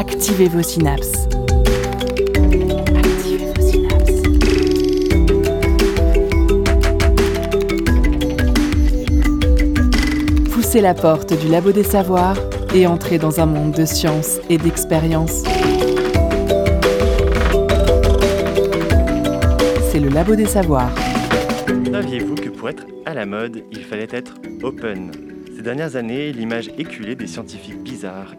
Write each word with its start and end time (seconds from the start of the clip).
Activez 0.00 0.48
vos 0.48 0.62
synapses. 0.62 1.28
Activez 2.96 3.52
vos 3.54 3.60
synapses. 3.60 4.22
Poussez 10.50 10.80
la 10.80 10.94
porte 10.94 11.38
du 11.38 11.48
labo 11.48 11.72
des 11.72 11.82
savoirs 11.82 12.38
et 12.74 12.86
entrez 12.86 13.18
dans 13.18 13.40
un 13.40 13.46
monde 13.46 13.72
de 13.72 13.84
science 13.84 14.38
et 14.48 14.56
d'expérience. 14.56 15.42
C'est 19.92 20.00
le 20.00 20.08
labo 20.08 20.34
des 20.34 20.46
savoirs. 20.46 20.94
Saviez-vous 21.92 22.36
que 22.36 22.48
pour 22.48 22.70
être 22.70 22.86
à 23.04 23.12
la 23.12 23.26
mode, 23.26 23.64
il 23.70 23.84
fallait 23.84 24.08
être 24.10 24.32
open? 24.62 25.10
Ces 25.54 25.60
dernières 25.62 25.96
années, 25.96 26.32
l'image 26.32 26.70
éculée 26.78 27.16
des 27.16 27.26
scientifiques 27.26 27.79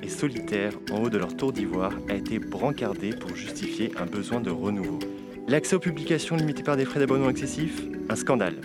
et 0.01 0.09
solitaires 0.09 0.73
en 0.91 1.03
haut 1.03 1.09
de 1.09 1.17
leur 1.17 1.35
tour 1.35 1.53
d'ivoire 1.53 1.93
a 2.09 2.15
été 2.15 2.39
brancardée 2.39 3.11
pour 3.11 3.35
justifier 3.35 3.91
un 3.99 4.05
besoin 4.05 4.41
de 4.41 4.49
renouveau. 4.49 4.99
L'accès 5.47 5.75
aux 5.75 5.79
publications 5.79 6.35
limité 6.35 6.63
par 6.63 6.77
des 6.77 6.85
frais 6.85 6.99
d'abonnement 6.99 7.29
excessifs? 7.29 7.83
Un 8.09 8.15
scandale. 8.15 8.55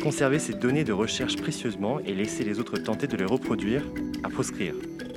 Conserver 0.00 0.38
ces 0.38 0.52
données 0.52 0.84
de 0.84 0.92
recherche 0.92 1.36
précieusement 1.36 1.98
et 2.00 2.14
laisser 2.14 2.44
les 2.44 2.60
autres 2.60 2.78
tenter 2.78 3.08
de 3.08 3.16
les 3.16 3.24
reproduire? 3.24 3.82
À 4.22 4.28
proscrire. 4.28 4.74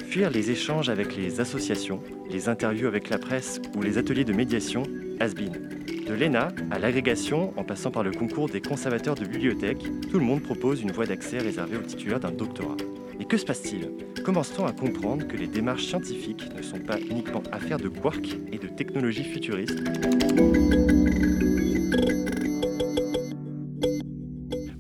Fuir 0.08 0.32
les 0.32 0.50
échanges 0.50 0.90
avec 0.90 1.16
les 1.16 1.40
associations, 1.40 2.02
les 2.32 2.50
interviews 2.50 2.88
avec 2.88 3.10
la 3.10 3.20
presse 3.20 3.62
ou 3.76 3.84
les 3.84 4.00
ateliers 4.00 4.26
de 4.26 4.34
médiation? 4.34 4.84
Has 5.20 5.36
been. 5.36 5.52
De 6.08 6.14
l'ENA 6.16 6.48
à 6.72 6.80
l'agrégation, 6.80 7.54
en 7.56 7.64
passant 7.64 7.92
par 7.92 8.02
le 8.02 8.12
concours 8.12 8.50
des 8.50 8.62
conservateurs 8.62 9.16
de 9.16 9.26
bibliothèques, 9.26 9.86
tout 10.10 10.18
le 10.18 10.26
monde 10.26 10.42
propose 10.42 10.82
une 10.82 10.92
voie 10.92 11.06
d'accès 11.06 11.38
réservée 11.38 11.78
aux 11.78 11.82
titulaires 11.82 12.20
d'un 12.20 12.32
doctorat. 12.32 12.78
Et 13.20 13.26
que 13.26 13.38
se 13.38 13.46
passe-t-il? 13.46 13.92
Commence-t-on 14.24 14.66
à 14.66 14.72
comprendre 14.72 15.28
que 15.28 15.36
les 15.36 15.48
démarches 15.48 15.86
scientifiques 15.86 16.54
ne 16.56 16.62
sont 16.62 16.80
pas 16.80 17.00
uniquement 17.00 17.44
affaires 17.52 17.78
de 17.78 17.90
quarks 17.90 18.38
et 18.52 18.58
de 18.58 18.68
technologies 18.68 19.26
futuristes? 19.26 19.80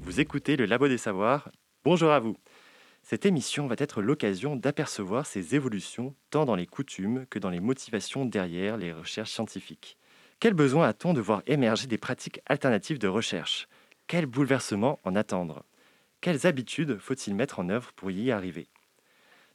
Vous 0.02 0.20
écoutez 0.22 0.56
le 0.56 0.66
Labo 0.66 0.88
des 0.88 0.98
Savoirs. 0.98 1.52
Bonjour 1.84 2.12
à 2.12 2.20
vous. 2.20 2.38
Cette 3.04 3.26
émission 3.26 3.68
va 3.68 3.76
être 3.78 4.02
l'occasion 4.02 4.56
d'apercevoir 4.56 5.26
ces 5.26 5.56
évolutions 5.56 6.16
tant 6.30 6.46
dans 6.46 6.56
les 6.56 6.66
coutumes 6.66 7.26
que 7.30 7.40
dans 7.40 7.50
les 7.50 7.60
motivations 7.60 8.26
derrière 8.26 8.78
les 8.78 8.94
recherches 8.94 9.32
scientifiques. 9.32 9.98
Quel 10.40 10.54
besoin 10.54 10.88
a-t-on 10.88 11.14
de 11.14 11.22
voir 11.22 11.42
émerger 11.48 11.88
des 11.88 11.98
pratiques 11.98 12.42
alternatives 12.46 13.00
de 13.00 13.08
recherche? 13.08 13.68
Quel 14.08 14.26
bouleversement 14.26 15.00
en 15.04 15.16
attendre? 15.16 15.66
Quelles 16.22 16.46
habitudes 16.46 16.98
faut-il 17.00 17.34
mettre 17.34 17.60
en 17.60 17.70
œuvre 17.70 17.94
pour 17.94 18.12
y 18.12 18.30
arriver? 18.30 18.68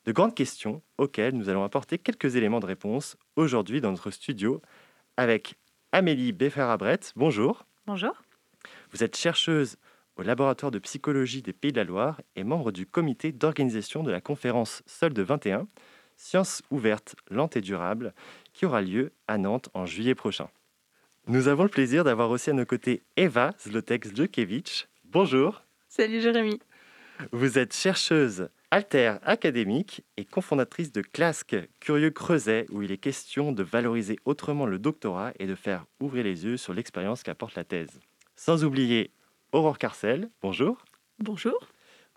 De 0.06 0.12
grandes 0.12 0.34
questions 0.34 0.80
auxquelles 0.96 1.36
nous 1.36 1.50
allons 1.50 1.62
apporter 1.62 1.98
quelques 1.98 2.36
éléments 2.36 2.60
de 2.60 2.66
réponse 2.66 3.18
aujourd'hui 3.36 3.82
dans 3.82 3.90
notre 3.90 4.10
studio 4.10 4.62
avec 5.18 5.56
Amélie 5.92 6.32
Beffera-Brett. 6.32 7.12
Bonjour. 7.16 7.66
Bonjour. 7.86 8.14
Vous 8.92 9.04
êtes 9.04 9.14
chercheuse 9.14 9.76
au 10.16 10.22
laboratoire 10.22 10.70
de 10.70 10.78
psychologie 10.78 11.42
des 11.42 11.52
Pays 11.52 11.72
de 11.72 11.76
la 11.76 11.84
Loire 11.84 12.22
et 12.34 12.44
membre 12.44 12.72
du 12.72 12.86
comité 12.86 13.30
d'organisation 13.30 14.02
de 14.02 14.10
la 14.10 14.22
conférence 14.22 14.82
Solde 14.86 15.18
21, 15.18 15.68
Sciences 16.16 16.62
ouvertes, 16.70 17.14
lentes 17.30 17.58
et 17.58 17.60
durables, 17.60 18.14
qui 18.54 18.64
aura 18.64 18.80
lieu 18.80 19.12
à 19.28 19.36
Nantes 19.36 19.68
en 19.74 19.84
juillet 19.84 20.14
prochain. 20.14 20.48
Nous 21.26 21.48
avons 21.48 21.64
le 21.64 21.68
plaisir 21.68 22.04
d'avoir 22.04 22.30
aussi 22.30 22.48
à 22.48 22.54
nos 22.54 22.64
côtés 22.64 23.02
Eva 23.16 23.50
Zlotek-Zdjokevich. 23.58 24.86
Bonjour. 25.04 25.63
Salut 25.96 26.20
Jérémy. 26.20 26.58
Vous 27.30 27.56
êtes 27.56 27.72
chercheuse 27.72 28.48
alter 28.72 29.12
académique 29.22 30.02
et 30.16 30.24
cofondatrice 30.24 30.90
de 30.90 31.02
CLASC 31.02 31.54
Curieux 31.78 32.10
Creuset, 32.10 32.66
où 32.72 32.82
il 32.82 32.90
est 32.90 32.98
question 32.98 33.52
de 33.52 33.62
valoriser 33.62 34.18
autrement 34.24 34.66
le 34.66 34.80
doctorat 34.80 35.30
et 35.38 35.46
de 35.46 35.54
faire 35.54 35.86
ouvrir 36.00 36.24
les 36.24 36.46
yeux 36.46 36.56
sur 36.56 36.74
l'expérience 36.74 37.22
qu'apporte 37.22 37.54
la 37.54 37.62
thèse. 37.62 38.00
Sans 38.34 38.64
oublier 38.64 39.12
Aurore 39.52 39.78
Carcel. 39.78 40.30
Bonjour. 40.42 40.84
Bonjour. 41.20 41.68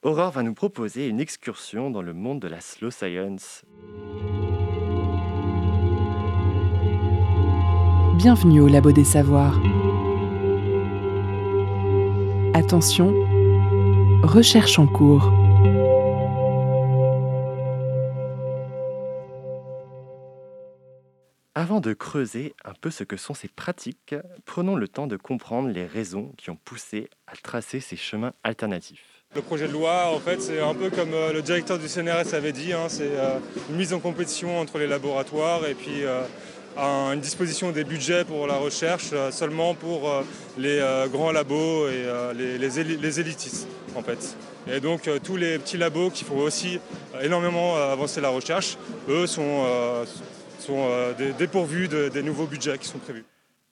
Aurore 0.01 0.31
va 0.31 0.41
nous 0.41 0.55
proposer 0.55 1.07
une 1.07 1.19
excursion 1.19 1.91
dans 1.91 2.01
le 2.01 2.13
monde 2.13 2.39
de 2.39 2.47
la 2.47 2.61
slow 2.61 2.89
science. 2.89 3.63
Bienvenue 8.15 8.61
au 8.61 8.67
Labo 8.67 8.91
des 8.91 9.03
Savoirs. 9.03 9.61
Attention, 12.55 13.13
recherche 14.23 14.79
en 14.79 14.87
cours. 14.87 15.31
Avant 21.55 21.79
de 21.79 21.93
creuser 21.93 22.53
un 22.65 22.73
peu 22.79 22.91
ce 22.91 23.03
que 23.03 23.17
sont 23.17 23.33
ces 23.33 23.47
pratiques, 23.47 24.15
prenons 24.45 24.75
le 24.75 24.87
temps 24.87 25.07
de 25.07 25.17
comprendre 25.17 25.69
les 25.69 25.85
raisons 25.85 26.31
qui 26.37 26.49
ont 26.49 26.57
poussé 26.63 27.09
à 27.25 27.35
tracer 27.35 27.79
ces 27.79 27.95
chemins 27.95 28.33
alternatifs. 28.43 29.03
Le 29.35 29.41
projet 29.41 29.67
de 29.67 29.73
loi, 29.73 30.11
en 30.13 30.19
fait, 30.19 30.41
c'est 30.41 30.61
un 30.61 30.73
peu 30.73 30.89
comme 30.89 31.13
euh, 31.13 31.33
le 31.33 31.41
directeur 31.41 31.77
du 31.77 31.87
CNRS 31.87 32.33
avait 32.33 32.53
dit, 32.53 32.73
hein, 32.73 32.85
c'est 32.87 33.11
euh, 33.11 33.39
une 33.69 33.75
mise 33.75 33.93
en 33.93 33.99
compétition 33.99 34.57
entre 34.57 34.77
les 34.77 34.87
laboratoires 34.87 35.67
et 35.67 35.73
puis 35.73 36.03
euh, 36.03 36.21
un- 36.77 37.13
une 37.13 37.19
disposition 37.21 37.71
des 37.71 37.83
budgets 37.83 38.23
pour 38.25 38.47
la 38.47 38.55
recherche 38.57 39.09
euh, 39.13 39.31
seulement 39.31 39.73
pour 39.73 40.09
euh, 40.09 40.23
les 40.57 40.79
euh, 40.79 41.07
grands 41.07 41.31
labos 41.31 41.87
et 41.89 42.05
les, 42.35 42.57
les 42.57 42.79
éli- 42.79 42.99
les 42.99 43.19
élitistes, 43.19 43.67
en 43.95 44.01
fait. 44.01 44.35
Et 44.69 44.79
donc 44.79 45.09
tous 45.23 45.37
les 45.37 45.57
petits 45.59 45.77
labos 45.77 46.09
qui 46.09 46.23
font 46.25 46.39
aussi 46.39 46.79
énormément 47.21 47.75
avancer 47.77 48.19
la 48.19 48.29
recherche, 48.29 48.77
eux 49.07 49.25
sont, 49.25 49.65
sont 50.59 50.89
dé- 51.17 51.31
dépourvus 51.33 51.87
de- 51.87 52.09
des 52.09 52.21
nouveaux 52.21 52.47
budgets 52.47 52.77
qui 52.77 52.87
sont 52.87 52.97
prévus. 52.99 53.23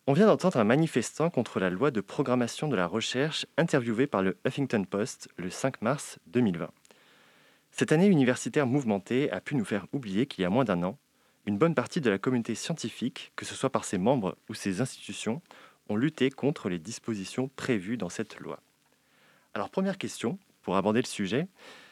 On 0.07 0.13
vient 0.13 0.27
d'entendre 0.27 0.57
un 0.57 0.63
manifestant 0.63 1.29
contre 1.29 1.59
la 1.59 1.69
loi 1.69 1.91
de 1.91 1.99
programmation 1.99 2.67
de 2.69 2.75
la 2.77 2.87
recherche 2.87 3.45
interviewé 3.57 4.07
par 4.07 4.21
le 4.21 4.37
Huffington 4.45 4.85
Post 4.85 5.27
le 5.35 5.49
5 5.49 5.81
mars 5.81 6.17
2020. 6.27 6.69
Cette 7.71 7.91
année 7.91 8.07
universitaire 8.07 8.65
mouvementée 8.65 9.29
a 9.31 9.41
pu 9.41 9.55
nous 9.55 9.65
faire 9.65 9.85
oublier 9.91 10.27
qu'il 10.27 10.43
y 10.43 10.45
a 10.45 10.49
moins 10.49 10.63
d'un 10.63 10.81
an, 10.83 10.97
une 11.45 11.57
bonne 11.57 11.75
partie 11.75 12.01
de 12.01 12.09
la 12.09 12.17
communauté 12.17 12.55
scientifique, 12.55 13.31
que 13.35 13.45
ce 13.45 13.55
soit 13.55 13.69
par 13.69 13.85
ses 13.85 13.97
membres 13.97 14.37
ou 14.49 14.53
ses 14.53 14.81
institutions, 14.81 15.41
ont 15.89 15.95
lutté 15.95 16.29
contre 16.31 16.69
les 16.69 16.79
dispositions 16.79 17.49
prévues 17.55 17.97
dans 17.97 18.09
cette 18.09 18.39
loi. 18.39 18.59
Alors 19.53 19.69
première 19.69 19.97
question, 19.97 20.39
pour 20.63 20.75
aborder 20.75 21.01
le 21.01 21.07
sujet, 21.07 21.47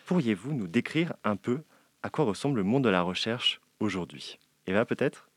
pourriez-vous 0.06 0.53
nous 0.53 0.68
décrire 0.68 1.13
un 1.24 1.36
peu 1.36 1.62
à 2.02 2.09
quoi 2.09 2.25
ressemble 2.25 2.58
le 2.58 2.63
monde 2.63 2.84
de 2.84 2.90
la 2.90 3.02
recherche 3.02 3.62
aujourd'hui? 3.80 4.40
Eva 4.66 4.86
peut-être? 4.86 5.30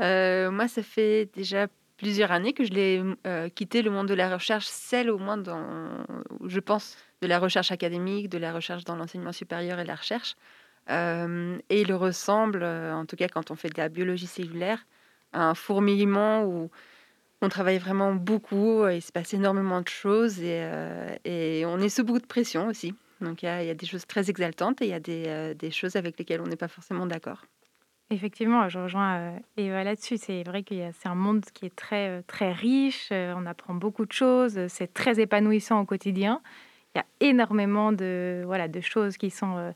Euh, 0.00 0.50
moi, 0.50 0.66
ça 0.66 0.82
fait 0.82 1.30
déjà 1.34 1.68
plusieurs 1.96 2.32
années 2.32 2.52
que 2.52 2.64
je 2.64 2.72
l'ai 2.72 3.02
euh, 3.26 3.48
quitté 3.48 3.82
le 3.82 3.90
monde 3.90 4.08
de 4.08 4.14
la 4.14 4.32
recherche, 4.34 4.66
celle 4.66 5.10
au 5.10 5.18
moins 5.18 5.36
dans, 5.36 6.04
je 6.44 6.60
pense, 6.60 6.96
de 7.20 7.26
la 7.26 7.38
recherche 7.38 7.70
académique, 7.70 8.28
de 8.28 8.38
la 8.38 8.52
recherche 8.52 8.84
dans 8.84 8.96
l'enseignement 8.96 9.32
supérieur 9.32 9.78
et 9.78 9.84
la 9.84 9.94
recherche. 9.94 10.34
Et 10.88 11.80
il 11.80 11.92
ressemble, 11.94 12.62
en 12.64 13.06
tout 13.06 13.16
cas 13.16 13.28
quand 13.28 13.50
on 13.50 13.54
fait 13.54 13.68
de 13.68 13.78
la 13.78 13.88
biologie 13.88 14.26
cellulaire, 14.26 14.86
à 15.32 15.48
un 15.48 15.54
fourmillement 15.54 16.44
où 16.44 16.70
on 17.42 17.48
travaille 17.48 17.78
vraiment 17.78 18.14
beaucoup, 18.14 18.86
il 18.88 19.02
se 19.02 19.12
passe 19.12 19.34
énormément 19.34 19.80
de 19.80 19.88
choses 19.88 20.40
et, 20.40 21.64
on 21.66 21.78
est 21.80 21.88
sous 21.88 22.04
beaucoup 22.04 22.20
de 22.20 22.26
pression 22.26 22.68
aussi. 22.68 22.94
Donc 23.20 23.42
il 23.42 23.46
y, 23.46 23.48
a- 23.48 23.74
des 23.74 23.86
choses 23.86 24.06
très 24.06 24.28
exaltantes 24.28 24.82
et 24.82 24.86
il 24.86 24.90
y 24.90 24.94
a 24.94 25.00
des, 25.54 25.70
choses 25.70 25.96
avec 25.96 26.18
lesquelles 26.18 26.40
on 26.40 26.46
n'est 26.46 26.56
pas 26.56 26.68
forcément 26.68 27.06
d'accord. 27.06 27.42
Effectivement, 28.10 28.68
je 28.68 28.78
rejoins 28.78 29.40
Eva 29.56 29.82
là-dessus. 29.82 30.18
C'est 30.18 30.42
vrai 30.44 30.62
que 30.62 30.74
c'est 30.92 31.08
un 31.08 31.14
monde 31.14 31.44
qui 31.54 31.64
est 31.64 31.74
très, 31.74 32.22
très 32.24 32.52
riche. 32.52 33.08
on 33.10 33.46
apprend 33.46 33.74
beaucoup 33.74 34.04
de 34.04 34.12
choses. 34.12 34.60
C'est 34.68 34.92
très 34.92 35.20
épanouissant 35.20 35.80
au 35.80 35.84
quotidien. 35.86 36.42
Il 36.94 36.98
y 36.98 37.00
a 37.00 37.06
énormément 37.28 37.92
de, 37.92 38.42
voilà, 38.44 38.68
de 38.68 38.80
choses 38.80 39.16
qui 39.16 39.30
sont 39.30 39.72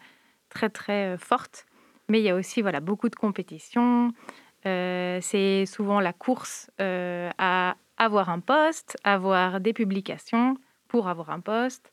très, 0.48 0.70
très 0.70 1.14
euh, 1.14 1.18
fortes. 1.18 1.66
Mais 2.08 2.20
il 2.20 2.24
y 2.24 2.30
a 2.30 2.34
aussi 2.34 2.62
voilà, 2.62 2.80
beaucoup 2.80 3.08
de 3.08 3.16
compétition. 3.16 4.12
Euh, 4.66 5.18
c'est 5.20 5.66
souvent 5.66 6.00
la 6.00 6.12
course 6.12 6.70
euh, 6.80 7.30
à 7.38 7.76
avoir 7.96 8.30
un 8.30 8.40
poste, 8.40 8.96
avoir 9.04 9.60
des 9.60 9.72
publications 9.72 10.56
pour 10.88 11.08
avoir 11.08 11.30
un 11.30 11.40
poste. 11.40 11.92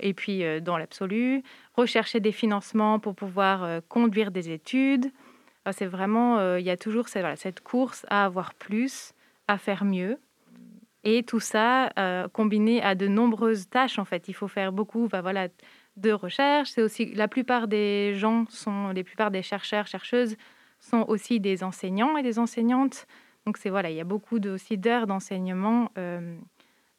Et 0.00 0.12
puis, 0.12 0.42
dans 0.60 0.76
l'absolu, 0.76 1.42
rechercher 1.74 2.18
des 2.20 2.32
financements 2.32 2.98
pour 2.98 3.14
pouvoir 3.14 3.80
conduire 3.88 4.32
des 4.32 4.50
études. 4.50 5.06
C'est 5.70 5.86
vraiment, 5.86 6.56
il 6.56 6.64
y 6.64 6.70
a 6.70 6.76
toujours 6.76 7.08
cette, 7.08 7.38
cette 7.38 7.60
course 7.60 8.04
à 8.10 8.24
avoir 8.24 8.52
plus, 8.54 9.14
à 9.46 9.56
faire 9.56 9.84
mieux. 9.84 10.18
Et 11.04 11.22
tout 11.22 11.40
ça 11.40 11.90
combiné 12.32 12.82
à 12.82 12.96
de 12.96 13.06
nombreuses 13.06 13.70
tâches, 13.70 14.00
en 14.00 14.04
fait. 14.04 14.28
Il 14.28 14.34
faut 14.34 14.48
faire 14.48 14.72
beaucoup 14.72 15.08
bah, 15.08 15.22
voilà, 15.22 15.48
de 16.00 16.12
recherche. 16.12 16.70
C'est 16.70 16.82
aussi, 16.82 17.06
la 17.14 17.28
plupart 17.28 17.68
des 17.68 18.14
gens, 18.14 18.46
sont, 18.48 18.88
la 18.88 19.04
plupart 19.04 19.30
des 19.30 19.42
chercheurs, 19.42 19.86
chercheuses 19.86 20.36
sont 20.80 21.04
aussi 21.08 21.40
des 21.40 21.64
enseignants 21.64 22.16
et 22.16 22.22
des 22.22 22.38
enseignantes. 22.38 23.06
Donc, 23.46 23.56
c'est, 23.56 23.70
voilà, 23.70 23.90
il 23.90 23.96
y 23.96 24.00
a 24.00 24.04
beaucoup 24.04 24.38
de, 24.38 24.50
aussi 24.50 24.76
d'heures 24.76 25.06
d'enseignement 25.06 25.90
euh, 25.98 26.36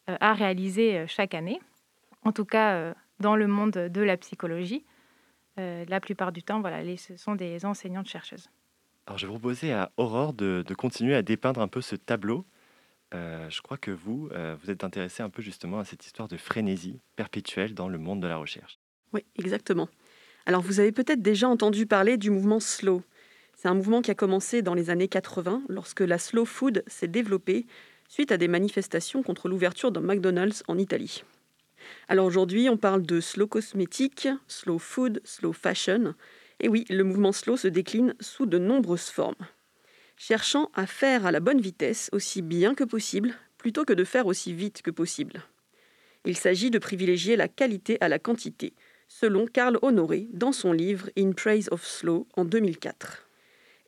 euh, 0.10 0.18
à 0.20 0.34
réaliser 0.34 0.98
euh, 0.98 1.06
chaque 1.08 1.34
année. 1.34 1.60
En 2.24 2.32
tout 2.32 2.46
cas, 2.46 2.94
dans 3.20 3.36
le 3.38 3.48
monde 3.48 3.72
de 3.72 4.02
la 4.02 4.18
psychologie. 4.18 4.84
La 5.56 6.00
plupart 6.02 6.32
du 6.32 6.44
temps, 6.44 6.60
voilà, 6.60 6.84
les- 6.84 6.98
ce 6.98 7.16
sont 7.18 7.36
des 7.36 7.66
enseignantes 7.66 8.08
chercheuses. 8.08 8.50
Alors, 9.06 9.18
je 9.18 9.26
vais 9.26 9.32
proposer 9.32 9.74
à 9.74 9.92
Aurore 9.98 10.34
de, 10.34 10.64
continuer 10.78 11.16
à 11.16 11.22
dépeindre 11.22 11.62
un 11.62 11.68
peu 11.68 11.82
ce 11.82 11.96
tableau. 11.96 12.46
Je 13.14 13.62
crois 13.62 13.78
que 13.78 13.92
vous, 13.92 14.30
vous 14.62 14.72
êtes 14.72 14.84
intéressé 14.84 15.22
un 15.24 15.30
peu 15.30 15.42
justement 15.42 15.80
à 15.80 15.86
cette 15.86 16.06
histoire 16.06 16.28
de 16.28 16.38
frénésie 16.38 17.00
perpétuelle 17.16 17.74
dans 17.74 17.88
le 17.88 17.98
monde 17.98 18.22
de 18.22 18.28
la 18.28 18.38
recherche. 18.38 18.79
Oui, 19.14 19.24
exactement. 19.38 19.90
Alors, 20.46 20.62
vous 20.62 20.80
avez 20.80 20.92
peut-être 20.92 21.22
déjà 21.22 21.48
entendu 21.48 21.86
parler 21.86 22.18
du 22.18 22.30
mouvement 22.30 22.60
slow. 22.60 23.04
C'est 23.56 23.68
un 23.68 23.74
mouvement 23.74 24.02
qui 24.02 24.12
a 24.12 24.16
commencé 24.16 24.62
dans 24.62 24.74
les 24.74 24.90
années 24.90 25.08
80, 25.08 25.64
lorsque 25.68 26.02
la 26.02 26.18
slow 26.18 26.46
food 26.46 26.84
s'est 26.88 27.08
développée 27.08 27.66
suite 28.08 28.32
à 28.32 28.38
des 28.38 28.48
manifestations 28.48 29.22
contre 29.22 29.48
l'ouverture 29.48 29.92
d'un 29.92 30.02
McDonald's 30.02 30.64
en 30.68 30.78
Italie. 30.78 31.24
Alors 32.08 32.26
aujourd'hui, 32.26 32.70
on 32.70 32.78
parle 32.78 33.04
de 33.04 33.20
slow 33.20 33.48
cosmétique, 33.48 34.28
slow 34.48 34.80
food, 34.80 35.22
slow 35.24 35.54
fashion, 35.54 36.16
et 36.60 36.68
oui, 36.68 36.86
le 36.90 37.04
mouvement 37.04 37.32
slow 37.32 37.58
se 37.58 37.68
décline 37.68 38.16
sous 38.20 38.46
de 38.46 38.58
nombreuses 38.58 39.10
formes. 39.10 39.36
Cherchant 40.18 40.70
à 40.74 40.86
faire 40.86 41.26
à 41.26 41.32
la 41.32 41.40
bonne 41.40 41.62
vitesse 41.62 42.10
aussi 42.12 42.42
bien 42.42 42.76
que 42.76 42.84
possible, 42.84 43.34
plutôt 43.58 43.86
que 43.86 43.94
de 43.94 44.04
faire 44.04 44.26
aussi 44.26 44.54
vite 44.54 44.82
que 44.82 44.92
possible. 44.92 45.44
Il 46.26 46.36
s'agit 46.36 46.72
de 46.72 46.80
privilégier 46.80 47.38
la 47.38 47.48
qualité 47.48 47.98
à 48.02 48.10
la 48.10 48.20
quantité, 48.20 48.74
selon 49.10 49.48
Karl 49.48 49.78
Honoré 49.82 50.28
dans 50.32 50.54
son 50.54 50.72
livre 50.72 51.10
In 51.18 51.34
Praise 51.34 51.68
of 51.72 51.86
Slow 51.86 52.28
en 52.38 52.46
2004. 52.46 53.28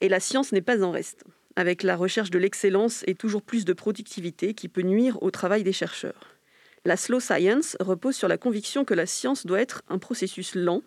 Et 0.01 0.09
la 0.09 0.19
science 0.19 0.51
n'est 0.51 0.61
pas 0.61 0.83
en 0.83 0.91
reste, 0.91 1.23
avec 1.55 1.83
la 1.83 1.95
recherche 1.95 2.31
de 2.31 2.39
l'excellence 2.39 3.03
et 3.07 3.15
toujours 3.15 3.43
plus 3.43 3.63
de 3.63 3.71
productivité 3.71 4.55
qui 4.55 4.67
peut 4.67 4.81
nuire 4.81 5.21
au 5.21 5.29
travail 5.29 5.63
des 5.63 5.71
chercheurs. 5.71 6.35
La 6.83 6.97
slow 6.97 7.19
science 7.19 7.77
repose 7.79 8.15
sur 8.15 8.27
la 8.27 8.39
conviction 8.39 8.83
que 8.83 8.95
la 8.95 9.05
science 9.05 9.45
doit 9.45 9.61
être 9.61 9.83
un 9.87 9.99
processus 9.99 10.55
lent, 10.55 10.81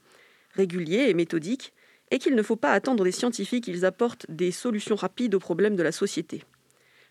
régulier 0.50 1.08
et 1.08 1.14
méthodique, 1.14 1.72
et 2.10 2.18
qu'il 2.18 2.34
ne 2.34 2.42
faut 2.42 2.56
pas 2.56 2.72
attendre 2.72 3.04
des 3.04 3.12
scientifiques 3.12 3.64
qu'ils 3.64 3.84
apportent 3.84 4.26
des 4.28 4.50
solutions 4.50 4.96
rapides 4.96 5.36
aux 5.36 5.40
problèmes 5.40 5.76
de 5.76 5.82
la 5.82 5.92
société. 5.92 6.42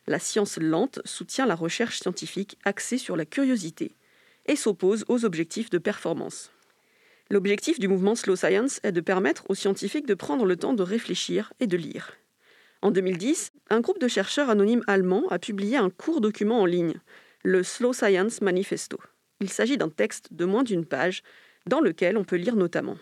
La 0.08 0.20
science 0.20 0.58
lente 0.58 1.00
soutient 1.06 1.46
la 1.46 1.56
recherche 1.56 2.00
scientifique 2.00 2.58
axée 2.66 2.98
sur 2.98 3.16
la 3.16 3.26
curiosité 3.26 3.96
et 4.46 4.58
s'oppose 4.58 5.06
aux 5.08 5.24
objectifs 5.24 5.70
de 5.70 5.78
performance. 5.78 6.53
L'objectif 7.34 7.80
du 7.80 7.88
mouvement 7.88 8.14
Slow 8.14 8.36
Science 8.36 8.80
est 8.84 8.92
de 8.92 9.02
permettre 9.02 9.50
aux 9.50 9.56
scientifiques 9.56 10.06
de 10.06 10.14
prendre 10.14 10.46
le 10.46 10.56
temps 10.56 10.76
de 10.76 10.84
réfléchir 10.84 11.52
et 11.60 11.66
de 11.66 11.78
lire. 11.78 12.14
En 12.84 12.92
2010, 12.92 13.54
un 13.72 13.80
groupe 13.82 13.98
de 13.98 14.08
chercheurs 14.08 14.52
anonymes 14.52 14.84
allemands 14.86 15.28
a 15.32 15.40
publié 15.40 15.78
un 15.78 15.90
court 15.90 16.22
document 16.22 16.62
en 16.62 16.68
ligne, 16.68 16.94
le 17.44 17.64
Slow 17.64 17.92
Science 17.92 18.42
Manifesto. 18.42 19.00
Il 19.42 19.50
s'agit 19.50 19.78
d'un 19.80 19.90
texte 19.90 20.32
de 20.32 20.46
moins 20.46 20.62
d'une 20.62 20.86
page 20.86 21.24
dans 21.66 21.82
lequel 21.82 22.18
on 22.18 22.24
peut 22.24 22.36
lire 22.36 22.56
notamment 22.56 22.98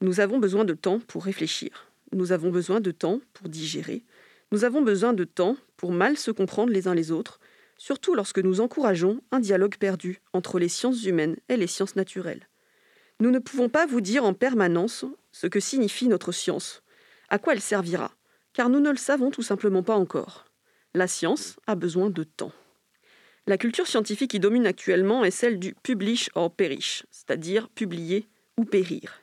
nous 0.00 0.18
avons 0.18 0.38
besoin 0.38 0.64
de 0.64 0.74
temps 0.74 0.98
pour 0.98 1.24
réfléchir. 1.24 1.86
Nous 2.10 2.32
avons 2.32 2.50
besoin 2.50 2.80
de 2.80 2.90
temps 2.90 3.20
pour 3.34 3.48
digérer. 3.48 4.02
Nous 4.50 4.64
avons 4.64 4.82
besoin 4.82 5.12
de 5.12 5.22
temps 5.22 5.56
pour 5.76 5.92
mal 5.92 6.18
se 6.18 6.32
comprendre 6.32 6.72
les 6.72 6.88
uns 6.88 6.94
les 6.94 7.12
autres, 7.12 7.38
surtout 7.78 8.16
lorsque 8.16 8.40
nous 8.40 8.60
encourageons 8.60 9.20
un 9.30 9.38
dialogue 9.38 9.76
perdu 9.76 10.20
entre 10.32 10.58
les 10.58 10.68
sciences 10.68 11.04
humaines 11.04 11.36
et 11.48 11.56
les 11.56 11.68
sciences 11.68 11.94
naturelles. 11.94 12.48
Nous 13.24 13.30
ne 13.30 13.38
pouvons 13.38 13.70
pas 13.70 13.86
vous 13.86 14.02
dire 14.02 14.22
en 14.26 14.34
permanence 14.34 15.06
ce 15.32 15.46
que 15.46 15.58
signifie 15.58 16.08
notre 16.08 16.30
science, 16.30 16.82
à 17.30 17.38
quoi 17.38 17.54
elle 17.54 17.60
servira, 17.62 18.12
car 18.52 18.68
nous 18.68 18.80
ne 18.80 18.90
le 18.90 18.98
savons 18.98 19.30
tout 19.30 19.40
simplement 19.40 19.82
pas 19.82 19.96
encore. 19.96 20.44
La 20.92 21.08
science 21.08 21.56
a 21.66 21.74
besoin 21.74 22.10
de 22.10 22.22
temps. 22.22 22.52
La 23.46 23.56
culture 23.56 23.86
scientifique 23.86 24.32
qui 24.32 24.40
domine 24.40 24.66
actuellement 24.66 25.24
est 25.24 25.30
celle 25.30 25.58
du 25.58 25.74
publish 25.82 26.28
or 26.34 26.54
perish, 26.54 27.06
c'est-à-dire 27.10 27.70
publier 27.70 28.28
ou 28.58 28.66
périr. 28.66 29.22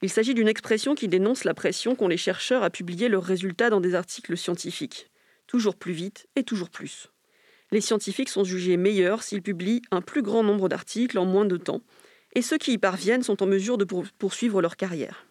Il 0.00 0.10
s'agit 0.10 0.34
d'une 0.34 0.46
expression 0.46 0.94
qui 0.94 1.08
dénonce 1.08 1.42
la 1.42 1.54
pression 1.54 1.96
qu'ont 1.96 2.06
les 2.06 2.16
chercheurs 2.16 2.62
à 2.62 2.70
publier 2.70 3.08
leurs 3.08 3.24
résultats 3.24 3.68
dans 3.68 3.80
des 3.80 3.96
articles 3.96 4.36
scientifiques, 4.36 5.10
toujours 5.48 5.74
plus 5.74 5.92
vite 5.92 6.28
et 6.36 6.44
toujours 6.44 6.70
plus. 6.70 7.08
Les 7.72 7.80
scientifiques 7.80 8.28
sont 8.28 8.44
jugés 8.44 8.76
meilleurs 8.76 9.24
s'ils 9.24 9.42
publient 9.42 9.82
un 9.90 10.02
plus 10.02 10.22
grand 10.22 10.44
nombre 10.44 10.68
d'articles 10.68 11.18
en 11.18 11.24
moins 11.24 11.46
de 11.46 11.56
temps, 11.56 11.82
et 12.34 12.42
ceux 12.42 12.58
qui 12.58 12.72
y 12.72 12.78
parviennent 12.78 13.22
sont 13.22 13.42
en 13.42 13.46
mesure 13.46 13.78
de 13.78 13.84
poursuivre 13.84 14.60
leur 14.60 14.76
carrière. 14.76 15.26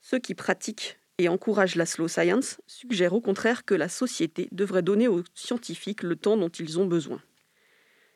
Ceux 0.00 0.18
qui 0.18 0.34
pratiquent 0.34 0.98
et 1.18 1.28
encouragent 1.28 1.76
la 1.76 1.86
slow 1.86 2.08
science 2.08 2.60
suggèrent 2.66 3.12
au 3.12 3.20
contraire 3.20 3.64
que 3.64 3.74
la 3.74 3.88
société 3.88 4.48
devrait 4.50 4.82
donner 4.82 5.08
aux 5.08 5.22
scientifiques 5.34 6.02
le 6.02 6.16
temps 6.16 6.36
dont 6.36 6.48
ils 6.48 6.78
ont 6.78 6.86
besoin. 6.86 7.20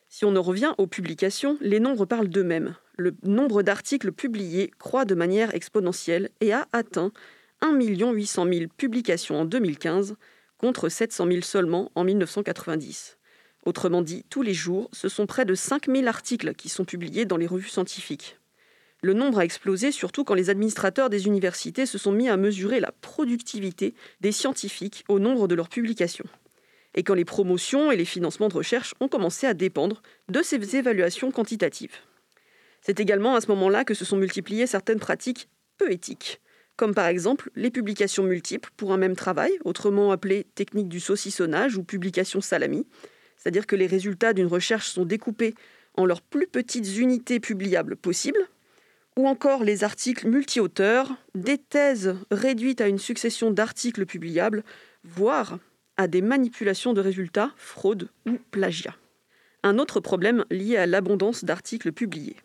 Si 0.08 0.24
on 0.24 0.34
en 0.36 0.42
revient 0.42 0.72
aux 0.78 0.86
publications, 0.86 1.58
les 1.60 1.80
nombres 1.80 2.06
parlent 2.06 2.28
d'eux-mêmes 2.28 2.76
le 2.96 3.14
nombre 3.22 3.62
d'articles 3.62 4.12
publiés 4.12 4.70
croît 4.78 5.04
de 5.04 5.14
manière 5.14 5.54
exponentielle 5.54 6.30
et 6.40 6.52
a 6.52 6.66
atteint 6.72 7.12
1 7.60 7.78
800 7.78 8.46
000 8.52 8.66
publications 8.76 9.40
en 9.40 9.44
2015 9.44 10.16
contre 10.58 10.88
700 10.88 11.26
000 11.26 11.40
seulement 11.42 11.90
en 11.94 12.04
1990. 12.04 13.18
Autrement 13.66 14.00
dit, 14.00 14.24
tous 14.30 14.42
les 14.42 14.54
jours, 14.54 14.88
ce 14.92 15.08
sont 15.08 15.26
près 15.26 15.44
de 15.44 15.56
5 15.56 15.88
000 15.88 16.06
articles 16.06 16.54
qui 16.54 16.68
sont 16.68 16.84
publiés 16.84 17.24
dans 17.24 17.36
les 17.36 17.48
revues 17.48 17.68
scientifiques. 17.68 18.38
Le 19.02 19.12
nombre 19.12 19.40
a 19.40 19.44
explosé 19.44 19.90
surtout 19.90 20.22
quand 20.22 20.34
les 20.34 20.50
administrateurs 20.50 21.10
des 21.10 21.26
universités 21.26 21.84
se 21.84 21.98
sont 21.98 22.12
mis 22.12 22.28
à 22.28 22.36
mesurer 22.36 22.78
la 22.78 22.92
productivité 22.92 23.94
des 24.20 24.30
scientifiques 24.30 25.04
au 25.08 25.18
nombre 25.18 25.48
de 25.48 25.56
leurs 25.56 25.68
publications. 25.68 26.24
Et 26.94 27.02
quand 27.02 27.14
les 27.14 27.24
promotions 27.24 27.90
et 27.90 27.96
les 27.96 28.04
financements 28.04 28.48
de 28.48 28.54
recherche 28.54 28.94
ont 29.00 29.08
commencé 29.08 29.48
à 29.48 29.52
dépendre 29.52 30.00
de 30.28 30.42
ces 30.42 30.76
évaluations 30.76 31.32
quantitatives. 31.32 31.96
C'est 32.82 33.00
également 33.00 33.34
à 33.34 33.40
ce 33.40 33.48
moment-là 33.48 33.84
que 33.84 33.94
se 33.94 34.04
sont 34.04 34.16
multipliées 34.16 34.68
certaines 34.68 35.00
pratiques 35.00 35.48
peu 35.76 35.90
éthiques, 35.90 36.40
comme 36.76 36.94
par 36.94 37.06
exemple 37.06 37.50
les 37.56 37.72
publications 37.72 38.22
multiples 38.22 38.70
pour 38.76 38.92
un 38.92 38.96
même 38.96 39.16
travail, 39.16 39.50
autrement 39.64 40.12
appelées 40.12 40.46
technique 40.54 40.88
du 40.88 41.00
saucissonnage 41.00 41.76
ou 41.76 41.82
publication 41.82 42.40
salami, 42.40 42.86
c'est-à-dire 43.46 43.68
que 43.68 43.76
les 43.76 43.86
résultats 43.86 44.32
d'une 44.32 44.48
recherche 44.48 44.88
sont 44.88 45.04
découpés 45.04 45.54
en 45.94 46.04
leurs 46.04 46.20
plus 46.20 46.48
petites 46.48 46.96
unités 46.96 47.38
publiables 47.38 47.94
possibles, 47.94 48.48
ou 49.16 49.28
encore 49.28 49.62
les 49.62 49.84
articles 49.84 50.26
multi-auteurs, 50.26 51.14
des 51.36 51.56
thèses 51.56 52.16
réduites 52.32 52.80
à 52.80 52.88
une 52.88 52.98
succession 52.98 53.52
d'articles 53.52 54.04
publiables, 54.04 54.64
voire 55.04 55.60
à 55.96 56.08
des 56.08 56.22
manipulations 56.22 56.92
de 56.92 57.00
résultats, 57.00 57.52
fraude 57.56 58.08
ou 58.26 58.32
plagiat. 58.50 58.96
Un 59.62 59.78
autre 59.78 60.00
problème 60.00 60.44
lié 60.50 60.76
à 60.76 60.86
l'abondance 60.86 61.44
d'articles 61.44 61.92
publiés 61.92 62.36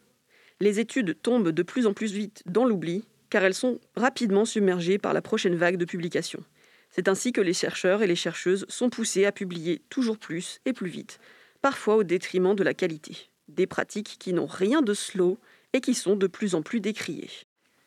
les 0.60 0.80
études 0.80 1.20
tombent 1.24 1.50
de 1.50 1.64
plus 1.64 1.88
en 1.88 1.94
plus 1.94 2.14
vite 2.14 2.44
dans 2.46 2.66
l'oubli, 2.66 3.04
car 3.32 3.44
elles 3.44 3.56
sont 3.56 3.80
rapidement 3.96 4.46
submergées 4.46 5.00
par 5.00 5.14
la 5.14 5.24
prochaine 5.24 5.56
vague 5.56 5.78
de 5.78 5.86
publications. 5.86 6.44
C'est 6.92 7.08
ainsi 7.08 7.32
que 7.32 7.42
les 7.42 7.54
chercheurs 7.54 8.04
et 8.04 8.08
les 8.08 8.16
chercheuses 8.16 8.66
sont 8.70 8.90
poussés 8.90 9.26
à 9.26 9.32
publier 9.32 9.82
toujours 9.90 10.18
plus 10.18 10.60
et 10.66 10.74
plus 10.74 10.90
vite, 10.90 11.20
parfois 11.62 11.96
au 11.96 12.04
détriment 12.04 12.56
de 12.56 12.64
la 12.64 12.74
qualité. 12.74 13.30
Des 13.48 13.68
pratiques 13.68 14.18
qui 14.20 14.34
n'ont 14.34 14.46
rien 14.46 14.82
de 14.82 14.94
slow 14.94 15.40
et 15.74 15.82
qui 15.82 15.94
sont 15.94 16.16
de 16.16 16.28
plus 16.28 16.56
en 16.56 16.62
plus 16.62 16.80
décriées. 16.80 17.30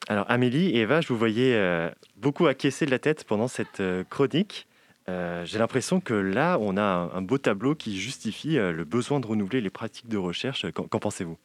Alors 0.09 0.31
Amélie 0.31 0.71
et 0.71 0.81
Eva, 0.81 1.01
je 1.01 1.09
vous 1.09 1.19
voyais 1.19 1.55
euh, 1.55 1.91
beaucoup 2.17 2.47
acquiescer 2.47 2.87
de 2.87 2.91
la 2.91 2.99
tête 2.99 3.25
pendant 3.25 3.49
cette 3.49 3.81
euh, 3.81 4.05
chronique. 4.05 4.67
Euh, 5.09 5.45
j'ai 5.45 5.59
l'impression 5.59 6.01
que 6.01 6.15
là, 6.15 6.59
on 6.61 6.77
a 6.77 7.11
un, 7.15 7.23
beau 7.23 7.39
tableau 7.39 7.75
qui 7.75 7.99
justifie 7.99 8.57
le 8.57 8.85
besoin 8.85 9.21
de 9.21 9.27
renouveler 9.27 9.61
les 9.61 9.69
pratiques 9.69 10.09
de 10.09 10.17
recherche. 10.17 10.71
Qu'en 10.73 10.99
pensez-vous? 10.99 11.37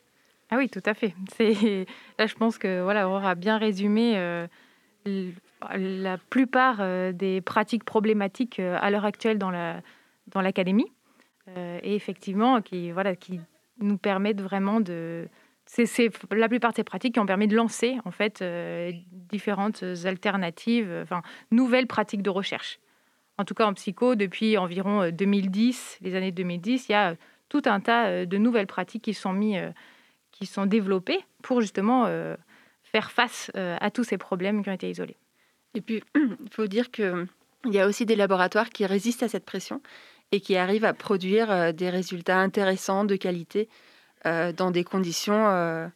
Ah 0.49 0.57
oui, 0.57 0.69
tout 0.69 0.81
à 0.85 0.93
fait. 0.93 1.13
C'est 1.35 1.85
là, 2.19 2.27
je 2.27 2.35
pense 2.35 2.57
que 2.57 2.81
voilà, 2.81 3.07
on 3.07 3.15
aura 3.15 3.35
bien 3.35 3.57
résumé 3.57 4.17
euh, 4.17 4.47
la 5.75 6.17
plupart 6.17 6.77
euh, 6.79 7.11
des 7.11 7.41
pratiques 7.41 7.83
problématiques 7.83 8.59
euh, 8.59 8.77
à 8.79 8.89
l'heure 8.89 9.05
actuelle 9.05 9.37
dans 9.37 9.51
la 9.51 9.81
dans 10.27 10.41
l'académie 10.41 10.91
et 11.81 11.95
effectivement 11.95 12.61
qui 12.61 12.91
voilà 12.91 13.15
qui 13.15 13.39
nous 13.79 13.97
permettent 13.97 14.41
vraiment 14.41 14.79
de 14.79 15.27
c'est 15.65 16.11
la 16.31 16.47
plupart 16.47 16.69
de 16.69 16.75
ces 16.75 16.83
pratiques 16.83 17.15
qui 17.15 17.19
ont 17.19 17.25
permis 17.25 17.47
de 17.47 17.55
lancer 17.55 17.97
en 18.05 18.11
fait 18.11 18.43
différentes 19.11 19.83
alternatives, 20.05 20.91
enfin 21.01 21.23
nouvelles 21.49 21.87
pratiques 21.87 22.21
de 22.21 22.29
recherche. 22.29 22.79
En 23.39 23.45
tout 23.45 23.55
cas 23.55 23.65
en 23.65 23.73
psycho, 23.73 24.13
depuis 24.13 24.59
environ 24.59 25.09
2010, 25.09 25.97
les 26.01 26.13
années 26.13 26.31
2010, 26.31 26.89
il 26.89 26.91
y 26.91 26.95
a 26.95 27.15
tout 27.49 27.63
un 27.65 27.79
tas 27.79 28.27
de 28.27 28.37
nouvelles 28.37 28.67
pratiques 28.67 29.05
qui 29.05 29.15
sont 29.15 29.33
mises 29.33 29.59
qui 30.39 30.45
sont 30.45 30.65
développés 30.65 31.19
pour 31.41 31.61
justement 31.61 32.05
euh, 32.05 32.35
faire 32.83 33.11
face 33.11 33.51
euh, 33.55 33.77
à 33.81 33.91
tous 33.91 34.03
ces 34.03 34.17
problèmes 34.17 34.63
qui 34.63 34.69
ont 34.69 34.73
été 34.73 34.89
isolés. 34.89 35.17
Et 35.75 35.81
puis, 35.81 36.03
il 36.15 36.49
faut 36.51 36.67
dire 36.67 36.91
qu'il 36.91 37.27
y 37.65 37.79
a 37.79 37.87
aussi 37.87 38.05
des 38.05 38.15
laboratoires 38.15 38.69
qui 38.69 38.85
résistent 38.85 39.23
à 39.23 39.29
cette 39.29 39.45
pression 39.45 39.81
et 40.31 40.41
qui 40.41 40.55
arrivent 40.55 40.85
à 40.85 40.93
produire 40.93 41.51
euh, 41.51 41.71
des 41.71 41.89
résultats 41.89 42.39
intéressants, 42.39 43.05
de 43.05 43.15
qualité, 43.15 43.69
dans 44.25 44.71
des 44.71 44.83
conditions... 44.83 45.91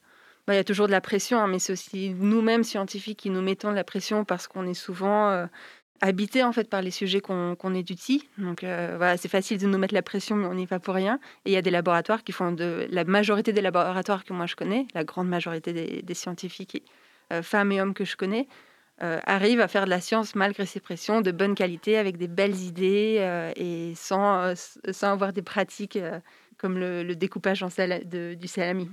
Bah, 0.45 0.53
il 0.53 0.57
y 0.57 0.59
a 0.59 0.65
toujours 0.65 0.87
de 0.87 0.91
la 0.91 0.99
pression, 0.99 1.39
hein, 1.39 1.47
mais 1.47 1.57
c'est 1.57 1.71
aussi 1.71 2.09
nous-mêmes 2.09 2.65
scientifiques 2.65 3.19
qui 3.19 3.29
nous 3.29 3.41
mettons 3.41 3.69
de 3.71 3.75
la 3.75 3.85
pression 3.85 4.25
parce 4.25 4.47
qu'on 4.47 4.67
est 4.67 4.73
souvent 4.73 5.47
habité 6.03 6.43
en 6.43 6.51
fait 6.51 6.69
par 6.69 6.81
les 6.81 6.91
sujets 6.91 7.21
qu'on 7.21 7.73
étudie. 7.73 8.27
Donc 8.37 8.63
euh, 8.63 8.95
voilà, 8.97 9.15
c'est 9.15 9.29
facile 9.29 9.57
de 9.57 9.67
nous 9.67 9.77
mettre 9.77 9.93
la 9.93 10.01
pression, 10.01 10.35
mais 10.35 10.47
on 10.47 10.53
n'y 10.53 10.65
va 10.65 10.79
pour 10.79 10.95
rien. 10.95 11.17
Et 11.45 11.51
il 11.51 11.53
y 11.53 11.57
a 11.57 11.61
des 11.61 11.71
laboratoires 11.71 12.23
qui 12.23 12.33
font 12.33 12.51
de 12.51 12.87
la 12.89 13.05
majorité 13.05 13.53
des 13.53 13.61
laboratoires 13.61 14.25
que 14.25 14.33
moi 14.33 14.45
je 14.45 14.55
connais, 14.55 14.85
la 14.93 15.05
grande 15.05 15.29
majorité 15.29 16.01
des, 16.01 16.13
scientifiques, 16.13 16.83
euh, 17.31 17.41
femmes 17.41 17.71
et 17.71 17.81
hommes 17.81 17.93
que 17.93 18.03
je 18.03 18.17
connais, 18.17 18.47
arrive 19.25 19.59
à 19.59 19.67
faire 19.67 19.85
de 19.85 19.89
la 19.89 19.99
science 19.99 20.35
malgré 20.35 20.65
ses 20.65 20.79
pressions, 20.79 21.21
de 21.21 21.31
bonne 21.31 21.55
qualité, 21.55 21.97
avec 21.97 22.17
des 22.17 22.27
belles 22.27 22.59
idées 22.61 23.51
et 23.55 23.93
sans, 23.95 24.53
sans 24.91 25.11
avoir 25.11 25.33
des 25.33 25.41
pratiques 25.41 25.99
comme 26.57 26.77
le, 26.77 27.13
découpage 27.15 27.63
en 27.63 27.67
du 27.67 28.47
salami. 28.47 28.89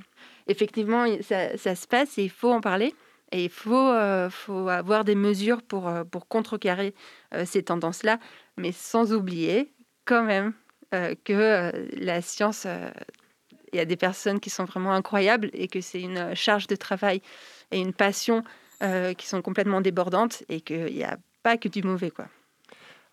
Effectivement, 0.49 1.07
ça, 1.21 1.57
ça, 1.57 1.75
se 1.75 1.87
passe 1.87 2.19
et 2.19 2.25
il 2.25 2.31
faut 2.31 2.50
en 2.50 2.61
parler. 2.61 2.95
Et 3.33 3.45
il 3.45 3.50
faut, 3.50 3.93
faut 4.31 4.69
avoir 4.69 5.05
des 5.05 5.14
mesures 5.14 5.62
pour, 5.62 5.88
pour 6.11 6.26
contrecarrer 6.26 6.95
ces 7.45 7.62
tendances-là, 7.62 8.19
mais 8.57 8.73
sans 8.73 9.12
oublier 9.12 9.73
quand 10.05 10.25
même 10.25 10.52
que 10.90 11.73
la 11.97 12.23
science 12.23 12.67
il 13.73 13.76
y 13.76 13.81
a 13.81 13.85
des 13.85 13.97
personnes 13.97 14.40
qui 14.40 14.50
sont 14.50 14.64
vraiment 14.64 14.93
incroyables 14.93 15.50
et 15.52 15.69
que 15.69 15.81
c'est 15.81 16.00
une 16.00 16.35
charge 16.35 16.67
de 16.67 16.76
travail 16.76 17.23
et 17.71 17.79
une 17.79 17.93
passion 17.93 18.43
euh, 18.83 19.15
qui 19.15 19.27
sont 19.27 19.43
complètement 19.43 19.81
débordantes 19.81 20.43
et 20.49 20.61
qu'il 20.61 20.95
n'y 20.95 21.05
a 21.05 21.19
pas 21.43 21.57
que 21.57 21.69
du 21.69 21.83
mauvais. 21.83 22.11
Quoi. 22.11 22.27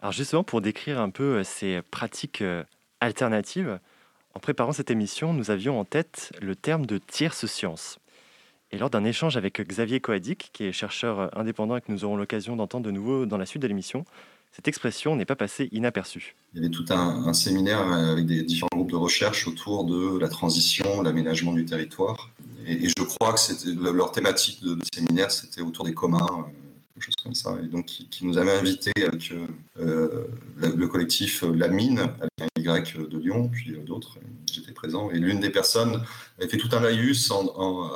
Alors 0.01 0.13
justement, 0.13 0.43
pour 0.43 0.61
décrire 0.61 0.99
un 0.99 1.09
peu 1.09 1.37
euh, 1.37 1.43
ces 1.43 1.81
pratiques 1.81 2.41
euh, 2.41 2.63
alternatives, 3.01 3.79
en 4.33 4.39
préparant 4.39 4.71
cette 4.71 4.91
émission, 4.91 5.33
nous 5.33 5.51
avions 5.51 5.79
en 5.79 5.83
tête 5.83 6.31
le 6.41 6.55
terme 6.55 6.85
de 6.85 6.97
tierce 6.99 7.47
science. 7.47 7.99
Et 8.71 8.77
lors 8.77 8.89
d'un 8.89 9.03
échange 9.03 9.35
avec 9.35 9.59
Xavier 9.61 9.99
Coadic, 9.99 10.51
qui 10.53 10.65
est 10.65 10.71
chercheur 10.71 11.37
indépendant 11.37 11.77
et 11.77 11.81
que 11.81 11.91
nous 11.91 12.05
aurons 12.05 12.17
l'occasion 12.17 12.55
d'entendre 12.55 12.85
de 12.85 12.91
nouveau 12.91 13.25
dans 13.25 13.37
la 13.37 13.45
suite 13.45 13.61
de 13.61 13.67
l'émission, 13.67 14.05
cette 14.51 14.67
expression 14.67 15.15
n'est 15.15 15.25
pas 15.25 15.35
passée 15.35 15.69
inaperçue. 15.71 16.35
Il 16.53 16.61
y 16.61 16.65
avait 16.65 16.73
tout 16.73 16.85
un, 16.89 17.33
séminaire 17.33 17.81
avec 17.91 18.25
des 18.25 18.43
différents 18.43 18.69
groupes 18.73 18.91
de 18.91 18.95
recherche 18.95 19.47
autour 19.47 19.85
de 19.85 20.17
la 20.17 20.27
transition, 20.29 21.01
l'aménagement 21.01 21.53
du 21.53 21.65
territoire. 21.65 22.31
Et, 22.67 22.89
je 22.89 23.03
crois 23.03 23.33
que 23.33 23.93
leur 23.93 24.11
thématique 24.11 24.61
de, 24.61 24.77
séminaire, 24.93 25.31
c'était 25.31 25.61
autour 25.61 25.85
des 25.85 25.93
communs, 25.93 26.19
euh, 26.19 26.51
quelque 26.93 27.05
chose 27.05 27.15
comme 27.23 27.33
ça. 27.33 27.57
Et 27.63 27.67
donc, 27.67 27.85
qui, 27.85 28.25
nous 28.25 28.37
avait 28.37 28.51
invités 28.51 28.91
avec 28.97 29.31
euh, 29.31 29.47
euh, 29.79 30.27
le, 30.75 30.87
collectif 30.87 31.43
La 31.55 31.69
Mine, 31.69 31.99
avec 31.99 32.67
un 32.67 32.77
Y 32.77 33.09
de 33.09 33.17
Lyon, 33.17 33.47
puis 33.47 33.71
d'autres. 33.85 34.17
J'étais 34.51 34.73
présent. 34.73 35.09
Et 35.11 35.19
l'une 35.19 35.39
des 35.39 35.49
personnes 35.49 36.03
avait 36.37 36.49
fait 36.49 36.57
tout 36.57 36.69
un 36.73 36.81
laïus 36.81 37.31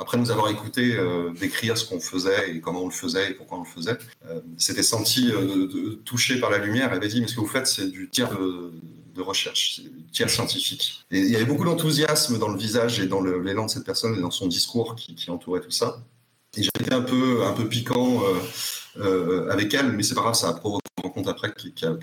après 0.00 0.16
nous 0.16 0.30
avoir 0.30 0.48
écouté 0.48 0.96
décrire 1.38 1.76
ce 1.76 1.84
qu'on 1.88 1.98
faisait 1.98 2.54
et 2.54 2.60
comment 2.60 2.82
on 2.82 2.88
le 2.88 2.92
faisait 2.92 3.32
et 3.32 3.34
pourquoi 3.34 3.58
on 3.58 3.62
le 3.62 3.66
faisait. 3.66 3.98
S'était 4.58 4.84
senti 4.84 5.32
touché 6.04 6.38
par 6.38 6.50
la 6.50 6.58
lumière. 6.58 6.90
Elle 6.90 6.98
avait 6.98 7.08
dit 7.08 7.20
Mais 7.20 7.26
ce 7.26 7.34
que 7.34 7.40
vous 7.40 7.48
faites, 7.48 7.66
c'est 7.66 7.90
du 7.90 8.08
tir 8.10 8.30
de 8.38 8.72
de 9.14 9.22
recherche, 9.22 9.80
tiers 10.12 10.30
scientifique. 10.30 11.04
Et 11.10 11.18
il 11.20 11.30
y 11.30 11.36
avait 11.36 11.44
beaucoup 11.44 11.64
d'enthousiasme 11.64 12.38
dans 12.38 12.48
le 12.48 12.58
visage 12.58 13.00
et 13.00 13.06
dans 13.06 13.22
l'élan 13.22 13.66
de 13.66 13.70
cette 13.70 13.84
personne 13.84 14.16
et 14.16 14.20
dans 14.20 14.30
son 14.30 14.46
discours 14.46 14.96
qui, 14.96 15.30
entourait 15.30 15.60
tout 15.60 15.70
ça. 15.70 16.02
Et 16.56 16.62
été 16.62 16.92
un 16.92 17.00
peu, 17.00 17.44
un 17.44 17.52
peu 17.52 17.66
piquant 17.66 18.22
euh, 18.24 18.34
euh, 19.00 19.50
avec 19.50 19.72
elle, 19.72 19.92
mais 19.92 20.02
c'est 20.02 20.14
pas 20.14 20.20
grave, 20.20 20.34
ça 20.34 20.48
a 20.48 20.52
provoqué 20.52 20.82
une 20.98 21.04
rencontre 21.04 21.30
après 21.30 21.52
qui, 21.54 21.84
a 21.84 21.88
euh, 21.88 21.98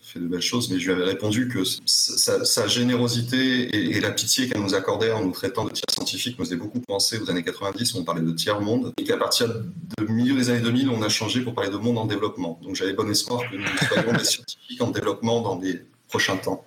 fait 0.00 0.20
de 0.20 0.26
belles 0.26 0.40
choses. 0.40 0.70
Mais 0.70 0.78
je 0.78 0.86
lui 0.86 0.92
avais 0.92 1.10
répondu 1.10 1.48
que 1.48 1.64
sa, 1.84 2.68
générosité 2.68 3.96
et, 3.96 4.00
la 4.00 4.12
pitié 4.12 4.48
qu'elle 4.48 4.62
nous 4.62 4.74
accordait 4.74 5.10
en 5.10 5.24
nous 5.24 5.32
traitant 5.32 5.64
de 5.64 5.70
tiers 5.70 5.90
scientifiques 5.90 6.38
me 6.38 6.44
faisait 6.44 6.56
beaucoup 6.56 6.80
penser 6.80 7.18
aux 7.18 7.28
années 7.30 7.42
90 7.42 7.94
où 7.94 7.98
on 7.98 8.04
parlait 8.04 8.22
de 8.22 8.32
tiers 8.32 8.60
monde 8.60 8.92
et 8.96 9.04
qu'à 9.04 9.16
partir 9.16 9.48
de 9.48 10.04
milieu 10.06 10.36
des 10.36 10.50
années 10.50 10.60
2000, 10.60 10.88
on 10.90 11.02
a 11.02 11.08
changé 11.08 11.40
pour 11.40 11.54
parler 11.54 11.70
de 11.70 11.76
monde 11.76 11.98
en 11.98 12.06
développement. 12.06 12.60
Donc 12.62 12.76
j'avais 12.76 12.92
bon 12.92 13.10
espoir 13.10 13.42
que 13.50 13.56
nous 13.56 13.66
soyons 13.88 14.12
des 14.12 14.24
scientifiques 14.24 14.80
en 14.80 14.90
développement 14.90 15.40
dans 15.40 15.56
des 15.56 15.82
prochain 16.10 16.36
temps. 16.36 16.66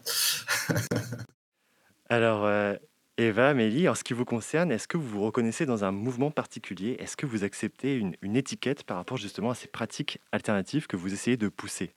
Alors, 2.10 2.46
euh, 2.46 2.76
Eva, 3.18 3.50
Amélie, 3.50 3.90
en 3.90 3.96
ce 3.96 4.04
qui 4.04 4.14
vous 4.14 4.24
concerne, 4.26 4.72
est-ce 4.72 4.88
que 4.88 4.98
vous 4.98 5.08
vous 5.08 5.22
reconnaissez 5.22 5.66
dans 5.66 5.84
un 5.84 5.92
mouvement 5.92 6.32
particulier? 6.32 6.96
Est-ce 7.00 7.18
que 7.18 7.26
vous 7.26 7.44
acceptez 7.44 7.96
une, 7.98 8.36
étiquette 8.36 8.84
par 8.84 8.98
rapport 8.98 9.18
justement 9.18 9.52
à 9.52 9.56
ces 9.56 9.68
pratiques 9.68 10.20
alternatives 10.32 10.88
que 10.88 10.96
vous 10.96 11.14
essayez 11.14 11.38
de 11.38 11.50
pousser? 11.50 11.94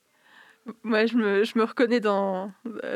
Moi, 0.82 1.06
je 1.06 1.16
me, 1.16 1.44
je 1.44 1.56
me 1.56 1.62
reconnais 1.62 2.00
dans, 2.00 2.50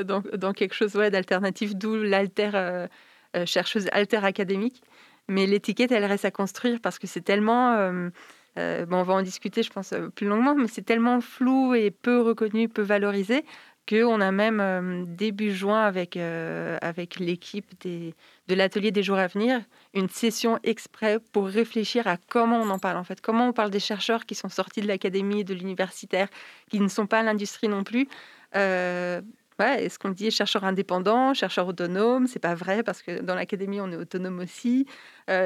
dans, 0.04 0.20
dans, 0.20 0.52
quelque 0.52 0.74
chose 0.74 0.96
ouais, 0.96 1.12
d'alternatif, 1.12 1.76
d'où 1.76 1.94
l'alter 1.94 2.50
euh, 2.54 2.88
euh, 3.36 3.46
chercheuse 3.46 3.88
alter 3.92 4.24
académique. 4.24 4.82
Mais 5.28 5.46
l'étiquette, 5.46 5.92
elle 5.92 6.04
reste 6.04 6.24
à 6.24 6.32
construire 6.32 6.80
parce 6.80 6.98
que 6.98 7.06
c'est 7.06 7.20
tellement... 7.20 7.76
bon, 8.56 8.96
on 8.96 9.02
va 9.04 9.14
en 9.14 9.22
discuter, 9.22 9.62
je 9.62 9.70
pense, 9.70 9.94
plus 10.16 10.26
longuement, 10.26 10.56
mais 10.56 10.66
c'est 10.66 10.82
tellement 10.82 11.20
flou 11.20 11.74
et 11.76 11.92
peu 11.92 12.20
reconnu, 12.20 12.68
peu 12.68 12.82
valorisé 12.82 13.44
on 13.92 14.20
a 14.20 14.30
même 14.30 14.60
euh, 14.60 15.04
début 15.06 15.52
juin 15.52 15.82
avec, 15.82 16.16
euh, 16.16 16.78
avec 16.82 17.18
l'équipe 17.18 17.66
de 17.84 18.54
l'atelier 18.54 18.90
des 18.90 19.02
jours 19.02 19.18
à 19.18 19.26
venir 19.26 19.60
une 19.94 20.08
session 20.08 20.58
exprès 20.62 21.18
pour 21.32 21.46
réfléchir 21.46 22.06
à 22.06 22.16
comment 22.16 22.60
on 22.60 22.70
en 22.70 22.78
parle 22.78 22.96
en 22.96 23.04
fait, 23.04 23.20
comment 23.20 23.48
on 23.48 23.52
parle 23.52 23.70
des 23.70 23.80
chercheurs 23.80 24.26
qui 24.26 24.34
sont 24.34 24.48
sortis 24.48 24.80
de 24.80 24.86
l'académie, 24.86 25.44
de 25.44 25.54
l'universitaire, 25.54 26.28
qui 26.70 26.80
ne 26.80 26.88
sont 26.88 27.06
pas 27.06 27.20
à 27.20 27.22
l'industrie 27.22 27.68
non 27.68 27.84
plus. 27.84 28.08
Euh, 28.56 29.20
est-ce 29.58 29.98
qu'on 29.98 30.08
dit 30.08 30.30
chercheur 30.30 30.64
indépendant, 30.64 31.34
chercheur 31.34 31.66
autonome 31.68 32.26
C'est 32.26 32.38
pas 32.38 32.54
vrai 32.54 32.82
parce 32.82 33.02
que 33.02 33.20
dans 33.20 33.34
l'académie 33.34 33.80
on 33.80 33.92
est 33.92 33.96
autonome 33.96 34.38
aussi. 34.38 34.86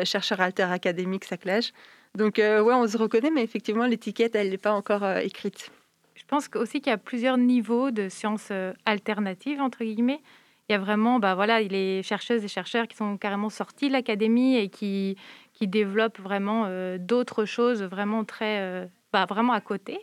chercheur 0.05 0.41
alter 0.41 0.71
académique, 0.71 1.25
ça 1.25 1.37
clash. 1.37 1.73
Donc 2.15 2.35
ouais, 2.37 2.61
on 2.61 2.87
se 2.87 2.97
reconnaît, 2.97 3.33
mais 3.33 3.43
effectivement 3.43 3.87
l'étiquette 3.87 4.37
elle 4.37 4.51
n'est 4.51 4.57
pas 4.57 4.73
encore 4.73 5.05
écrite. 5.19 5.73
Je 6.15 6.25
pense 6.27 6.49
aussi 6.55 6.81
qu'il 6.81 6.91
y 6.91 6.95
a 6.95 6.99
plusieurs 6.99 7.37
niveaux 7.37 7.91
de 7.91 8.09
sciences 8.09 8.49
euh, 8.51 8.73
alternatives, 8.87 9.61
entre 9.61 9.85
guillemets. 9.85 10.21
Il 10.69 10.73
y 10.73 10.77
a 10.77 10.79
vraiment 10.79 11.19
bah, 11.19 11.35
voilà, 11.35 11.61
les 11.61 12.03
chercheuses 12.03 12.45
et 12.45 12.49
chercheurs 12.49 12.89
qui 12.89 12.97
sont 12.97 13.19
carrément 13.19 13.51
sortis 13.51 13.89
de 13.89 13.93
l'académie 13.93 14.57
et 14.57 14.69
qui, 14.69 15.17
qui 15.53 15.67
développent 15.67 16.21
vraiment 16.21 16.65
euh, 16.67 16.97
d'autres 16.99 17.45
choses 17.45 17.83
vraiment 17.83 18.25
très 18.25 18.61
euh, 18.61 18.87
bah, 19.13 19.27
vraiment 19.27 19.53
à 19.53 19.61
côté. 19.61 19.99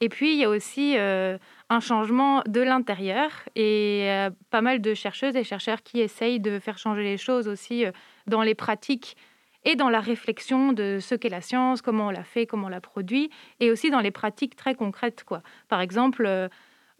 Et 0.00 0.08
puis, 0.08 0.32
il 0.32 0.38
y 0.38 0.44
a 0.44 0.50
aussi 0.50 0.96
un 0.98 1.80
changement 1.80 2.42
de 2.46 2.60
l'intérieur 2.60 3.30
et 3.54 4.26
pas 4.50 4.60
mal 4.60 4.82
de 4.82 4.92
chercheuses 4.92 5.36
et 5.36 5.44
chercheurs 5.44 5.82
qui 5.82 6.00
essayent 6.00 6.40
de 6.40 6.58
faire 6.58 6.78
changer 6.78 7.04
les 7.04 7.16
choses 7.16 7.46
aussi 7.46 7.84
dans 8.26 8.42
les 8.42 8.56
pratiques 8.56 9.16
et 9.64 9.76
dans 9.76 9.88
la 9.88 10.00
réflexion 10.00 10.72
de 10.72 10.98
ce 11.00 11.14
qu'est 11.14 11.28
la 11.28 11.40
science, 11.40 11.82
comment 11.82 12.08
on 12.08 12.10
la 12.10 12.24
fait, 12.24 12.46
comment 12.46 12.66
on 12.66 12.70
la 12.70 12.80
produit, 12.80 13.30
et 13.60 13.70
aussi 13.70 13.90
dans 13.90 14.00
les 14.00 14.10
pratiques 14.10 14.56
très 14.56 14.74
concrètes. 14.74 15.24
Quoi. 15.24 15.42
Par 15.68 15.80
exemple, 15.80 16.24
euh, 16.26 16.48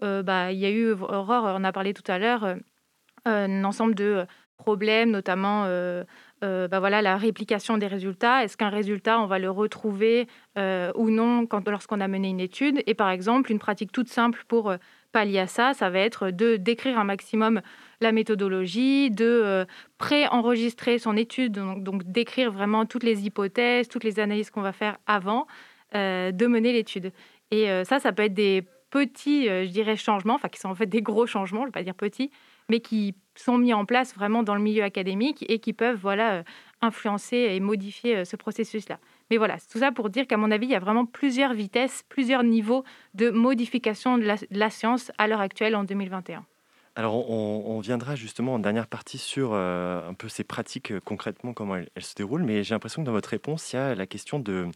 euh, 0.02 0.22
bah, 0.22 0.52
il 0.52 0.58
y 0.58 0.66
a 0.66 0.70
eu, 0.70 0.92
Aurore, 0.92 1.54
on 1.56 1.64
a 1.64 1.72
parlé 1.72 1.94
tout 1.94 2.10
à 2.10 2.18
l'heure, 2.18 2.44
euh, 2.44 2.56
un 3.26 3.64
ensemble 3.64 3.94
de 3.94 4.26
problèmes, 4.56 5.10
notamment 5.10 5.66
bah, 6.42 6.78
voilà, 6.78 7.00
la 7.00 7.16
réplication 7.16 7.78
des 7.78 7.86
résultats. 7.86 8.44
Est-ce 8.44 8.56
qu'un 8.56 8.68
résultat, 8.68 9.18
on 9.18 9.26
va 9.26 9.38
le 9.38 9.50
retrouver 9.50 10.28
ou 10.56 11.10
non 11.10 11.48
lorsqu'on 11.66 12.00
a 12.00 12.08
mené 12.08 12.28
une 12.28 12.40
étude? 12.40 12.82
Et 12.86 12.94
par 12.94 13.08
exemple, 13.08 13.50
une 13.50 13.58
pratique 13.58 13.92
toute 13.92 14.08
simple 14.08 14.44
pour 14.46 14.74
pallier 15.14 15.38
à 15.38 15.46
ça, 15.46 15.74
ça 15.74 15.90
va 15.90 16.00
être 16.00 16.30
de 16.30 16.56
décrire 16.56 16.98
un 16.98 17.04
maximum 17.04 17.62
la 18.00 18.12
méthodologie, 18.12 19.10
de 19.10 19.24
euh, 19.24 19.64
pré-enregistrer 19.98 20.98
son 20.98 21.16
étude, 21.16 21.52
donc, 21.52 22.02
d'écrire 22.04 22.50
vraiment 22.50 22.84
toutes 22.84 23.04
les 23.04 23.24
hypothèses, 23.24 23.88
toutes 23.88 24.04
les 24.04 24.18
analyses 24.18 24.50
qu'on 24.50 24.60
va 24.60 24.72
faire 24.72 24.98
avant 25.06 25.46
euh, 25.94 26.32
de 26.32 26.46
mener 26.46 26.72
l'étude. 26.72 27.12
Et 27.52 27.70
euh, 27.70 27.84
ça, 27.84 28.00
ça 28.00 28.12
peut 28.12 28.24
être 28.24 28.34
des 28.34 28.64
petits, 28.90 29.46
je 29.46 29.70
dirais, 29.70 29.96
changements, 29.96 30.34
enfin 30.34 30.48
qui 30.48 30.60
sont 30.60 30.68
en 30.68 30.74
fait 30.74 30.86
des 30.86 31.02
gros 31.02 31.26
changements, 31.26 31.62
je 31.62 31.66
ne 31.66 31.68
vais 31.68 31.80
pas 31.80 31.82
dire 31.82 31.94
petits, 31.94 32.30
mais 32.68 32.80
qui 32.80 33.14
sont 33.34 33.58
mis 33.58 33.72
en 33.72 33.84
place 33.84 34.14
vraiment 34.14 34.42
dans 34.42 34.54
le 34.54 34.60
milieu 34.60 34.84
académique 34.84 35.44
et 35.48 35.58
qui 35.58 35.72
peuvent 35.72 35.98
voilà, 36.00 36.44
influencer 36.80 37.36
et 37.36 37.60
modifier 37.60 38.24
ce 38.24 38.36
processus-là. 38.36 38.98
Mais 39.34 39.38
voilà, 39.38 39.56
tout 39.68 39.80
ça 39.80 39.90
pour 39.90 40.10
dire 40.10 40.28
qu'à 40.28 40.36
mon 40.36 40.52
avis, 40.52 40.66
il 40.66 40.70
y 40.70 40.76
a 40.76 40.78
vraiment 40.78 41.06
plusieurs 41.06 41.54
vitesses, 41.54 42.04
plusieurs 42.08 42.44
niveaux 42.44 42.84
de 43.14 43.30
modification 43.30 44.16
de 44.16 44.32
la, 44.48 44.70
science 44.70 45.10
à 45.18 45.26
l'heure 45.26 45.40
actuelle 45.40 45.74
en 45.74 45.82
2021. 45.82 46.46
Alors, 46.94 47.28
on, 47.28 47.80
viendra 47.80 48.14
justement 48.14 48.54
en 48.54 48.58
dernière 48.60 48.86
partie 48.86 49.18
sur 49.18 49.50
euh, 49.52 50.08
un 50.08 50.14
peu 50.14 50.28
ces 50.28 50.44
pratiques 50.44 50.92
euh, 50.92 51.00
concrètement, 51.04 51.52
comment 51.52 51.74
elles, 51.74 51.88
se 51.98 52.14
déroulent. 52.14 52.44
Mais 52.44 52.62
j'ai 52.62 52.76
l'impression 52.76 53.02
que 53.02 53.06
dans 53.06 53.12
votre 53.12 53.28
réponse, 53.28 53.72
il 53.72 53.76
y 53.76 53.78
a 53.80 53.96
la 53.96 54.06
question 54.06 54.38
de 54.38 54.68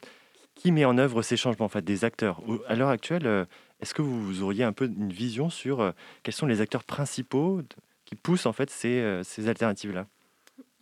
qui 0.56 0.72
met 0.72 0.84
en 0.84 0.98
œuvre 0.98 1.22
ces 1.22 1.36
changements, 1.36 1.66
en 1.66 1.68
fait, 1.68 1.84
des 1.84 2.04
acteurs. 2.04 2.42
À 2.66 2.74
l'heure 2.74 2.88
actuelle, 2.88 3.28
euh, 3.28 3.44
est-ce 3.78 3.94
que 3.94 4.02
vous 4.02 4.42
auriez 4.42 4.64
un 4.64 4.72
peu 4.72 4.86
une 4.86 5.12
vision 5.12 5.50
sur 5.50 5.92
quels 6.24 6.34
sont 6.34 6.46
les 6.46 6.60
acteurs 6.60 6.82
principaux 6.82 7.60
qui 8.06 8.16
poussent 8.16 8.46
en 8.46 8.52
fait 8.52 8.70
ces, 8.70 9.48
alternatives-là? 9.48 10.08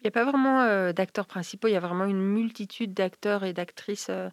N'y 0.06 0.08
a 0.08 0.24
pas 0.24 0.30
vraiment 0.30 0.62
euh, 0.62 0.92
d'acteurs 0.92 1.26
principaux, 1.26 1.68
il 1.68 1.72
y 1.72 1.76
a 1.76 1.80
vraiment 1.80 2.04
une 2.04 2.22
multitude 2.22 2.94
d'acteurs 2.94 3.44
et 3.44 3.52
d'actrices 3.52 4.08
euh, 4.10 4.28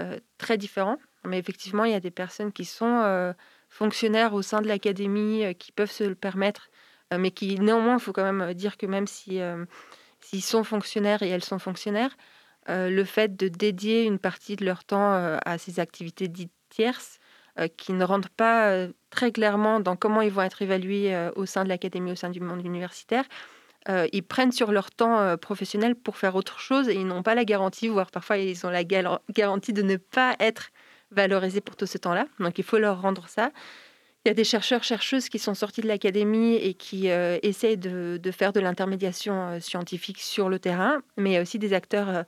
euh, 0.00 0.18
très 0.38 0.58
différents. 0.58 0.98
Mais 1.24 1.38
effectivement, 1.38 1.84
il 1.84 1.92
y 1.92 1.94
a 1.94 2.00
des 2.00 2.10
personnes 2.10 2.52
qui 2.52 2.66
sont 2.66 3.34
fonctionnaires 3.70 4.34
au 4.34 4.42
sein 4.42 4.60
de 4.60 4.68
l'académie, 4.68 5.54
qui 5.58 5.72
peuvent 5.72 5.90
se 5.90 6.04
le 6.04 6.14
permettre, 6.14 6.68
mais 7.16 7.30
qui 7.30 7.58
néanmoins, 7.58 7.94
il 7.94 8.00
faut 8.00 8.12
quand 8.12 8.30
même 8.30 8.52
dire 8.52 8.76
que 8.76 8.84
même 8.84 9.06
si, 9.06 9.40
s'ils 10.20 10.42
sont 10.42 10.64
fonctionnaires 10.64 11.22
et 11.22 11.30
elles 11.30 11.42
sont 11.42 11.58
fonctionnaires, 11.58 12.14
le 12.68 13.04
fait 13.04 13.38
de 13.38 13.48
dédier 13.48 14.04
une 14.04 14.18
partie 14.18 14.56
de 14.56 14.66
leur 14.66 14.84
temps 14.84 15.14
à 15.14 15.56
ces 15.56 15.80
activités 15.80 16.28
dites 16.28 16.52
tierces, 16.68 17.18
qui 17.78 17.94
ne 17.94 18.04
rentrent 18.04 18.28
pas 18.28 18.86
très 19.08 19.32
clairement 19.32 19.80
dans 19.80 19.96
comment 19.96 20.20
ils 20.20 20.30
vont 20.30 20.42
être 20.42 20.60
évalués 20.60 21.30
au 21.36 21.46
sein 21.46 21.64
de 21.64 21.70
l'académie, 21.70 22.12
au 22.12 22.16
sein 22.16 22.28
du 22.28 22.40
monde 22.40 22.62
universitaire, 22.62 23.24
euh, 23.88 24.06
ils 24.12 24.22
prennent 24.22 24.52
sur 24.52 24.72
leur 24.72 24.90
temps 24.90 25.20
euh, 25.20 25.36
professionnel 25.36 25.94
pour 25.94 26.16
faire 26.16 26.36
autre 26.36 26.58
chose 26.58 26.88
et 26.88 26.94
ils 26.94 27.06
n'ont 27.06 27.22
pas 27.22 27.34
la 27.34 27.44
garantie, 27.44 27.88
voire 27.88 28.10
parfois 28.10 28.38
ils 28.38 28.66
ont 28.66 28.70
la 28.70 28.84
garantie 28.84 29.72
de 29.72 29.82
ne 29.82 29.96
pas 29.96 30.36
être 30.40 30.70
valorisé 31.10 31.60
pour 31.60 31.76
tout 31.76 31.86
ce 31.86 31.98
temps-là. 31.98 32.26
Donc 32.40 32.58
il 32.58 32.64
faut 32.64 32.78
leur 32.78 33.02
rendre 33.02 33.28
ça. 33.28 33.50
Il 34.24 34.28
y 34.28 34.30
a 34.30 34.34
des 34.34 34.44
chercheurs, 34.44 34.82
chercheuses 34.82 35.28
qui 35.28 35.38
sont 35.38 35.52
sortis 35.52 35.82
de 35.82 35.86
l'académie 35.86 36.54
et 36.54 36.72
qui 36.72 37.10
euh, 37.10 37.38
essayent 37.42 37.76
de, 37.76 38.18
faire 38.32 38.54
de 38.54 38.60
l'intermédiation 38.60 39.48
euh, 39.48 39.60
scientifique 39.60 40.20
sur 40.20 40.48
le 40.48 40.58
terrain, 40.58 41.02
mais 41.18 41.30
il 41.30 41.32
y 41.34 41.36
a 41.36 41.42
aussi 41.42 41.58
des 41.58 41.72
acteurs 41.72 42.24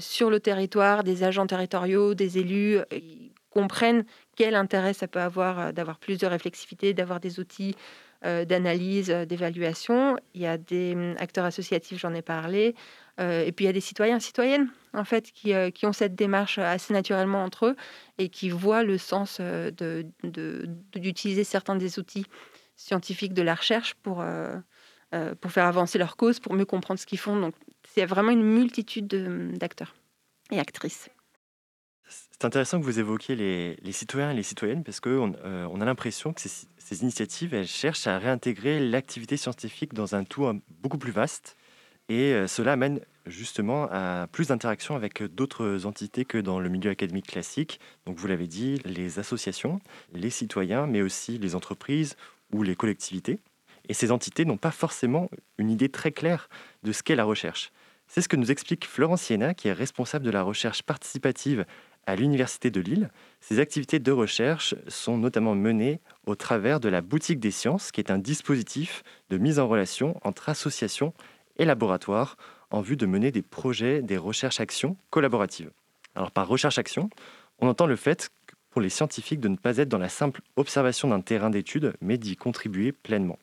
sur 0.00 0.30
le 0.30 0.40
territoire, 0.40 1.04
des 1.04 1.24
agents 1.24 1.46
territoriaux, 1.46 2.14
des 2.14 2.38
élus, 2.38 2.78
qui 2.90 3.32
comprennent 3.50 4.06
quel 4.34 4.54
intérêt 4.54 4.94
ça 4.94 5.08
peut 5.08 5.20
avoir 5.20 5.74
d'avoir 5.74 5.98
plus 5.98 6.16
de 6.16 6.26
réflexivité, 6.26 6.94
d'avoir 6.94 7.20
des 7.20 7.38
outils 7.38 7.76
d'analyse, 8.22 9.08
d'évaluation. 9.08 10.16
Il 10.34 10.40
y 10.40 10.46
a 10.46 10.58
des 10.58 10.94
hum, 10.94 11.14
acteurs 11.18 11.44
associatifs, 11.44 11.98
j'en 11.98 12.14
ai 12.14 12.22
parlé, 12.22 12.74
euh, 13.20 13.44
et 13.44 13.52
puis 13.52 13.64
il 13.64 13.66
y 13.66 13.70
a 13.70 13.72
des 13.72 13.80
citoyens, 13.80 14.20
citoyennes, 14.20 14.68
en 14.94 15.04
fait, 15.04 15.32
qui, 15.32 15.52
euh, 15.52 15.70
qui, 15.70 15.86
ont 15.86 15.92
cette 15.92 16.14
démarche 16.14 16.58
assez 16.58 16.92
naturellement 16.92 17.42
entre 17.42 17.66
eux 17.66 17.76
et 18.18 18.28
qui 18.28 18.48
voient 18.50 18.84
le 18.84 18.96
sens 18.96 19.38
euh, 19.40 19.70
d'utiliser 20.94 21.44
certains 21.44 21.76
des 21.76 21.98
outils 21.98 22.26
scientifiques 22.76 23.34
de 23.34 23.42
la 23.42 23.56
recherche 23.56 23.94
pour, 23.94 24.24
pour 25.40 25.50
faire 25.50 25.66
avancer 25.66 25.98
leur 25.98 26.16
cause, 26.16 26.38
pour 26.38 26.54
mieux 26.54 26.64
comprendre 26.64 27.00
ce 27.00 27.06
qu'ils 27.06 27.18
font. 27.18 27.38
Donc 27.40 27.54
c'est 27.88 28.06
vraiment 28.06 28.30
une 28.30 28.44
multitude 28.44 29.08
d'acteurs 29.58 29.96
et 30.52 30.60
actrices. 30.60 31.10
C'est 32.40 32.46
intéressant 32.46 32.78
que 32.78 32.84
vous 32.84 33.00
évoquiez 33.00 33.34
les, 33.34 33.92
citoyens 33.92 34.30
et 34.30 34.34
les 34.34 34.44
citoyennes 34.44 34.84
parce 34.84 35.00
qu'on 35.00 35.32
on 35.44 35.80
a 35.80 35.84
l'impression 35.84 36.32
que 36.32 36.40
ces, 36.40 37.02
initiatives, 37.02 37.52
elles 37.52 37.66
cherchent 37.66 38.06
à 38.06 38.16
réintégrer 38.18 38.78
l'activité 38.78 39.36
scientifique 39.36 39.92
dans 39.92 40.14
un 40.14 40.22
tout 40.22 40.48
beaucoup 40.80 40.98
plus 40.98 41.10
vaste 41.10 41.56
et 42.08 42.32
euh, 42.32 42.46
cela 42.46 42.72
amène 42.72 43.00
justement 43.26 43.88
à 43.90 44.26
plus 44.30 44.48
d'interactions 44.48 44.96
avec 44.96 45.22
d'autres 45.22 45.84
entités 45.84 46.24
que 46.24 46.38
dans 46.38 46.60
le 46.60 46.68
milieu 46.68 46.90
académique 46.90 47.26
classique. 47.26 47.80
Donc 48.06 48.16
vous 48.16 48.26
l'avez 48.26 48.46
dit, 48.46 48.80
les 48.84 49.18
associations, 49.18 49.80
les 50.14 50.30
citoyens, 50.30 50.86
mais 50.86 51.02
aussi 51.02 51.38
les 51.38 51.54
entreprises 51.54 52.16
ou 52.52 52.62
les 52.62 52.74
collectivités. 52.74 53.40
Et 53.88 53.94
ces 53.94 54.10
entités 54.10 54.44
n'ont 54.44 54.56
pas 54.56 54.70
forcément 54.70 55.28
une 55.58 55.70
idée 55.70 55.88
très 55.88 56.12
claire 56.12 56.48
de 56.82 56.92
ce 56.92 57.02
qu'est 57.02 57.16
la 57.16 57.24
recherche. 57.24 57.72
C'est 58.06 58.22
ce 58.22 58.28
que 58.28 58.36
nous 58.36 58.50
explique 58.50 58.86
Florence 58.86 59.22
Siena, 59.22 59.52
qui 59.52 59.68
est 59.68 59.72
responsable 59.72 60.24
de 60.24 60.30
la 60.30 60.42
recherche 60.42 60.82
participative 60.82 61.66
à 62.08 62.16
l'Université 62.16 62.70
de 62.70 62.80
Lille. 62.80 63.10
Ces 63.42 63.60
activités 63.60 63.98
de 63.98 64.12
recherche 64.12 64.74
sont 64.88 65.18
notamment 65.18 65.54
menées 65.54 66.00
au 66.24 66.34
travers 66.34 66.80
de 66.80 66.88
la 66.88 67.02
Boutique 67.02 67.38
des 67.38 67.50
sciences, 67.50 67.92
qui 67.92 68.00
est 68.00 68.10
un 68.10 68.16
dispositif 68.16 69.02
de 69.28 69.36
mise 69.36 69.58
en 69.58 69.68
relation 69.68 70.18
entre 70.24 70.48
associations 70.48 71.12
et 71.58 71.66
laboratoires 71.66 72.38
en 72.70 72.80
vue 72.80 72.96
de 72.96 73.04
mener 73.04 73.30
des 73.30 73.42
projets, 73.42 74.00
des 74.00 74.16
recherches-actions 74.16 74.96
collaboratives. 75.10 75.70
Par 76.32 76.48
recherche-action, 76.48 77.10
on 77.58 77.68
entend 77.68 77.86
le 77.86 77.96
fait 77.96 78.30
pour 78.70 78.80
les 78.80 78.88
scientifiques 78.88 79.40
de 79.40 79.48
ne 79.48 79.56
pas 79.56 79.76
être 79.76 79.90
dans 79.90 79.98
la 79.98 80.08
simple 80.08 80.40
observation 80.56 81.08
d'un 81.08 81.20
terrain 81.20 81.50
d'étude, 81.50 81.92
mais 82.00 82.16
d'y 82.16 82.36
contribuer 82.36 82.90
pleinement. 82.92 83.38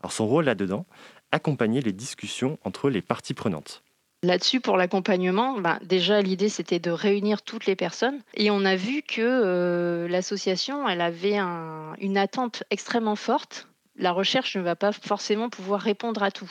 Alors 0.00 0.12
son 0.12 0.26
rôle 0.26 0.44
là-dedans, 0.44 0.84
accompagner 1.30 1.80
les 1.80 1.92
discussions 1.92 2.58
entre 2.62 2.90
les 2.90 3.00
parties 3.00 3.32
prenantes. 3.32 3.82
Là-dessus, 4.24 4.60
pour 4.60 4.76
l'accompagnement, 4.76 5.58
ben, 5.58 5.80
déjà 5.82 6.22
l'idée 6.22 6.48
c'était 6.48 6.78
de 6.78 6.92
réunir 6.92 7.42
toutes 7.42 7.66
les 7.66 7.74
personnes 7.74 8.20
et 8.34 8.52
on 8.52 8.64
a 8.64 8.76
vu 8.76 9.02
que 9.02 9.20
euh, 9.20 10.06
l'association, 10.06 10.88
elle 10.88 11.00
avait 11.00 11.38
une 11.38 12.16
attente 12.16 12.62
extrêmement 12.70 13.16
forte. 13.16 13.66
La 13.96 14.12
recherche 14.12 14.56
ne 14.56 14.62
va 14.62 14.76
pas 14.76 14.92
forcément 14.92 15.50
pouvoir 15.50 15.80
répondre 15.80 16.22
à 16.22 16.30
tout. 16.30 16.50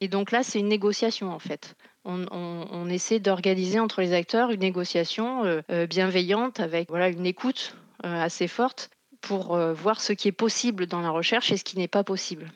Et 0.00 0.08
donc 0.08 0.30
là, 0.30 0.42
c'est 0.42 0.60
une 0.60 0.68
négociation 0.68 1.30
en 1.30 1.38
fait. 1.38 1.74
On, 2.06 2.88
essaie 2.88 3.20
d'organiser 3.20 3.78
entre 3.78 4.00
les 4.00 4.14
acteurs 4.14 4.50
une 4.50 4.60
négociation 4.60 5.44
euh, 5.44 5.60
euh, 5.70 5.86
bienveillante 5.86 6.58
avec 6.58 6.88
voilà, 6.88 7.10
une 7.10 7.26
écoute 7.26 7.76
assez 8.02 8.48
forte 8.48 8.88
pour 9.20 9.58
voir 9.58 10.00
ce 10.00 10.14
qui 10.14 10.28
est 10.28 10.32
possible 10.32 10.86
dans 10.86 11.02
la 11.02 11.10
recherche 11.10 11.52
et 11.52 11.58
ce 11.58 11.64
qui 11.64 11.76
n'est 11.76 11.86
pas 11.86 12.02
possible. 12.02 12.50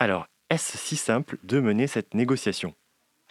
Alors, 0.00 0.26
est-ce 0.50 0.76
si 0.76 0.96
simple 0.96 1.38
de 1.44 1.60
mener 1.60 1.86
cette 1.86 2.14
négociation? 2.14 2.74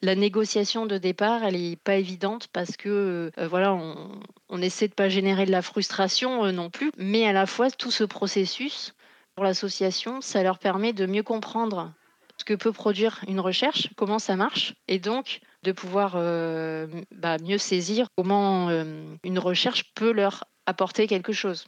La 0.01 0.15
négociation 0.15 0.85
de 0.85 0.97
départ, 0.97 1.43
elle 1.43 1.55
n'est 1.55 1.75
pas 1.75 1.95
évidente 1.95 2.47
parce 2.53 2.77
que 2.77 3.31
voilà, 3.49 3.73
on, 3.73 4.61
essaie 4.61 4.87
de 4.87 4.93
pas 4.93 5.09
générer 5.09 5.45
de 5.45 5.51
la 5.51 5.61
frustration 5.61 6.51
non 6.51 6.69
plus, 6.69 6.91
mais 6.97 7.25
à 7.25 7.33
la 7.33 7.45
fois 7.45 7.69
tout 7.69 7.91
ce 7.91 8.03
processus 8.03 8.93
pour 9.35 9.43
l'association, 9.43 10.21
ça 10.21 10.43
leur 10.43 10.59
permet 10.59 10.93
de 10.93 11.05
mieux 11.05 11.23
comprendre 11.23 11.93
ce 12.39 12.45
que 12.45 12.53
peut 12.53 12.71
produire 12.71 13.19
une 13.27 13.39
recherche, 13.39 13.89
comment 13.95 14.19
ça 14.19 14.35
marche, 14.35 14.73
et 14.87 14.99
donc 14.99 15.41
de 15.63 15.71
pouvoir 15.71 16.13
euh, 16.15 16.87
bah, 17.11 17.37
mieux 17.37 17.57
saisir 17.57 18.07
comment 18.15 18.69
euh, 18.69 19.15
une 19.23 19.39
recherche 19.39 19.93
peut 19.93 20.11
leur 20.11 20.45
apporter 20.65 21.07
quelque 21.07 21.33
chose. 21.33 21.67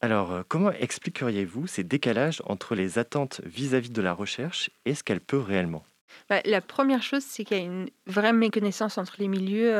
Alors, 0.00 0.32
euh, 0.32 0.42
comment 0.46 0.72
expliqueriez-vous 0.72 1.66
ces 1.66 1.84
décalages 1.84 2.42
entre 2.44 2.74
les 2.74 2.98
attentes 2.98 3.40
vis-à-vis 3.44 3.90
de 3.90 4.02
la 4.02 4.12
recherche 4.12 4.70
et 4.84 4.94
ce 4.94 5.02
qu'elle 5.02 5.20
peut 5.20 5.38
réellement? 5.38 5.84
Bah, 6.28 6.40
La 6.44 6.60
première 6.60 7.02
chose, 7.02 7.22
c'est 7.22 7.44
qu'il 7.44 7.56
y 7.56 7.60
a 7.60 7.64
une 7.64 7.88
vraie 8.06 8.32
méconnaissance 8.32 8.98
entre 8.98 9.14
les 9.18 9.28
milieux. 9.28 9.72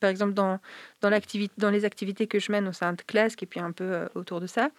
par 0.00 0.10
exemple, 0.10 0.34
dans, 0.34 0.60
dans, 1.00 1.10
dans 1.58 1.70
les 1.70 1.84
activités 1.84 2.26
que 2.26 2.38
je 2.38 2.52
mène 2.52 2.68
au 2.68 2.72
sein 2.72 2.92
de 2.92 3.02
classe, 3.02 3.34
et 3.40 3.46
puis 3.46 3.60
un 3.60 3.72
peu 3.72 4.08
autour 4.14 4.40
de 4.40 4.46
ça, 4.46 4.70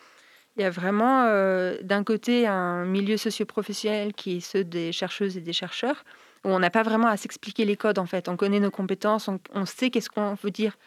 il 0.58 0.62
y 0.62 0.66
a 0.66 0.70
vraiment 0.70 1.24
euh, 1.26 1.78
d'un 1.82 2.04
côté 2.04 2.46
un 2.46 2.86
milieu 2.86 3.18
socio-professionnel 3.18 4.14
qui 4.14 4.38
est 4.38 4.40
ceux 4.42 4.64
des 4.64 4.92
chercheuses 4.92 5.38
et 5.38 5.42
des 5.42 5.54
chercheurs, 5.54 6.04
où 6.44 6.50
on 6.50 6.60
n'a 6.60 6.70
pas 6.70 6.84
vraiment 6.84 7.08
à 7.08 7.18
s'expliquer 7.18 7.64
les 7.66 7.78
codes 7.78 8.00
en 8.00 8.06
fait. 8.06 8.28
On 8.28 8.36
connaît 8.36 8.60
nos 8.60 8.72
compétences, 8.72 9.30
on, 9.54 9.66
sait 9.66 9.90
qu'est-ce 9.90 10.10
qu'on 10.10 10.36
veut 10.36 10.52
dire 10.52 10.78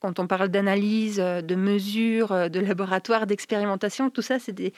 quand 0.00 0.18
on 0.18 0.26
parle 0.26 0.48
d'analyse, 0.48 1.20
euh, 1.20 1.42
de 1.42 1.54
mesure, 1.54 2.32
euh, 2.32 2.48
de 2.48 2.60
laboratoire, 2.60 3.26
d'expérimentation. 3.26 4.08
Tout 4.08 4.22
ça, 4.22 4.38
c'est 4.38 4.52
des 4.52 4.72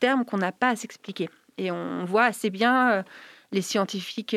termes 0.00 0.26
qu'on 0.26 0.36
n'a 0.36 0.52
pas 0.52 0.68
à 0.68 0.76
s'expliquer. 0.76 1.30
Et 1.56 1.70
on 1.70 2.04
voit 2.04 2.24
assez 2.24 2.50
bien 2.50 3.02
les 3.52 3.62
scientifiques 3.62 4.36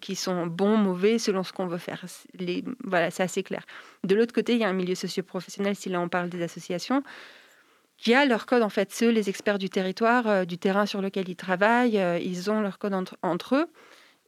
qui 0.00 0.14
sont 0.14 0.46
bons, 0.46 0.76
mauvais, 0.76 1.18
selon 1.18 1.42
ce 1.42 1.52
qu'on 1.52 1.66
veut 1.66 1.78
faire. 1.78 2.04
Les, 2.38 2.64
voilà, 2.84 3.10
c'est 3.10 3.24
assez 3.24 3.42
clair. 3.42 3.64
De 4.04 4.14
l'autre 4.14 4.32
côté, 4.32 4.52
il 4.52 4.60
y 4.60 4.64
a 4.64 4.68
un 4.68 4.72
milieu 4.72 4.94
socio-professionnel, 4.94 5.74
si 5.74 5.88
là 5.88 6.00
on 6.00 6.08
parle 6.08 6.28
des 6.28 6.42
associations, 6.42 7.02
qui 8.02 8.14
a 8.14 8.24
leur 8.26 8.46
code 8.46 8.62
en 8.62 8.68
fait. 8.68 8.92
Ceux, 8.92 9.10
les 9.10 9.28
experts 9.28 9.58
du 9.58 9.70
territoire, 9.70 10.26
euh, 10.26 10.44
du 10.44 10.58
terrain 10.58 10.86
sur 10.86 11.00
lequel 11.00 11.28
ils 11.28 11.36
travaillent, 11.36 11.98
euh, 11.98 12.18
ils 12.18 12.50
ont 12.50 12.60
leur 12.60 12.78
code 12.78 12.94
entre, 13.22 13.54
eux. 13.54 13.66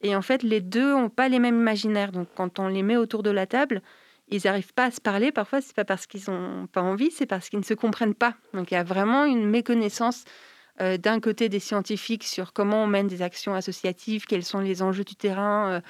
Et 0.03 0.15
en 0.15 0.23
fait, 0.23 0.43
les 0.43 0.61
deux 0.61 0.93
n'ont 0.93 1.09
pas 1.09 1.29
les 1.29 1.41
mêmes 1.41 1.59
imaginaires. 1.59 2.13
Donc, 2.13 2.29
quand 2.37 2.59
on 2.59 2.69
les 2.69 2.83
met 2.83 2.97
autour 2.97 3.23
de 3.23 3.31
la 3.31 3.47
table, 3.47 3.83
ils 4.29 4.43
n'arrivent 4.45 4.75
pas 4.75 4.85
à 4.85 4.91
se 4.93 5.01
parler. 5.01 5.33
Parfois, 5.33 5.61
c'est 5.61 5.75
pas 5.75 5.85
parce 5.85 6.07
qu'ils 6.07 6.31
n'ont 6.31 6.67
pas 6.69 6.83
envie, 6.83 7.11
c'est 7.11 7.27
parce 7.27 7.49
qu'ils 7.49 7.59
ne 7.59 7.65
se 7.65 7.75
comprennent 7.75 8.15
pas. 8.15 8.35
Donc, 8.53 8.71
il 8.71 8.75
y 8.75 8.77
a 8.77 8.85
vraiment 8.85 9.25
une 9.25 9.49
méconnaissance 9.49 10.25
euh, 10.81 10.97
d'un 10.97 11.21
côté 11.21 11.49
des 11.49 11.61
scientifiques 11.61 12.25
sur 12.25 12.53
comment 12.53 12.85
on 12.85 12.87
mène 12.87 13.07
des 13.07 13.23
actions 13.23 13.55
associatives, 13.55 14.27
quels 14.27 14.45
sont 14.45 14.61
les 14.61 14.83
enjeux 14.83 15.05
du 15.05 15.17
terrain, 15.17 15.81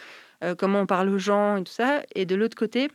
comment 0.58 0.80
on 0.80 0.86
parle 0.86 1.08
aux 1.08 1.18
gens 1.18 1.56
et 1.56 1.64
tout 1.64 1.72
ça. 1.72 2.02
Et 2.14 2.26
de 2.26 2.34
l'autre 2.34 2.56
côté, 2.56 2.90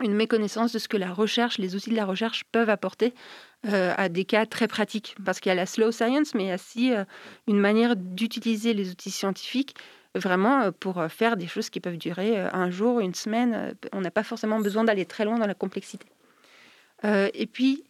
une 0.00 0.14
méconnaissance 0.14 0.72
de 0.72 0.78
ce 0.78 0.88
que 0.88 0.96
la 0.96 1.12
recherche, 1.12 1.58
les 1.58 1.74
outils 1.74 1.90
de 1.90 1.96
la 1.96 2.04
recherche 2.04 2.44
peuvent 2.50 2.70
apporter 2.70 3.14
euh, 3.66 3.94
à 3.96 4.08
des 4.08 4.24
cas 4.24 4.46
très 4.46 4.68
pratiques. 4.68 5.14
Parce 5.24 5.40
qu'il 5.40 5.50
y 5.50 5.52
a 5.52 5.56
la 5.56 5.66
slow 5.66 5.92
science, 5.92 6.34
mais 6.34 6.44
il 6.44 6.48
y 6.48 6.50
a 6.50 6.54
aussi 6.54 6.92
euh, 6.92 7.04
une 7.46 7.58
manière 7.58 7.96
d'utiliser 7.96 8.74
les 8.74 8.90
outils 8.90 9.10
scientifiques 9.10 9.74
vraiment 10.14 10.62
euh, 10.62 10.70
pour 10.70 11.04
faire 11.08 11.36
des 11.36 11.46
choses 11.46 11.70
qui 11.70 11.80
peuvent 11.80 11.98
durer 11.98 12.38
un 12.38 12.70
jour, 12.70 13.00
une 13.00 13.14
semaine. 13.14 13.74
On 13.92 14.00
n'a 14.00 14.10
pas 14.10 14.24
forcément 14.24 14.60
besoin 14.60 14.84
d'aller 14.84 15.06
très 15.06 15.24
loin 15.24 15.38
dans 15.38 15.46
la 15.46 15.54
complexité. 15.54 16.06
et 17.04 17.46
puis, 17.46 17.84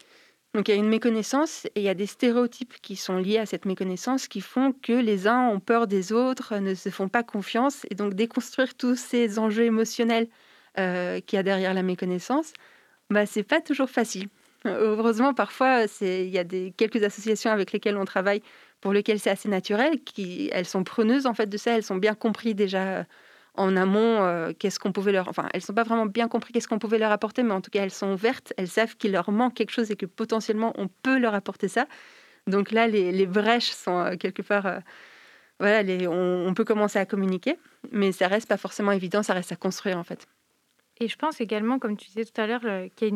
donc 0.54 0.68
il 0.68 0.72
y 0.72 0.74
a 0.74 0.78
une 0.78 0.88
méconnaissance 0.88 1.64
et 1.74 1.80
il 1.80 1.82
y 1.82 1.88
a 1.88 1.94
des 1.94 2.06
stéréotypes 2.06 2.74
qui 2.82 2.96
sont 2.96 3.16
liés 3.16 3.38
à 3.38 3.46
cette 3.46 3.64
méconnaissance 3.64 4.28
qui 4.28 4.42
font 4.42 4.72
que 4.72 4.92
les 4.92 5.26
uns 5.26 5.48
ont 5.48 5.60
peur 5.60 5.86
des 5.86 6.12
autres, 6.12 6.56
ne 6.58 6.74
se 6.74 6.90
font 6.90 7.08
pas 7.08 7.22
confiance. 7.22 7.86
Et 7.90 7.94
donc 7.94 8.14
déconstruire 8.14 8.74
tous 8.74 8.96
ces 8.96 9.38
enjeux 9.38 9.64
émotionnels 9.64 10.28
euh, 10.78 11.20
qu'il 11.20 11.38
y 11.38 11.40
a 11.40 11.42
derrière 11.42 11.72
la 11.72 11.82
méconnaissance, 11.82 12.52
bah, 13.08 13.24
c'est 13.24 13.42
pas 13.42 13.60
toujours 13.62 13.88
facile. 13.88 14.28
Heureusement, 14.64 15.34
parfois, 15.34 15.86
il 16.00 16.28
y 16.28 16.38
a 16.38 16.44
des, 16.44 16.72
quelques 16.76 17.02
associations 17.02 17.50
avec 17.50 17.72
lesquelles 17.72 17.96
on 17.96 18.04
travaille 18.04 18.42
pour 18.80 18.92
lesquelles 18.92 19.20
c'est 19.20 19.30
assez 19.30 19.48
naturel, 19.48 20.02
qui, 20.04 20.50
elles 20.52 20.66
sont 20.66 20.84
preneuses 20.84 21.26
en 21.26 21.34
fait 21.34 21.46
de 21.46 21.56
ça, 21.56 21.72
elles 21.76 21.82
sont 21.82 21.96
bien 21.96 22.14
compris 22.14 22.54
déjà 22.54 22.98
euh, 22.98 23.04
en 23.54 23.76
amont 23.76 24.22
euh, 24.22 24.52
qu'est-ce 24.58 24.78
qu'on 24.78 24.92
pouvait 24.92 25.12
leur... 25.12 25.28
Enfin, 25.28 25.48
elles 25.52 25.62
sont 25.62 25.74
pas 25.74 25.82
vraiment 25.82 26.06
bien 26.06 26.28
compris 26.28 26.52
qu'est-ce 26.52 26.68
qu'on 26.68 26.78
pouvait 26.78 26.98
leur 26.98 27.12
apporter, 27.12 27.42
mais 27.42 27.52
en 27.52 27.60
tout 27.60 27.70
cas, 27.70 27.82
elles 27.82 27.90
sont 27.90 28.12
ouvertes, 28.12 28.52
elles 28.56 28.68
savent 28.68 28.96
qu'il 28.96 29.12
leur 29.12 29.30
manque 29.30 29.54
quelque 29.54 29.72
chose 29.72 29.90
et 29.90 29.96
que 29.96 30.06
potentiellement, 30.06 30.72
on 30.76 30.88
peut 30.88 31.18
leur 31.18 31.34
apporter 31.34 31.68
ça. 31.68 31.86
Donc 32.46 32.72
là, 32.72 32.88
les, 32.88 33.26
brèches 33.26 33.70
sont 33.70 34.16
quelque 34.18 34.42
part... 34.42 34.80
voilà, 35.60 35.82
les, 35.82 36.08
on, 36.08 36.52
peut 36.54 36.64
commencer 36.64 36.98
à 36.98 37.06
communiquer, 37.06 37.56
mais 37.92 38.10
ça 38.12 38.26
reste 38.26 38.48
pas 38.48 38.56
forcément 38.56 38.92
évident, 38.92 39.22
ça 39.22 39.34
reste 39.34 39.52
à 39.52 39.56
construire 39.56 39.98
en 39.98 40.04
fait. 40.04 40.26
Et 41.00 41.08
je 41.08 41.16
pense 41.16 41.40
également, 41.40 41.78
comme 41.78 41.96
tu 41.96 42.06
disais 42.06 42.24
tout 42.24 42.40
à 42.40 42.46
l'heure, 42.46 42.60
qu'il 42.96 43.08
y 43.08 43.10
a 43.10 43.14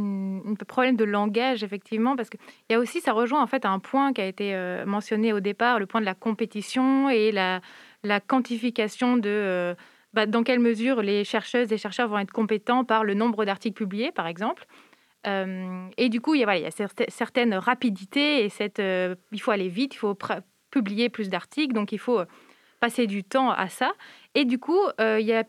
un 0.00 0.54
problème 0.66 0.96
de 0.96 1.04
langage, 1.04 1.62
effectivement, 1.62 2.16
parce 2.16 2.30
qu'il 2.30 2.40
y 2.70 2.74
a 2.74 2.78
aussi, 2.78 3.00
ça 3.00 3.12
rejoint 3.12 3.42
en 3.42 3.46
fait 3.46 3.66
un 3.66 3.78
point 3.78 4.12
qui 4.12 4.20
a 4.20 4.26
été 4.26 4.54
euh, 4.54 4.86
mentionné 4.86 5.32
au 5.32 5.40
départ, 5.40 5.78
le 5.78 5.86
point 5.86 6.00
de 6.00 6.06
la 6.06 6.14
compétition 6.14 7.10
et 7.10 7.32
la, 7.32 7.60
la 8.06 8.20
quantification 8.20 9.16
de 9.16 9.28
euh, 9.28 9.74
bah, 10.14 10.26
dans 10.26 10.42
quelle 10.42 10.60
mesure 10.60 11.02
les 11.02 11.24
chercheuses 11.24 11.72
et 11.72 11.78
chercheurs 11.78 12.08
vont 12.08 12.18
être 12.18 12.32
compétents 12.32 12.84
par 12.84 13.04
le 13.04 13.14
nombre 13.14 13.44
d'articles 13.44 13.76
publiés, 13.76 14.12
par 14.12 14.26
exemple. 14.26 14.66
et 15.26 16.08
du 16.08 16.20
coup, 16.20 16.36
il 16.36 16.40
y 16.40 16.44
a, 16.44 16.70
certaines 17.08 17.54
rapidités 17.54 18.44
et 18.44 18.48
cette, 18.48 18.78
il 18.78 19.40
faut 19.40 19.50
aller 19.50 19.68
vite, 19.68 19.94
il 19.94 19.98
faut 19.98 20.16
publier 20.70 21.08
plus 21.08 21.28
d'articles, 21.28 21.74
donc 21.74 21.90
il 21.90 21.98
faut 21.98 22.20
passer 22.78 23.08
du 23.08 23.24
temps 23.24 23.50
à 23.50 23.68
ça. 23.68 23.92
Et 24.36 24.44
du 24.44 24.60
coup, 24.60 24.78
il 25.00 25.26
y 25.26 25.32
a 25.32 25.42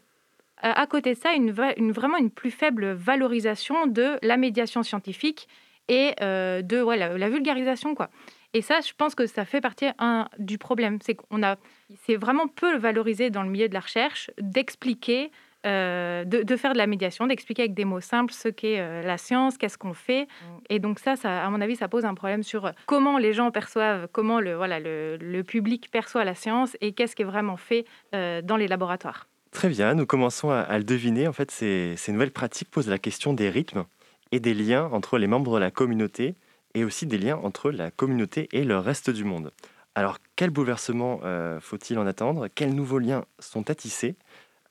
à 0.63 0.88
côté 0.88 1.13
de 1.13 1.20
ça 1.20 1.34
une, 1.34 1.54
une, 1.78 1.91
vraiment 1.91 2.17
une 2.17 2.32
plus 2.32 2.50
faible 2.50 2.88
valorisation 2.93 3.86
de 3.86 4.17
la 4.24 4.36
médiation 4.36 4.82
scientifique 4.82 5.48
et 5.89 6.15
de 6.20 6.80
voilà, 6.80 7.15
la 7.15 7.30
vulgarisation. 7.30 7.93
quoi. 7.93 8.10
Et 8.54 8.62
ça, 8.62 8.80
je 8.82 8.94
pense 8.98 9.16
que 9.16 9.26
ça 9.26 9.46
fait 9.46 9.62
partie 9.62 9.88
un, 10.00 10.28
du 10.40 10.58
problème. 10.58 11.00
C'est 11.02 11.16
qu'on 11.16 11.44
a, 11.44 11.58
c'est 12.06 12.16
vraiment 12.16 12.48
peu 12.48 12.78
valorisé 12.78 13.30
dans 13.30 13.44
le 13.44 13.50
milieu 13.50 13.68
de 13.68 13.74
la 13.74 13.82
recherche 13.82 14.32
d'expliquer, 14.40 15.32
euh, 15.66 16.24
de, 16.24 16.56
faire 16.56 16.74
de 16.74 16.78
la 16.78 16.88
médiation, 16.88 17.28
d'expliquer 17.28 17.64
avec 17.64 17.74
des 17.74 17.86
mots 17.86 18.00
simples 18.00 18.34
ce 18.34 18.48
qu'est 18.48 18.80
euh, 18.80 19.02
la 19.02 19.18
science, 19.18 19.58
qu'est-ce 19.58 19.78
qu'on 19.78 19.94
fait. 19.94 20.24
Mm. 20.24 20.58
Et 20.70 20.80
donc 20.80 21.00
ça, 21.00 21.16
ça, 21.16 21.46
à 21.46 21.50
mon 21.50 21.62
avis, 21.62 21.76
ça 21.76 21.88
pose 21.88 22.06
un 22.06 22.14
problème 22.14 22.44
sur 22.44 22.72
comment 22.86 23.18
les 23.18 23.34
gens 23.34 23.52
perçoivent, 23.52 24.08
comment 24.12 24.40
le, 24.40 24.56
voilà, 24.56 24.80
le, 24.80 25.42
public 25.44 25.90
perçoit 25.92 26.24
la 26.24 26.36
science 26.36 26.76
et 26.82 26.94
qu'est-ce 26.94 27.16
qui 27.16 27.22
est 27.22 27.26
vraiment 27.26 27.58
fait 27.58 27.86
euh, 28.16 28.42
dans 28.42 28.58
les 28.58 28.68
laboratoires. 28.68 29.28
Très 29.52 29.70
bien, 29.70 29.94
nous 29.94 30.06
commençons 30.06 30.50
à, 30.52 30.60
à 30.60 30.78
le 30.78 30.84
deviner. 30.84 31.28
En 31.28 31.34
fait, 31.34 31.52
ces, 31.52 31.96
ces 31.96 32.12
nouvelles 32.12 32.32
pratiques 32.32 32.70
posent 32.70 32.90
la 32.90 33.00
question 33.00 33.34
des 33.34 33.50
rythmes 33.50 33.86
et 34.32 34.40
des 34.40 34.54
liens 34.54 34.90
entre 34.92 35.18
les 35.18 35.28
membres 35.28 35.56
de 35.56 35.60
la 35.60 35.72
communauté 35.72 36.36
et 36.78 36.84
aussi 36.84 37.08
des 37.08 37.18
liens 37.18 37.38
entre 37.38 37.72
la 37.72 37.90
communauté 37.90 38.48
et 38.52 38.63
le 38.63 38.78
reste 38.78 39.10
du 39.10 39.24
monde. 39.24 39.52
Alors, 39.96 40.20
quel 40.36 40.52
bouleversement 40.52 41.22
euh, 41.24 41.60
faut-il 41.60 41.98
en 41.98 42.06
attendre? 42.06 42.50
Quels 42.54 42.76
nouveaux 42.76 43.00
liens 43.00 43.26
sont 43.40 43.72
à 43.72 43.76
tisser 43.76 44.16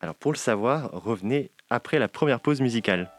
Alors, 0.01 0.15
pour 0.15 0.31
le 0.31 0.37
savoir, 0.39 0.91
revenez 0.93 1.51
après 1.69 1.99
la 1.99 2.07
première 2.07 2.39
pause 2.39 2.61
musicale. 2.61 3.11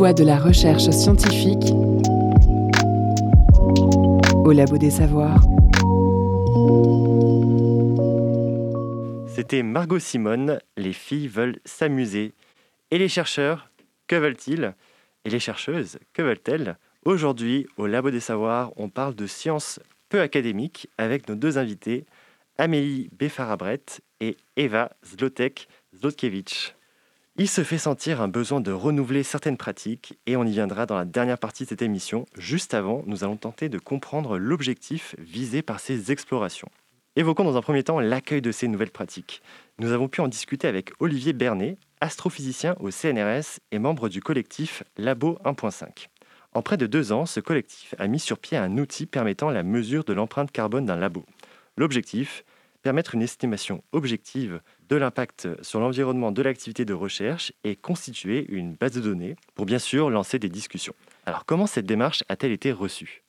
De 0.00 0.24
la 0.24 0.38
recherche 0.38 0.90
scientifique 0.90 1.72
au 4.44 4.50
Labo 4.50 4.76
des 4.78 4.90
Savoirs. 4.90 5.42
C'était 9.28 9.62
Margot 9.62 9.98
Simone, 9.98 10.58
Les 10.76 10.92
filles 10.92 11.28
veulent 11.28 11.60
s'amuser. 11.64 12.32
Et 12.90 12.98
les 12.98 13.08
chercheurs, 13.08 13.70
que 14.08 14.16
veulent-ils? 14.16 14.74
Et 15.24 15.30
les 15.30 15.38
chercheuses, 15.38 15.98
que 16.12 16.22
veulent-elles? 16.22 16.76
Aujourd'hui, 17.04 17.66
au 17.76 17.86
Labo 17.86 18.10
des 18.10 18.20
Savoirs, 18.20 18.72
on 18.76 18.88
parle 18.88 19.14
de 19.14 19.26
sciences 19.26 19.80
peu 20.08 20.20
académiques 20.20 20.88
avec 20.98 21.28
nos 21.28 21.36
deux 21.36 21.58
invités, 21.58 22.06
Amélie 22.58 23.10
Befarabret 23.12 23.84
et 24.20 24.36
Eva 24.56 24.90
Zlotek-Zlotkevich. 25.04 26.74
Il 27.36 27.48
se 27.48 27.64
fait 27.64 27.78
sentir 27.78 28.20
un 28.20 28.28
besoin 28.28 28.60
de 28.60 28.72
renouveler 28.72 29.22
certaines 29.22 29.56
pratiques 29.56 30.18
et 30.26 30.36
on 30.36 30.44
y 30.44 30.52
viendra 30.52 30.84
dans 30.84 30.96
la 30.96 31.04
dernière 31.04 31.38
partie 31.38 31.64
de 31.64 31.68
cette 31.68 31.80
émission. 31.80 32.26
Juste 32.36 32.74
avant, 32.74 33.02
nous 33.06 33.24
allons 33.24 33.36
tenter 33.36 33.68
de 33.68 33.78
comprendre 33.78 34.36
l'objectif 34.36 35.14
visé 35.18 35.62
par 35.62 35.80
ces 35.80 36.12
explorations. 36.12 36.68
Évoquons 37.16 37.44
dans 37.44 37.56
un 37.56 37.62
premier 37.62 37.82
temps 37.82 38.00
l'accueil 38.00 38.42
de 38.42 38.52
ces 38.52 38.68
nouvelles 38.68 38.90
pratiques. 38.90 39.42
Nous 39.78 39.92
avons 39.92 40.08
pu 40.08 40.20
en 40.20 40.28
discuter 40.28 40.68
avec 40.68 40.92
Olivier 41.00 41.32
Bernet, 41.32 41.78
astrophysicien 42.00 42.76
au 42.80 42.90
CNRS 42.90 43.58
et 43.72 43.78
membre 43.78 44.08
du 44.08 44.20
collectif 44.20 44.82
Labo 44.96 45.38
1.5. 45.44 46.08
En 46.52 46.62
près 46.62 46.76
de 46.76 46.86
deux 46.86 47.12
ans, 47.12 47.26
ce 47.26 47.40
collectif 47.40 47.94
a 47.98 48.08
mis 48.08 48.20
sur 48.20 48.38
pied 48.38 48.58
un 48.58 48.76
outil 48.76 49.06
permettant 49.06 49.50
la 49.50 49.62
mesure 49.62 50.04
de 50.04 50.12
l'empreinte 50.12 50.50
carbone 50.50 50.84
d'un 50.84 50.96
labo. 50.96 51.24
L'objectif 51.76 52.44
permettre 52.82 53.14
une 53.14 53.22
estimation 53.22 53.82
objective 53.92 54.60
de 54.88 54.96
l'impact 54.96 55.48
sur 55.62 55.80
l'environnement 55.80 56.32
de 56.32 56.42
l'activité 56.42 56.84
de 56.84 56.94
recherche 56.94 57.52
et 57.64 57.76
constituer 57.76 58.46
une 58.48 58.74
base 58.74 58.92
de 58.92 59.00
données 59.00 59.36
pour 59.54 59.66
bien 59.66 59.78
sûr 59.78 60.10
lancer 60.10 60.38
des 60.38 60.48
discussions. 60.48 60.94
Alors 61.26 61.44
comment 61.44 61.66
cette 61.66 61.86
démarche 61.86 62.24
a-t-elle 62.28 62.52
été 62.52 62.72
reçue? 62.72 63.22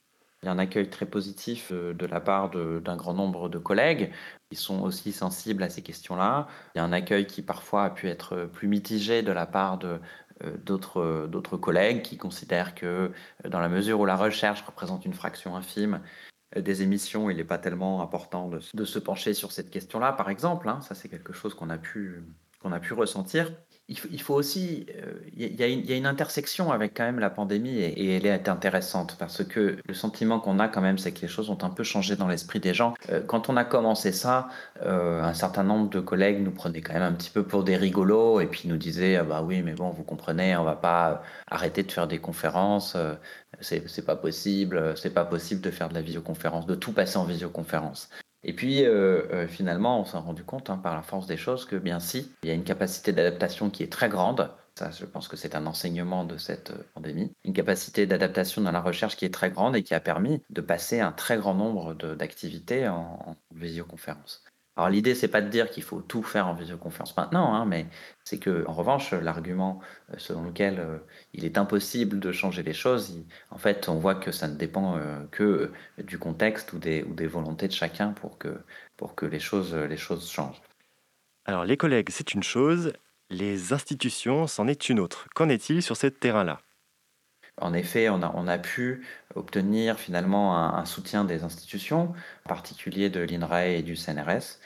Il 0.43 0.47
y 0.47 0.49
a 0.49 0.53
un 0.53 0.57
accueil 0.57 0.89
très 0.89 1.05
positif 1.05 1.69
euh, 1.71 1.93
de 1.93 2.07
la 2.07 2.19
part 2.19 2.49
d'un 2.49 2.95
grand 2.95 3.13
nombre 3.13 3.47
de 3.47 3.59
collègues 3.59 4.11
qui 4.49 4.55
sont 4.55 4.81
aussi 4.81 5.11
sensibles 5.11 5.61
à 5.61 5.69
ces 5.69 5.83
questions-là. 5.83 6.47
Il 6.73 6.79
y 6.79 6.81
a 6.81 6.83
un 6.83 6.93
accueil 6.93 7.27
qui 7.27 7.43
parfois 7.43 7.83
a 7.83 7.89
pu 7.91 8.07
être 8.07 8.49
plus 8.51 8.67
mitigé 8.67 9.21
de 9.21 9.31
la 9.31 9.45
part 9.45 9.77
euh, 9.83 10.57
d'autres 10.57 11.57
collègues 11.57 12.01
qui 12.01 12.17
considèrent 12.17 12.73
que 12.73 13.11
dans 13.47 13.59
la 13.59 13.69
mesure 13.69 13.99
où 13.99 14.05
la 14.05 14.15
recherche 14.15 14.63
représente 14.63 15.05
une 15.05 15.13
fraction 15.13 15.55
infime 15.55 16.01
des 16.55 16.81
émissions, 16.81 17.29
il 17.29 17.37
n'est 17.37 17.43
pas 17.43 17.57
tellement 17.57 18.01
important 18.01 18.49
de, 18.49 18.85
se 18.85 18.99
pencher 18.99 19.33
sur 19.33 19.51
cette 19.51 19.69
question-là, 19.69 20.11
par 20.13 20.29
exemple. 20.29 20.67
Hein. 20.67 20.81
ça, 20.81 20.95
c'est 20.95 21.07
quelque 21.07 21.33
chose 21.33 21.53
qu'on 21.53 21.69
a, 21.69 21.77
pu, 21.77 22.23
qu'on 22.59 22.71
a 22.71 22.79
pu 22.79 22.93
ressentir 22.93 23.51
il 23.91 24.21
faut, 24.21 24.35
aussi, 24.35 24.85
euh, 24.95 25.13
il 25.35 25.59
y, 25.59 25.93
a 25.93 25.97
une 25.97 26.05
intersection 26.05 26.71
avec 26.71 26.95
quand 26.95 27.03
même 27.03 27.19
la 27.19 27.29
pandémie 27.29 27.77
et, 27.79 28.15
elle 28.15 28.25
est 28.25 28.47
intéressante 28.47 29.17
parce 29.19 29.43
que 29.43 29.77
le 29.85 29.93
sentiment 29.93 30.39
qu'on 30.39 30.59
a 30.59 30.67
quand 30.69 30.81
même, 30.81 30.97
c'est 30.97 31.11
que 31.11 31.21
les 31.21 31.27
choses 31.27 31.49
ont 31.49 31.57
un 31.63 31.69
peu 31.69 31.83
changé 31.83 32.15
dans 32.15 32.27
l'esprit 32.27 32.59
des 32.59 32.73
gens. 32.73 32.93
Euh, 33.09 33.21
quand 33.21 33.49
on 33.49 33.57
a 33.57 33.65
commencé 33.65 34.11
ça, 34.11 34.47
euh, 34.83 35.21
un 35.21 35.33
certain 35.33 35.63
nombre 35.63 35.89
de 35.89 35.99
collègues 35.99 36.41
nous 36.41 36.51
prenaient 36.51 36.81
quand 36.81 36.93
même 36.93 37.03
un 37.03 37.11
petit 37.11 37.29
peu 37.29 37.43
pour 37.43 37.63
des 37.63 37.75
rigolos 37.75 38.39
et 38.39 38.47
puis 38.47 38.69
nous 38.69 38.77
disaient 38.77 39.17
ah 39.17 39.23
bah 39.23 39.41
oui 39.43 39.61
mais 39.61 39.73
bon 39.73 39.89
vous 39.89 40.03
comprenez, 40.03 40.55
on 40.55 40.63
va 40.63 40.75
pas 40.75 41.23
arrêter 41.49 41.83
de 41.83 41.91
faire 41.91 42.07
des 42.07 42.19
conférences, 42.19 42.95
c'est 43.59 44.05
pas 44.05 44.15
possible, 44.15 44.93
c'est 44.95 45.13
pas 45.13 45.25
possible 45.25 45.61
de 45.61 45.71
faire 45.71 45.89
de 45.89 45.95
la 45.95 46.01
visioconférence, 46.01 46.65
de 46.65 46.75
tout 46.75 46.93
passer 46.93 47.17
en 47.17 47.25
visioconférence. 47.25 48.09
Et 48.43 48.53
puis 48.53 48.83
euh, 48.85 49.27
euh, 49.31 49.47
finalement, 49.47 49.99
on 49.99 50.05
s'est 50.05 50.17
rendu 50.17 50.43
compte 50.43 50.69
hein, 50.69 50.77
par 50.77 50.95
la 50.95 51.03
force 51.03 51.27
des 51.27 51.37
choses 51.37 51.65
que 51.65 51.75
bien 51.75 51.99
si, 51.99 52.31
il 52.43 52.49
y 52.49 52.51
a 52.51 52.55
une 52.55 52.63
capacité 52.63 53.13
d'adaptation 53.13 53.69
qui 53.69 53.83
est 53.83 53.91
très 53.91 54.09
grande. 54.09 54.49
Ça, 54.75 54.89
je 54.89 55.05
pense 55.05 55.27
que 55.27 55.35
c'est 55.35 55.53
un 55.55 55.67
enseignement 55.67 56.23
de 56.23 56.37
cette 56.37 56.71
euh, 56.71 56.83
pandémie. 56.93 57.31
Une 57.43 57.53
capacité 57.53 58.07
d'adaptation 58.07 58.61
dans 58.61 58.71
la 58.71 58.81
recherche 58.81 59.15
qui 59.15 59.25
est 59.25 59.33
très 59.33 59.51
grande 59.51 59.75
et 59.75 59.83
qui 59.83 59.93
a 59.93 59.99
permis 59.99 60.41
de 60.49 60.61
passer 60.61 61.01
un 61.01 61.11
très 61.11 61.37
grand 61.37 61.53
nombre 61.53 61.93
d'activités 61.93 62.87
en, 62.87 63.19
en 63.25 63.35
visioconférence. 63.53 64.43
Alors 64.77 64.89
l'idée, 64.89 65.15
c'est 65.15 65.27
pas 65.27 65.41
de 65.41 65.49
dire 65.49 65.69
qu'il 65.69 65.83
faut 65.83 66.01
tout 66.01 66.23
faire 66.23 66.47
en 66.47 66.53
visioconférence 66.53 67.15
maintenant, 67.17 67.53
hein, 67.53 67.65
mais 67.65 67.87
c'est 68.23 68.39
que 68.39 68.65
en 68.67 68.73
revanche, 68.73 69.11
l'argument 69.11 69.81
euh, 70.11 70.15
selon 70.17 70.45
lequel 70.45 70.79
euh, 70.79 70.97
il 71.33 71.43
est 71.43 71.57
impossible 71.57 72.19
de 72.19 72.31
changer 72.31 72.63
les 72.63 72.73
choses, 72.73 73.21
en 73.49 73.57
fait, 73.57 73.89
on 73.89 73.99
voit 73.99 74.15
que 74.15 74.31
ça 74.31 74.47
ne 74.47 74.55
dépend 74.55 74.95
euh, 74.95 75.25
que 75.31 75.71
du 75.97 76.17
contexte 76.17 76.71
ou 76.71 76.79
des, 76.79 77.03
ou 77.03 77.13
des 77.13 77.27
volontés 77.27 77.67
de 77.67 77.73
chacun 77.73 78.13
pour 78.13 78.37
que, 78.37 78.61
pour 78.95 79.15
que 79.15 79.25
les, 79.25 79.39
choses, 79.39 79.75
les 79.75 79.97
choses 79.97 80.31
changent. 80.31 80.61
Alors 81.45 81.65
les 81.65 81.75
collègues, 81.75 82.09
c'est 82.09 82.33
une 82.33 82.43
chose, 82.43 82.93
les 83.29 83.73
institutions, 83.73 84.47
c'en 84.47 84.67
est 84.67 84.87
une 84.87 84.99
autre. 84.99 85.27
Qu'en 85.35 85.49
est-il 85.49 85.83
sur 85.83 85.97
ce 85.97 86.07
terrain-là? 86.07 86.61
En 87.57 87.73
effet, 87.73 88.09
on 88.09 88.21
a, 88.21 88.57
pu 88.57 89.05
obtenir 89.35 89.99
finalement 89.99 90.57
un, 90.57 90.85
soutien 90.85 91.23
des 91.23 91.43
institutions, 91.43 92.13
en 92.45 92.49
particulier 92.49 93.09
de 93.09 93.21
l'INRAE 93.21 93.67
et 93.67 93.83
du 93.83 93.95
CNRS, 93.95 94.59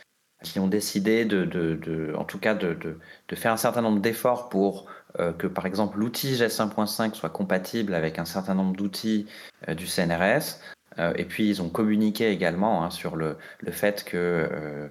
qui 0.44 0.60
ont 0.60 0.68
décidé 0.68 1.26
de, 1.26 2.14
en 2.18 2.24
tout 2.24 2.40
cas 2.40 2.54
de, 2.54 3.00
faire 3.34 3.52
un 3.52 3.58
certain 3.58 3.82
nombre 3.82 4.00
d'efforts 4.00 4.50
pour 4.50 4.86
euh, 5.20 5.34
que 5.34 5.48
par 5.48 5.66
exemple 5.66 5.98
l'outil 5.98 6.36
GES 6.36 6.60
1.5 6.60 7.14
soit 7.14 7.30
compatible 7.30 7.94
avec 7.94 8.20
un 8.20 8.26
certain 8.26 8.54
nombre 8.54 8.76
d'outils 8.76 9.28
euh, 9.70 9.74
du 9.74 9.88
CNRS. 9.88 10.60
Euh, 11.00 11.14
et 11.16 11.26
puis 11.26 11.50
ils 11.50 11.62
ont 11.62 11.70
communiqué 11.70 12.30
également 12.30 12.84
hein, 12.84 12.90
sur 12.90 13.16
le, 13.16 13.38
fait 13.70 14.04
que 14.04 14.90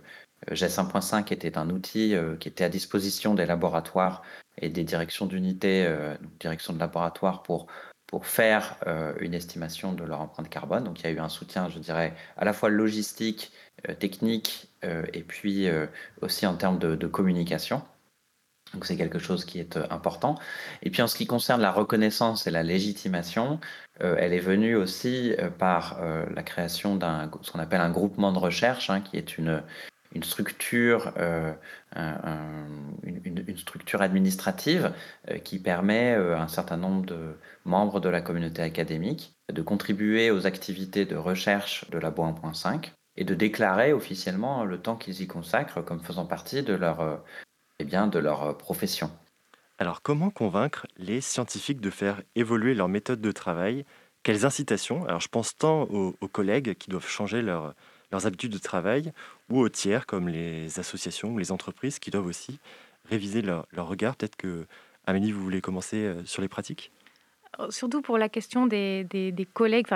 GES 0.51 0.79
1.5 0.79 1.33
était 1.33 1.57
un 1.57 1.71
outil 1.71 2.15
qui 2.41 2.49
était 2.49 2.65
à 2.65 2.69
disposition 2.69 3.35
des 3.35 3.47
laboratoires 3.47 4.23
et 4.59 4.69
des 4.69 4.85
directions 4.85 5.27
d'unité, 5.27 5.89
direction 6.39 6.75
de 6.75 6.79
laboratoire 6.79 7.43
pour 7.43 7.67
pour 8.07 8.27
faire 8.27 8.77
euh, 8.87 9.15
une 9.21 9.35
estimation 9.35 9.93
de 9.93 10.05
leur 10.05 10.21
empreinte 10.21 10.49
carbone. 10.49 10.85
Donc 10.85 11.01
il 11.01 11.05
y 11.05 11.07
a 11.09 11.11
eu 11.11 11.19
un 11.19 11.29
soutien, 11.29 11.69
je 11.69 11.79
dirais, 11.79 12.15
à 12.37 12.45
la 12.45 12.53
fois 12.53 12.69
logistique, 12.69 13.53
euh, 13.89 13.95
technique 13.95 14.69
euh, 14.85 15.05
et 15.13 15.23
puis 15.23 15.69
aussi 16.21 16.47
en 16.47 16.55
termes 16.55 16.79
de, 16.79 17.07
communication. 17.07 17.83
Donc 18.73 18.87
c'est 18.87 18.97
quelque 18.97 19.19
chose 19.19 19.45
qui 19.45 19.61
est 19.61 19.77
important. 19.91 20.37
Et 20.83 20.91
puis 20.91 21.01
en 21.03 21.07
ce 21.07 21.17
qui 21.17 21.27
concerne 21.27 21.61
la 21.61 21.71
reconnaissance 21.71 22.47
et 22.47 22.51
la 22.51 22.63
légitimation, 22.63 23.61
elle 24.01 24.33
est 24.33 24.41
venue 24.41 24.75
aussi 24.75 25.33
par 25.59 26.01
la 26.03 26.43
création 26.43 26.97
d'un 26.97 27.31
ce 27.43 27.53
qu'on 27.53 27.61
appelle 27.61 27.81
un 27.81 27.91
groupement 27.91 28.33
de 28.33 28.39
recherche, 28.39 28.91
hein, 28.91 29.01
qui 29.01 29.17
est 29.17 29.39
une, 29.39 29.63
une 30.15 30.23
structure, 30.23 31.13
euh, 31.19 31.53
une, 33.03 33.57
structure 33.57 34.01
administrative 34.01 34.93
euh, 35.31 35.39
qui 35.39 35.59
permet 35.59 36.15
euh, 36.15 36.37
à 36.37 36.43
un 36.43 36.49
certain 36.49 36.77
nombre 36.77 37.05
de 37.05 37.37
membres 37.65 38.01
de 38.01 38.09
la 38.09 38.21
communauté 38.21 38.63
académique 38.63 39.35
de 39.53 39.63
contribuer 39.63 40.31
aux 40.31 40.47
activités 40.47 41.05
de 41.05 41.17
recherche 41.17 41.89
de 41.91 41.99
Labo 41.99 42.25
1.5 42.25 42.93
et 43.17 43.25
de 43.25 43.35
déclarer 43.35 43.93
officiellement 43.93 44.65
le 44.65 44.81
temps 44.81 44.97
qu'ils 44.97 45.21
y 45.21 45.27
consacrent 45.27 45.85
comme 45.85 46.01
faisant 46.01 46.27
partie 46.27 46.63
de 46.63 46.75
leur, 46.75 47.23
eh 47.79 47.85
bien, 47.85 48.07
de 48.07 48.19
leur 48.19 48.57
profession. 48.57 49.11
Alors 49.79 50.03
comment 50.03 50.31
convaincre 50.31 50.87
les 50.97 51.21
scientifiques 51.21 51.81
de 51.81 51.91
faire 51.91 52.23
évoluer 52.35 52.75
leur 52.75 52.89
méthode 52.89 53.21
de 53.21 53.33
travail? 53.33 53.85
Quelles 54.23 54.47
incitations? 54.47 55.05
Alors 55.05 55.21
je 55.21 55.29
pense 55.29 55.57
tant 55.57 55.83
aux, 55.83 56.17
aux 56.21 56.29
collègues 56.29 56.75
qui 56.75 56.91
doivent 56.91 57.07
changer 57.07 57.43
leur, 57.43 57.75
leurs 58.15 58.27
habitudes 58.27 58.53
de 58.53 58.59
travail, 58.59 59.13
ou 59.51 59.61
aux 59.61 59.69
tiers 59.69 60.07
comme 60.07 60.29
les 60.29 60.79
associations 60.79 61.33
ou 61.35 61.39
les 61.39 61.53
entreprises 61.53 61.99
qui 61.99 62.11
doivent 62.11 62.27
aussi 62.27 62.59
réviser 63.09 63.43
leur, 63.43 63.67
regard. 63.77 64.17
Peut-être 64.17 64.37
que, 64.37 64.67
Amélie, 65.07 65.33
vous 65.33 65.43
voulez 65.43 65.61
commencer 65.61 65.99
euh, 65.99 66.25
sur 66.25 66.43
les 66.43 66.49
pratiques? 66.49 66.91
Euh, 67.61 67.71
Surtout 67.71 68.01
pour 68.01 68.19
la 68.19 68.29
question 68.29 68.67
des, 68.67 69.07
collègues 69.53 69.87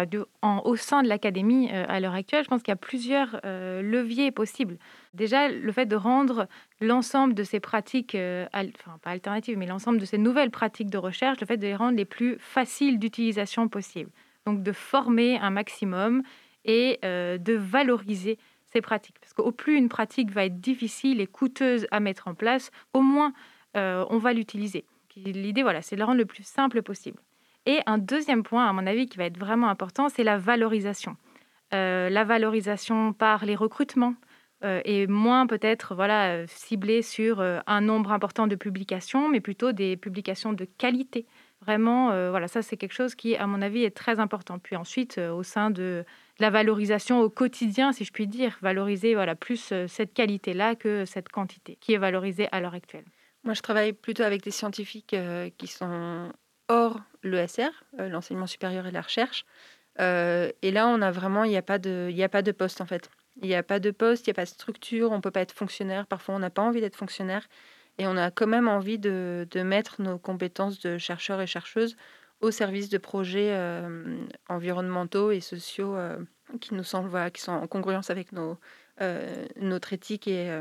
en, 0.43 0.61
au 0.65 0.77
sein 0.77 1.03
de 1.03 1.09
l'académie 1.09 1.71
euh, 1.73 1.87
à 1.89 2.01
l'heure 2.01 2.15
actuelle, 2.15 2.45
je 2.45 2.49
pense 2.49 2.63
qu'il 2.63 2.71
y 2.71 2.73
a 2.73 2.77
plusieurs 2.77 3.41
leviers 3.45 4.31
possibles. 4.31 4.79
Déjà, 5.15 5.49
le 5.49 5.73
fait 5.73 5.87
de 5.87 5.97
rendre 5.97 6.47
l'ensemble 6.81 7.35
de 7.35 7.43
ces 7.43 7.61
pratiques, 7.61 8.17
enfin 8.17 8.99
pas 9.03 9.11
alternatives, 9.11 9.57
mais 9.57 9.67
l'ensemble 9.67 9.99
de 9.99 10.05
ces 10.05 10.19
nouvelles 10.19 10.51
pratiques 10.51 10.91
de 10.91 10.99
recherche, 10.99 11.41
le 11.41 11.47
fait 11.47 11.57
de 11.57 11.67
les 11.67 11.75
rendre 11.75 11.97
les 11.97 12.05
plus 12.05 12.37
faciles 12.39 12.99
d'utilisation 12.99 13.69
possible. 13.69 14.11
Donc 14.47 14.63
de 14.63 14.73
former 14.73 15.39
un 15.39 15.51
maximum 15.51 16.23
et 16.65 16.99
de 17.03 17.55
valoriser 17.55 18.39
ces 18.73 18.81
pratiques. 18.81 19.19
Parce 19.21 19.33
qu'au 19.33 19.53
plus 19.53 19.77
une 19.77 19.89
pratique 19.89 20.31
va 20.31 20.45
être 20.45 20.61
difficile 20.61 21.21
et 21.21 21.27
coûteuse 21.27 21.87
à 21.91 22.01
mettre 22.01 22.29
en 22.29 22.35
place, 22.35 22.71
au 22.93 23.01
moins 23.01 23.33
euh, 23.77 24.05
on 24.11 24.19
va 24.19 24.33
l'utiliser. 24.33 24.85
L'idée, 25.17 25.63
voilà, 25.63 25.83
c'est 25.83 25.97
de 25.97 26.01
le 26.01 26.07
rendre 26.07 26.19
le 26.19 26.27
plus 26.27 26.47
simple 26.47 26.83
possible. 26.83 27.19
Et 27.67 27.81
un 27.87 27.99
deuxième 27.99 28.43
point, 28.43 28.69
à 28.69 28.73
mon 28.73 28.87
avis, 28.87 29.07
qui 29.07 29.19
va 29.19 29.25
être 29.25 29.39
vraiment 29.39 29.69
important, 29.69 30.09
c'est 30.09 30.23
la 30.23 30.39
valorisation. 30.39 31.17
Euh, 31.75 32.09
la 32.09 32.25
valorisation 32.25 33.13
par 33.13 33.45
les 33.45 33.57
recrutements 33.57 34.15
et 34.85 35.07
moins 35.07 35.47
peut-être 35.47 35.95
voilà, 35.95 36.45
ciblée 36.49 37.01
sur 37.03 37.41
un 37.41 37.81
nombre 37.81 38.11
important 38.11 38.49
de 38.49 38.57
publications, 38.57 39.29
mais 39.29 39.39
plutôt 39.39 39.71
des 39.71 39.97
publications 39.97 40.53
de 40.53 40.65
qualité. 40.65 41.27
Vraiment, 41.69 42.31
voilà, 42.31 42.49
ça 42.49 42.63
c'est 42.63 42.79
quelque 42.79 42.95
chose 42.95 43.15
qui, 43.15 43.37
à 43.37 43.47
mon 43.47 43.61
avis, 43.61 43.85
est 43.85 43.95
très 43.95 44.21
important. 44.21 44.59
Puis 44.59 44.75
ensuite, 44.75 45.19
au 45.19 45.43
sein 45.43 45.71
de 45.71 46.05
la 46.39 46.51
valorisation 46.51 47.21
au 47.21 47.31
quotidien, 47.31 47.93
si 47.93 48.05
je 48.05 48.13
puis 48.13 48.27
dire, 48.27 48.59
valoriser 48.63 49.15
voilà, 49.15 49.35
plus 49.35 49.73
euh, 49.73 49.87
cette 49.89 50.15
qualité-là 50.15 50.77
que 50.77 51.05
cette 51.05 51.29
quantité 51.29 51.77
qui 51.81 51.95
est 51.95 51.99
valorisée 51.99 52.49
à 52.53 52.61
l'heure 52.61 52.75
actuelle. 52.75 53.05
Moi, 53.45 53.55
je 53.55 53.63
travaille 53.63 53.93
plutôt 53.93 54.23
avec 54.23 54.43
des 54.43 54.51
scientifiques 54.51 55.15
euh, 55.15 55.51
qui 55.59 55.67
sont 55.67 56.33
hors 56.69 57.01
l'ESR, 57.23 57.71
euh, 57.99 58.09
l'enseignement 58.09 58.47
supérieur 58.47 58.87
et 58.87 58.91
la 58.91 59.01
recherche. 59.01 59.45
et 59.99 60.71
là, 60.71 60.87
on 60.87 61.03
a 61.03 61.11
vraiment, 61.11 61.45
il 61.45 61.51
n'y 61.51 61.57
a, 61.57 61.63
pas 61.63 61.79
de, 61.79 62.13
a 62.21 62.29
pas 62.29 62.43
de 62.43 62.53
poste 62.53 62.81
en 62.81 62.87
fait. 62.87 63.11
Il 63.43 63.49
n'y 63.49 63.55
a 63.55 63.63
pas 63.63 63.81
de 63.81 63.91
poste, 63.91 64.27
il 64.27 64.31
n'y 64.31 64.33
a 64.33 64.35
pas 64.35 64.45
de 64.45 64.49
structure, 64.49 65.11
on 65.11 65.17
ne 65.17 65.21
peut 65.21 65.31
pas 65.31 65.41
être 65.41 65.53
fonctionnaire. 65.53 66.07
Parfois, 66.07 66.35
on 66.37 66.39
n'a 66.39 66.51
pas 66.51 66.63
envie 66.63 66.81
d'être 66.81 66.97
fonctionnaire. 66.97 67.49
Et 67.99 68.07
on 68.07 68.17
a 68.17 68.31
quand 68.31 68.47
même 68.47 68.69
envie 68.69 68.99
de, 68.99 69.47
de, 69.51 69.63
mettre 69.63 70.01
nos 70.01 70.19
compétences 70.19 70.79
de 70.81 70.99
chercheurs 70.99 71.41
et 71.41 71.47
chercheuses 71.47 71.97
au 72.41 72.51
service 72.51 72.89
de 72.89 72.99
projets 72.99 73.51
euh, 73.53 74.19
environnementaux 74.49 75.33
et 75.33 75.41
sociaux 75.41 75.97
euh, 75.97 76.17
qui 76.61 76.75
nous 76.75 76.85
semblent, 76.85 77.31
qui 77.33 77.43
sont 77.43 77.53
en 77.53 77.67
congruence 77.67 78.11
avec 78.11 78.33
nos, 78.33 78.57
euh, 79.01 79.45
notre 79.61 79.93
éthique 79.93 80.29
et, 80.29 80.61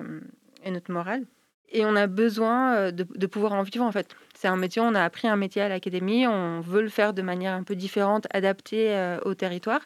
et, 0.64 0.72
notre 0.72 0.92
morale. 0.92 1.26
Et 1.70 1.86
on 1.86 1.96
a 1.96 2.08
besoin 2.08 2.92
de, 2.92 3.04
de, 3.04 3.28
pouvoir 3.28 3.54
en 3.54 3.62
vivre 3.62 3.84
en 3.84 3.92
fait. 3.92 4.16
C'est 4.34 4.48
un 4.48 4.56
métier, 4.56 4.82
on 4.82 4.96
a 4.96 5.04
appris 5.04 5.28
un 5.28 5.36
métier 5.36 5.62
à 5.62 5.70
l'académie, 5.70 6.26
on 6.26 6.62
veut 6.62 6.82
le 6.82 6.90
faire 6.90 7.14
de 7.14 7.22
manière 7.22 7.54
un 7.54 7.64
peu 7.64 7.76
différente, 7.76 8.26
adaptée 8.32 9.18
au 9.26 9.34
territoire. 9.34 9.82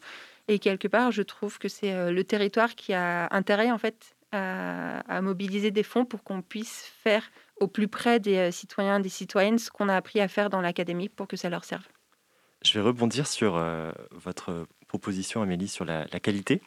Et 0.48 0.60
quelque 0.60 0.88
part, 0.88 1.12
je 1.12 1.24
trouve 1.24 1.58
que 1.58 1.68
c'est 1.68 2.12
le 2.12 2.24
territoire 2.24 2.76
qui 2.76 2.94
a 2.94 3.28
intérêt 3.32 3.72
en 3.72 3.80
fait 3.80 4.16
à, 4.32 5.00
à 5.12 5.22
mobiliser 5.22 5.72
des 5.72 5.84
fonds 5.84 6.06
pour 6.06 6.24
qu'on 6.24 6.44
puisse 6.44 6.92
faire 7.04 7.24
au 7.62 7.68
plus 7.68 7.88
près 7.88 8.20
des 8.20 8.38
euh, 8.38 8.52
citoyens, 8.52 9.00
des 9.00 9.10
citoyennes, 9.10 9.60
ce 9.60 9.70
qu'on 9.70 9.88
a 9.88 9.96
appris 9.96 10.20
à 10.20 10.28
faire 10.28 10.50
dans 10.50 10.62
l'académie 10.62 11.10
pour 11.10 11.28
que 11.28 11.38
ça 11.38 11.50
leur 11.50 11.64
serve. 11.64 11.84
Je 12.64 12.74
vais 12.74 12.82
rebondir 12.82 13.28
sur 13.28 13.56
euh, 13.56 13.92
votre 14.12 14.68
proposition, 14.88 15.42
Amélie, 15.42 15.68
sur 15.68 15.86
la, 15.86 16.06
qualité. 16.20 16.62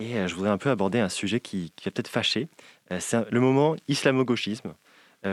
Et 0.00 0.26
je 0.28 0.34
voudrais 0.34 0.50
un 0.50 0.58
peu 0.58 0.70
aborder 0.70 1.00
un 1.00 1.08
sujet 1.08 1.40
qui, 1.40 1.72
qui 1.76 1.84
va 1.84 1.90
peut-être 1.90 2.08
fâcher. 2.08 2.48
c'est 3.00 3.28
le 3.30 3.40
moment 3.40 3.74
islamo-gauchisme. 3.88 4.74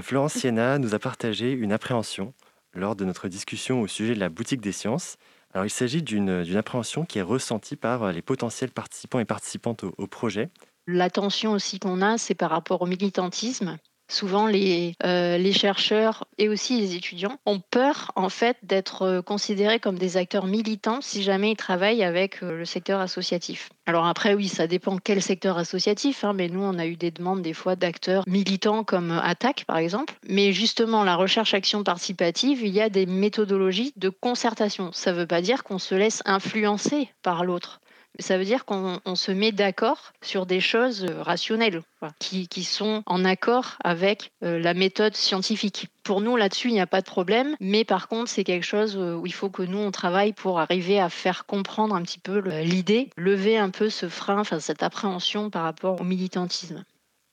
Florence 0.02 0.34
Siena 0.34 0.80
nous 0.80 0.96
a 0.96 1.00
partagé 1.00 1.52
une 1.52 1.72
appréhension 1.72 2.34
lors 2.74 2.96
de 2.96 3.06
notre 3.06 3.28
discussion 3.28 3.82
au 3.82 3.88
sujet 3.88 4.16
de 4.16 4.20
la 4.20 4.30
boutique 4.30 4.62
des 4.62 4.72
sciences. 4.72 5.18
Alors, 5.54 5.68
il 5.68 5.70
s'agit 5.70 6.02
d'une 6.02 6.58
appréhension 6.58 7.06
qui 7.06 7.20
est 7.20 7.24
ressentie 7.24 7.76
par 7.76 8.12
les 8.12 8.24
potentiels 8.24 8.72
participants 8.72 9.20
et 9.20 9.26
participantes 9.26 9.84
au 9.84 10.08
projet. 10.08 10.50
L'attention 10.88 11.52
aussi 11.52 11.80
qu'on 11.80 12.02
a, 12.02 12.18
c'est 12.18 12.36
par 12.36 12.52
rapport 12.52 12.82
au 12.82 12.86
militantisme. 12.88 13.78
Souvent, 14.08 14.46
les, 14.46 14.94
euh, 15.04 15.38
les, 15.38 15.52
chercheurs 15.52 16.26
et 16.38 16.48
aussi 16.48 16.80
les 16.80 16.96
étudiants 16.96 17.40
ont 17.46 17.60
peur 17.60 18.12
en 18.16 18.30
fait 18.30 18.58
d'être 18.62 19.02
euh, 19.02 19.22
considérés 19.24 19.80
comme 19.80 19.98
des 19.98 20.16
acteurs 20.18 20.46
militants 20.46 21.00
si 21.02 21.24
jamais 21.24 21.52
ils 21.52 21.58
travaillent 21.58 22.04
avec 22.04 22.44
euh, 22.44 22.60
le 22.60 22.66
secteur 22.66 23.00
associatif. 23.00 23.70
Alors 23.88 24.06
après, 24.06 24.36
oui, 24.36 24.48
ça 24.48 24.68
dépend 24.68 24.98
quel 24.98 25.22
secteur 25.24 25.58
associatif, 25.58 26.24
hein, 26.24 26.34
mais 26.34 26.50
nous, 26.50 26.62
on 26.62 26.78
a 26.78 26.86
eu 26.86 26.98
des 26.98 27.10
demandes 27.12 27.42
des 27.42 27.54
fois 27.54 27.76
d'acteurs 27.76 28.24
militants 28.28 28.84
comme 28.84 29.12
Attaque, 29.12 29.66
par 29.66 29.78
exemple. 29.78 30.14
Mais 30.28 30.54
justement, 30.54 31.04
la 31.04 31.16
recherche-action 31.16 31.84
participative, 31.84 32.62
il 32.64 32.74
y 32.74 32.82
a 32.82 32.90
des 32.90 33.08
méthodologies 33.08 33.94
de 33.96 34.10
concertation. 34.10 34.92
Ça 34.92 35.14
ne 35.14 35.18
veut 35.18 35.28
pas 35.28 35.42
dire 35.42 35.64
qu'on 35.64 35.80
se 35.80 35.96
laisse 35.96 36.22
influencer 36.26 37.10
par 37.24 37.44
l'autre. 37.44 37.82
Ça 38.20 38.38
veut 38.38 38.46
dire 38.46 38.66
qu'on 38.66 39.16
se 39.16 39.32
met 39.32 39.52
d'accord 39.52 40.14
sur 40.22 40.46
des 40.46 40.62
choses 40.62 41.06
euh, 41.06 41.22
rationnelles, 41.22 41.82
qui, 42.20 42.64
sont 42.64 43.04
en 43.06 43.26
accord 43.26 43.78
avec 43.84 44.32
euh, 44.44 44.60
la 44.60 44.74
méthode 44.74 45.16
scientifique. 45.16 45.88
Pour 46.04 46.22
nous, 46.22 46.36
là-dessus, 46.36 46.70
il 46.70 46.74
n'y 46.74 46.80
a 46.80 46.88
pas 46.88 47.02
de 47.02 47.06
problème, 47.06 47.56
mais 47.60 47.84
par 47.84 48.08
contre, 48.08 48.30
c'est 48.30 48.44
quelque 48.44 48.66
chose 48.66 48.96
euh, 48.96 49.16
où 49.16 49.26
il 49.26 49.34
faut 49.34 49.50
que 49.50 49.64
nous, 49.64 49.80
on 49.80 49.92
travaille 49.92 50.34
pour 50.34 50.60
arriver 50.60 51.00
à 51.00 51.10
faire 51.10 51.46
comprendre 51.46 51.96
un 51.96 52.04
petit 52.04 52.20
peu 52.20 52.40
l'idée, 52.62 53.10
lever 53.18 53.58
un 53.58 53.70
peu 53.70 53.90
ce 53.90 54.08
frein, 54.08 54.40
enfin, 54.40 54.60
cette 54.60 54.84
appréhension 54.84 55.50
par 55.50 55.64
rapport 55.64 56.00
au 56.00 56.04
militantisme. 56.04 56.84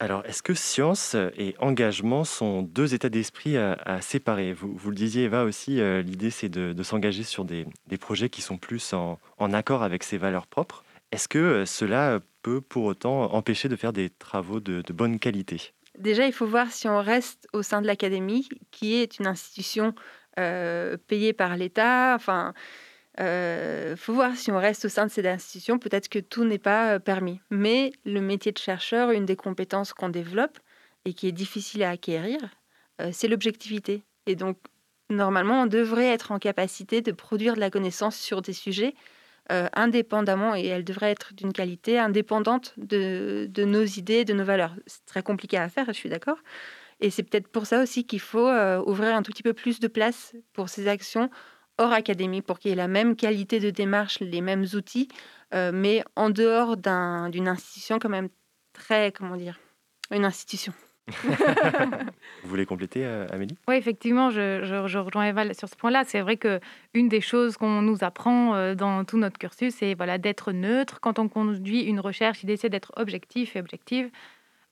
Alors, 0.02 0.26
est-ce 0.26 0.42
que 0.42 0.52
science 0.52 1.14
et 1.36 1.54
engagement 1.60 2.24
sont 2.24 2.62
deux 2.62 2.92
états 2.92 3.08
d'esprit 3.08 3.56
à, 3.56 4.00
séparer? 4.00 4.52
Vous, 4.52 4.90
le 4.90 4.96
disiez, 4.96 5.26
Eva, 5.26 5.44
aussi, 5.44 5.80
euh, 5.80 6.02
l'idée, 6.02 6.30
c'est 6.30 6.48
de, 6.48 6.82
s'engager 6.82 7.22
sur 7.22 7.44
des, 7.44 7.66
projets 8.00 8.28
qui 8.28 8.42
sont 8.42 8.58
plus 8.58 8.94
en, 8.94 9.20
accord 9.52 9.84
avec 9.84 10.02
ses 10.02 10.18
valeurs 10.18 10.48
propres. 10.48 10.82
Est-ce 11.12 11.28
que 11.28 11.38
euh, 11.38 11.66
cela 11.66 12.18
peut 12.42 12.60
pour 12.60 12.82
autant 12.82 13.32
empêcher 13.32 13.68
de 13.68 13.76
faire 13.76 13.92
des 13.92 14.10
travaux 14.10 14.58
de, 14.58 14.82
bonne 14.92 15.20
qualité? 15.20 15.72
Déjà, 15.96 16.26
il 16.26 16.32
faut 16.32 16.46
voir 16.46 16.72
si 16.72 16.88
on 16.88 17.00
reste 17.00 17.46
au 17.52 17.62
sein 17.62 17.80
de 17.80 17.86
l'académie, 17.86 18.48
qui 18.72 18.96
est 18.96 19.20
une 19.20 19.28
institution 19.28 19.94
euh, 20.36 20.96
payée 21.06 21.32
par 21.32 21.56
l'État. 21.56 22.16
Enfin, 22.16 22.54
euh, 23.20 23.94
faut 23.96 24.14
voir 24.14 24.36
si 24.36 24.50
on 24.50 24.58
reste 24.58 24.86
au 24.86 24.88
sein 24.88 25.06
de 25.06 25.10
cette 25.10 25.26
institution, 25.26 25.78
peut-être 25.78 26.08
que 26.08 26.18
tout 26.18 26.44
n'est 26.44 26.58
pas 26.58 26.94
euh, 26.94 26.98
permis. 26.98 27.40
Mais 27.50 27.92
le 28.04 28.20
métier 28.20 28.52
de 28.52 28.58
chercheur, 28.58 29.10
une 29.10 29.26
des 29.26 29.36
compétences 29.36 29.92
qu'on 29.92 30.08
développe 30.08 30.58
et 31.04 31.12
qui 31.12 31.28
est 31.28 31.32
difficile 31.32 31.82
à 31.82 31.90
acquérir, 31.90 32.40
euh, 33.00 33.10
c'est 33.12 33.28
l'objectivité. 33.28 34.02
Et 34.26 34.34
donc, 34.34 34.56
normalement, 35.10 35.62
on 35.62 35.66
devrait 35.66 36.08
être 36.08 36.32
en 36.32 36.38
capacité 36.38 37.02
de 37.02 37.12
produire 37.12 37.54
de 37.54 37.60
la 37.60 37.70
connaissance 37.70 38.16
sur 38.16 38.42
des 38.42 38.52
sujets 38.52 38.94
indépendamment, 39.74 40.54
et 40.54 40.64
elle 40.64 40.84
devrait 40.84 41.10
être 41.10 41.34
d'une 41.34 41.52
qualité 41.52 41.98
indépendante 41.98 42.72
de, 42.78 43.46
de, 43.50 43.64
nos 43.66 43.84
idées, 43.84 44.24
de 44.24 44.32
nos 44.32 44.44
valeurs. 44.44 44.74
C'est 44.86 45.04
très 45.04 45.22
compliqué 45.22 45.58
à 45.58 45.68
faire, 45.68 45.84
je 45.88 45.92
suis 45.92 46.08
d'accord. 46.08 46.38
Et 47.00 47.10
c'est 47.10 47.22
peut-être 47.22 47.48
pour 47.48 47.66
ça 47.66 47.82
aussi 47.82 48.06
qu'il 48.06 48.20
faut 48.20 48.48
ouvrir 48.48 49.14
un 49.14 49.22
tout 49.22 49.30
petit 49.30 49.42
peu 49.42 49.52
plus 49.52 49.78
de 49.78 49.88
place 49.88 50.34
pour 50.54 50.70
ces 50.70 50.88
actions 50.88 51.28
hors 51.82 51.92
académie 51.92 52.42
pour 52.42 52.58
qu'il 52.58 52.70
y 52.70 52.72
ait 52.72 52.76
la 52.76 52.88
même 52.88 53.16
qualité 53.16 53.58
de 53.58 53.70
démarche, 53.70 54.20
les 54.20 54.40
mêmes 54.40 54.64
outils, 54.74 55.08
euh, 55.52 55.72
mais 55.74 56.04
en 56.16 56.30
dehors 56.30 56.76
d'une 56.76 57.48
institution 57.48 57.98
quand 57.98 58.08
même 58.08 58.28
très, 58.72 59.12
comment 59.12 59.36
dire, 59.36 59.58
une 60.10 60.24
institution. 60.24 60.72
Vous 62.44 62.48
voulez 62.48 62.64
compléter, 62.64 63.04
euh, 63.04 63.26
Amélie? 63.30 63.58
Oui, 63.66 63.74
effectivement, 63.74 64.30
je, 64.30 64.62
je, 64.64 64.98
rejoins 64.98 65.26
Eva 65.26 65.52
sur 65.52 65.68
ce 65.68 65.74
point-là. 65.74 66.04
C'est 66.06 66.20
vrai 66.20 66.36
que 66.36 66.60
une 66.94 67.08
des 67.08 67.20
choses 67.20 67.56
qu'on 67.56 67.82
nous 67.82 68.04
apprend 68.04 68.54
euh, 68.54 68.74
dans 68.76 69.04
tout 69.04 69.18
notre 69.18 69.36
cursus, 69.36 69.74
c'est 69.74 69.94
voilà, 69.94 70.18
d'être 70.18 70.52
neutre. 70.52 71.00
Quand 71.00 71.18
on 71.18 71.28
conduit 71.28 71.82
une 71.82 71.98
recherche, 71.98 72.44
d'essayer 72.44 72.70
d'être 72.70 72.92
objectif 72.96 73.56
et 73.56 73.58
objective. 73.58 74.10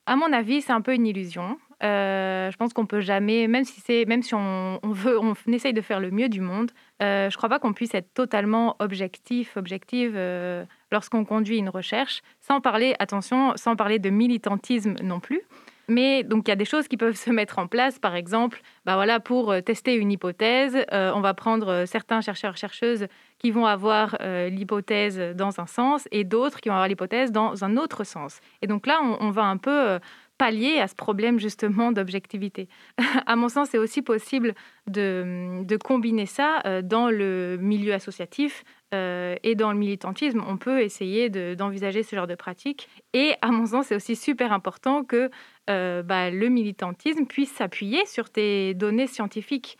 À 0.05 0.15
mon 0.15 0.31
avis, 0.31 0.61
c'est 0.61 0.71
un 0.71 0.81
peu 0.81 0.93
une 0.93 1.05
illusion. 1.05 1.57
Euh, 1.83 2.51
je 2.51 2.57
pense 2.57 2.73
qu'on 2.73 2.85
peut 2.85 3.01
jamais, 3.01 3.47
même 3.47 3.63
si 3.63 3.81
c'est, 3.81 4.05
même 4.05 4.21
si 4.21 4.35
on, 4.35 4.79
veut, 4.83 5.19
on 5.19 5.33
essaye 5.51 5.73
de 5.73 5.81
faire 5.81 5.99
le 5.99 6.11
mieux 6.11 6.29
du 6.29 6.41
monde. 6.41 6.71
Euh, 7.01 7.29
je 7.29 7.37
crois 7.37 7.49
pas 7.49 7.59
qu'on 7.59 7.73
puisse 7.73 7.95
être 7.95 8.13
totalement 8.13 8.75
objectif, 8.79 9.57
objective 9.57 10.13
euh, 10.15 10.63
lorsqu'on 10.91 11.25
conduit 11.25 11.57
une 11.57 11.69
recherche, 11.69 12.21
sans 12.39 12.61
parler, 12.61 12.95
attention, 12.99 13.53
sans 13.55 13.75
parler 13.75 13.97
de 13.97 14.09
militantisme 14.09 14.95
non 15.01 15.19
plus. 15.19 15.41
Mais 15.87 16.23
donc 16.23 16.47
il 16.47 16.51
y 16.51 16.53
a 16.53 16.55
des 16.55 16.65
choses 16.65 16.87
qui 16.87 16.97
peuvent 16.97 17.15
se 17.17 17.31
mettre 17.31 17.57
en 17.57 17.65
place. 17.65 17.97
Par 17.97 18.15
exemple, 18.15 18.61
bah 18.85 18.93
voilà, 18.93 19.19
pour 19.19 19.53
tester 19.65 19.95
une 19.95 20.11
hypothèse, 20.11 20.85
on 20.91 21.21
va 21.21 21.33
prendre 21.33 21.85
certains 21.85 22.21
chercheurs 22.21 22.57
chercheuses 22.57 23.07
qui 23.39 23.49
vont 23.49 23.65
avoir 23.65 24.17
l'hypothèse 24.21 25.19
dans 25.35 25.59
un 25.59 25.65
sens 25.65 26.07
et 26.11 26.23
d'autres 26.23 26.61
qui 26.61 26.69
vont 26.69 26.75
avoir 26.75 26.87
l'hypothèse 26.87 27.31
dans 27.31 27.63
un 27.63 27.75
autre 27.75 28.03
sens. 28.03 28.39
Et 28.61 28.67
donc 28.67 28.85
là, 28.85 28.99
on, 29.03 29.17
on 29.19 29.31
va 29.31 29.43
un 29.45 29.57
peu 29.57 29.99
pallier 30.41 30.79
à 30.79 30.87
ce 30.87 30.95
problème 30.95 31.39
justement 31.39 31.91
d'objectivité. 31.91 32.67
à 33.27 33.35
mon 33.35 33.47
sens, 33.47 33.69
c'est 33.69 33.77
aussi 33.77 34.01
possible 34.01 34.55
de, 34.87 35.63
de, 35.63 35.77
combiner 35.77 36.25
ça 36.25 36.63
euh, 36.65 36.81
dans 36.81 37.11
le 37.11 37.59
milieu 37.61 37.93
associatif 37.93 38.63
euh, 38.95 39.35
et 39.43 39.53
dans 39.53 39.71
le 39.71 39.77
militantisme. 39.77 40.43
On 40.47 40.57
peut 40.57 40.81
essayer 40.81 41.29
d'envisager 41.29 42.01
ce 42.01 42.15
genre 42.15 42.25
de 42.25 42.33
pratique. 42.33 42.89
Et 43.13 43.35
à 43.43 43.51
mon 43.51 43.67
sens, 43.67 43.85
c'est 43.89 43.95
aussi 43.95 44.15
super 44.15 44.51
important 44.51 45.03
que 45.03 45.29
euh, 45.69 46.01
bah, 46.01 46.31
le 46.31 46.49
militantisme 46.49 47.27
puisse 47.27 47.51
s'appuyer 47.51 48.03
sur 48.07 48.31
tes 48.31 48.73
données 48.73 49.05
scientifiques 49.05 49.77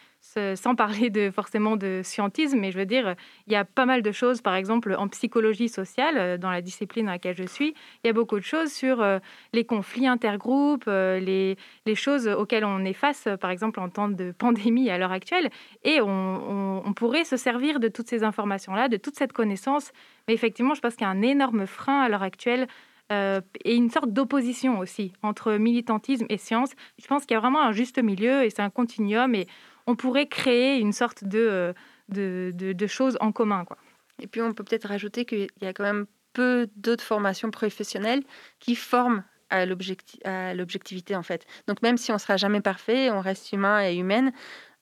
sans 0.55 0.75
parler 0.75 1.09
de, 1.09 1.31
forcément 1.31 1.75
de 1.75 2.01
scientisme, 2.03 2.59
mais 2.59 2.71
je 2.71 2.77
veux 2.77 2.85
dire, 2.85 3.15
il 3.47 3.53
y 3.53 3.55
a 3.55 3.65
pas 3.65 3.85
mal 3.85 4.01
de 4.01 4.11
choses, 4.11 4.41
par 4.41 4.55
exemple 4.55 4.95
en 4.97 5.07
psychologie 5.07 5.69
sociale, 5.69 6.17
euh, 6.17 6.37
dans 6.37 6.49
la 6.49 6.61
discipline 6.61 7.05
dans 7.05 7.11
laquelle 7.11 7.35
je 7.35 7.43
suis, 7.43 7.73
il 8.03 8.07
y 8.07 8.09
a 8.09 8.13
beaucoup 8.13 8.39
de 8.39 8.43
choses 8.43 8.71
sur 8.71 9.01
euh, 9.01 9.19
les 9.53 9.65
conflits 9.65 10.07
intergroupes, 10.07 10.85
euh, 10.87 11.19
les, 11.19 11.57
choses 11.95 12.27
auxquelles 12.27 12.63
on 12.63 12.85
est 12.85 12.93
face, 12.93 13.27
par 13.41 13.51
exemple 13.51 13.81
en 13.81 13.89
temps 13.89 14.07
de 14.07 14.31
pandémie 14.37 14.89
à 14.89 14.97
l'heure 14.97 15.11
actuelle, 15.11 15.49
et 15.83 15.99
on, 16.01 16.93
pourrait 16.95 17.23
se 17.23 17.37
servir 17.37 17.79
de 17.79 17.87
toutes 17.87 18.07
ces 18.07 18.23
informations-là, 18.23 18.87
de 18.87 18.97
toute 18.97 19.15
cette 19.15 19.33
connaissance, 19.33 19.91
mais 20.27 20.33
effectivement, 20.33 20.73
je 20.73 20.81
pense 20.81 20.95
qu'il 20.95 21.03
y 21.03 21.07
a 21.07 21.09
un 21.09 21.21
énorme 21.21 21.65
frein 21.65 22.01
à 22.01 22.09
l'heure 22.09 22.21
actuelle 22.21 22.67
et 23.09 23.75
une 23.75 23.89
sorte 23.89 24.11
d'opposition 24.11 24.79
aussi 24.79 25.11
entre 25.21 25.53
militantisme 25.53 26.25
et 26.29 26.37
science. 26.37 26.71
Je 27.01 27.07
pense 27.07 27.25
qu'il 27.25 27.33
y 27.33 27.37
a 27.37 27.39
vraiment 27.39 27.61
un 27.61 27.71
juste 27.71 28.01
milieu 28.01 28.43
et 28.43 28.49
c'est 28.49 28.61
un 28.61 28.69
continuum 28.69 29.35
et 29.35 29.47
on 29.87 29.95
pourrait 29.95 30.27
créer 30.27 30.77
une 30.77 30.93
sorte 30.93 31.23
de, 31.23 31.73
euh, 32.15 32.51
de, 32.51 32.87
choses 32.87 33.17
en 33.21 33.31
commun. 33.31 33.65
Quoi. 33.65 33.77
Et 34.19 34.27
puis 34.27 34.41
on 34.41 34.53
peut 34.53 34.63
peut-être 34.63 34.87
rajouter 34.87 35.25
qu'il 35.25 35.47
y 35.61 35.65
a 35.65 35.73
quand 35.73 35.83
même 35.83 36.05
peu 36.33 36.67
d'autres 36.75 37.03
formations 37.03 37.51
professionnelles 37.51 38.23
qui 38.59 38.75
forment 38.75 39.23
à 39.49 39.65
l'objectivité 39.65 41.15
en 41.15 41.23
fait. 41.23 41.45
Donc 41.67 41.81
même 41.81 41.97
si 41.97 42.11
on 42.11 42.17
sera 42.17 42.37
jamais 42.37 42.61
parfait, 42.61 43.11
on 43.11 43.19
reste 43.19 43.51
humain 43.51 43.85
et 43.85 43.95
humaine, 43.95 44.31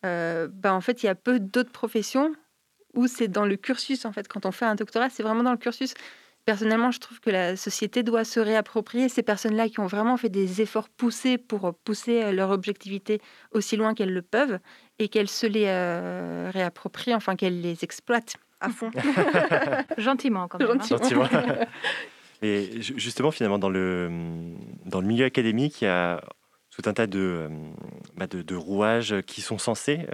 euh, 0.06 0.48
ben, 0.48 0.74
en 0.74 0.82
fait 0.82 1.02
il 1.02 1.08
y 1.08 1.10
a 1.10 1.16
peu 1.16 1.40
d'autres 1.40 1.72
professions 1.72 2.34
où 2.94 3.08
c'est 3.08 3.28
dans 3.28 3.46
le 3.46 3.56
cursus 3.56 4.06
en 4.06 4.12
fait. 4.12 4.28
Quand 4.28 4.46
on 4.46 4.52
fait 4.52 4.66
un 4.66 4.76
doctorat, 4.76 5.10
c'est 5.10 5.24
vraiment 5.24 5.44
dans 5.44 5.52
le 5.52 5.58
cursus. 5.58 5.96
Personnellement, 6.50 6.90
je 6.90 7.00
trouve 7.00 7.20
que 7.20 7.30
la 7.30 7.56
société 7.56 8.02
doit 8.02 8.24
se 8.24 8.40
réapproprier 8.40 9.08
ces 9.08 9.22
personnes-là 9.22 9.70
qui 9.70 9.80
ont 9.82 9.86
vraiment 9.86 10.18
fait 10.18 10.30
des 10.30 10.64
efforts 10.64 10.90
poussés 10.90 11.38
pour 11.38 11.76
pousser 11.86 12.24
euh, 12.24 12.32
leur 12.32 12.50
objectivité 12.50 13.22
aussi 13.52 13.78
loin 13.78 13.94
qu'elles 13.94 14.12
le 14.12 14.24
peuvent 14.24 14.58
et 14.98 15.10
qu'elles 15.10 15.30
se 15.30 15.46
les 15.46 15.66
euh, 15.68 16.50
réapproprient, 16.52 17.14
enfin 17.14 17.36
qu'elles 17.36 17.62
les 17.62 17.84
exploitent 17.84 18.38
à 18.62 18.70
fond. 18.70 18.90
Gentiment, 20.00 20.48
quand 20.48 20.58
même. 20.58 20.72
Hein. 20.72 20.84
Gentiment. 20.90 21.28
et 22.42 22.82
justement, 22.82 23.30
finalement, 23.30 23.60
dans 23.60 23.70
le, 23.70 24.10
dans 24.88 25.02
le 25.02 25.08
milieu 25.08 25.26
académique, 25.26 25.84
il 25.84 25.86
y 25.86 25.88
a 25.88 26.20
tout 26.72 26.90
un 26.90 26.94
tas 26.94 27.06
de, 27.06 27.20
euh, 27.20 27.50
bah, 28.18 28.26
de, 28.26 28.56
rouages 28.56 29.22
qui 29.28 29.42
sont 29.42 29.60
censés 29.60 30.08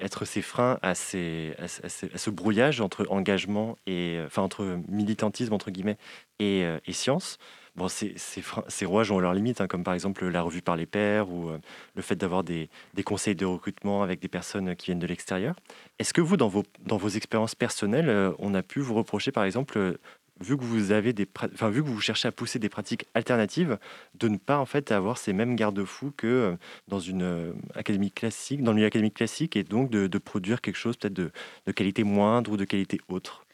être 0.00 0.24
ces 0.24 0.42
freins 0.42 0.78
à, 0.82 0.94
ces, 0.94 1.54
à, 1.58 1.68
ce 1.68 2.30
brouillage 2.30 2.80
entre 2.80 3.06
engagement 3.10 3.76
et 3.86 4.18
enfin 4.24 4.42
entre 4.42 4.78
militantisme 4.88 5.52
entre 5.52 5.70
guillemets 5.70 5.98
et, 6.38 6.64
euh, 6.64 6.78
et 6.86 6.92
science. 6.92 7.38
Bon, 7.76 7.88
ces, 7.88 8.14
ces, 8.16 8.42
ces, 8.68 8.86
rouages 8.86 9.10
ont 9.10 9.18
leurs 9.18 9.34
limites, 9.34 9.60
hein, 9.60 9.66
comme 9.66 9.82
par 9.82 9.94
exemple 9.94 10.24
la 10.28 10.42
revue 10.42 10.62
par 10.62 10.76
les 10.76 10.86
pairs 10.86 11.28
ou 11.28 11.50
euh, 11.50 11.58
le 11.96 12.02
fait 12.02 12.14
d'avoir 12.14 12.44
des, 12.44 12.70
des, 12.94 13.02
conseils 13.02 13.34
de 13.34 13.44
recrutement 13.44 14.04
avec 14.04 14.20
des 14.20 14.28
personnes 14.28 14.76
qui 14.76 14.86
viennent 14.86 15.00
de 15.00 15.08
l'extérieur. 15.08 15.56
Est-ce 15.98 16.14
que 16.14 16.20
vous, 16.20 16.36
dans 16.36 16.46
vos, 16.46 16.62
dans 16.86 16.98
vos 16.98 17.08
expériences 17.08 17.56
personnelles, 17.56 18.08
euh, 18.08 18.32
on 18.38 18.54
a 18.54 18.62
pu 18.62 18.78
vous 18.78 18.94
reprocher 18.94 19.32
par 19.32 19.44
exemple 19.44 19.98
vu 20.40 20.56
que 20.56 20.64
vous 20.64 20.92
avez 20.92 21.12
des, 21.12 21.28
enfin, 21.52 21.70
vu 21.70 21.82
que 21.82 21.88
vous 21.88 22.00
cherchez 22.00 22.28
à 22.28 22.32
pousser 22.32 22.58
des 22.58 22.68
pratiques 22.68 23.06
alternatives, 23.14 23.78
de 24.14 24.28
ne 24.28 24.36
pas 24.36 24.58
en 24.58 24.66
fait 24.66 24.90
avoir 24.92 25.18
ces 25.18 25.32
mêmes 25.32 25.56
garde-fous 25.56 26.12
que 26.16 26.26
euh, 26.26 26.56
dans 26.88 27.00
une 27.00 27.22
euh, 27.22 27.52
académie 27.74 28.10
classique, 28.10 28.62
dans 28.62 28.72
le 28.72 28.76
milieu 28.76 28.86
académique 28.86 29.14
classique, 29.14 29.56
et 29.56 29.64
donc 29.64 29.90
de, 29.90 30.18
produire 30.18 30.60
quelque 30.60 30.76
chose 30.76 30.96
peut-être 30.96 31.14
de, 31.14 31.30
qualité 31.72 32.04
moindre 32.04 32.52
ou 32.52 32.56
de 32.56 32.64
qualité 32.64 33.00
autre? 33.08 33.44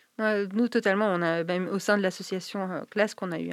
nous, 0.52 0.68
totalement. 0.68 1.06
On 1.06 1.22
a 1.22 1.44
même 1.44 1.66
au 1.68 1.78
sein 1.78 1.96
de 1.96 2.02
l'association 2.02 2.84
classe 2.90 3.14
qu'on 3.14 3.32
a 3.32 3.40
eu 3.40 3.52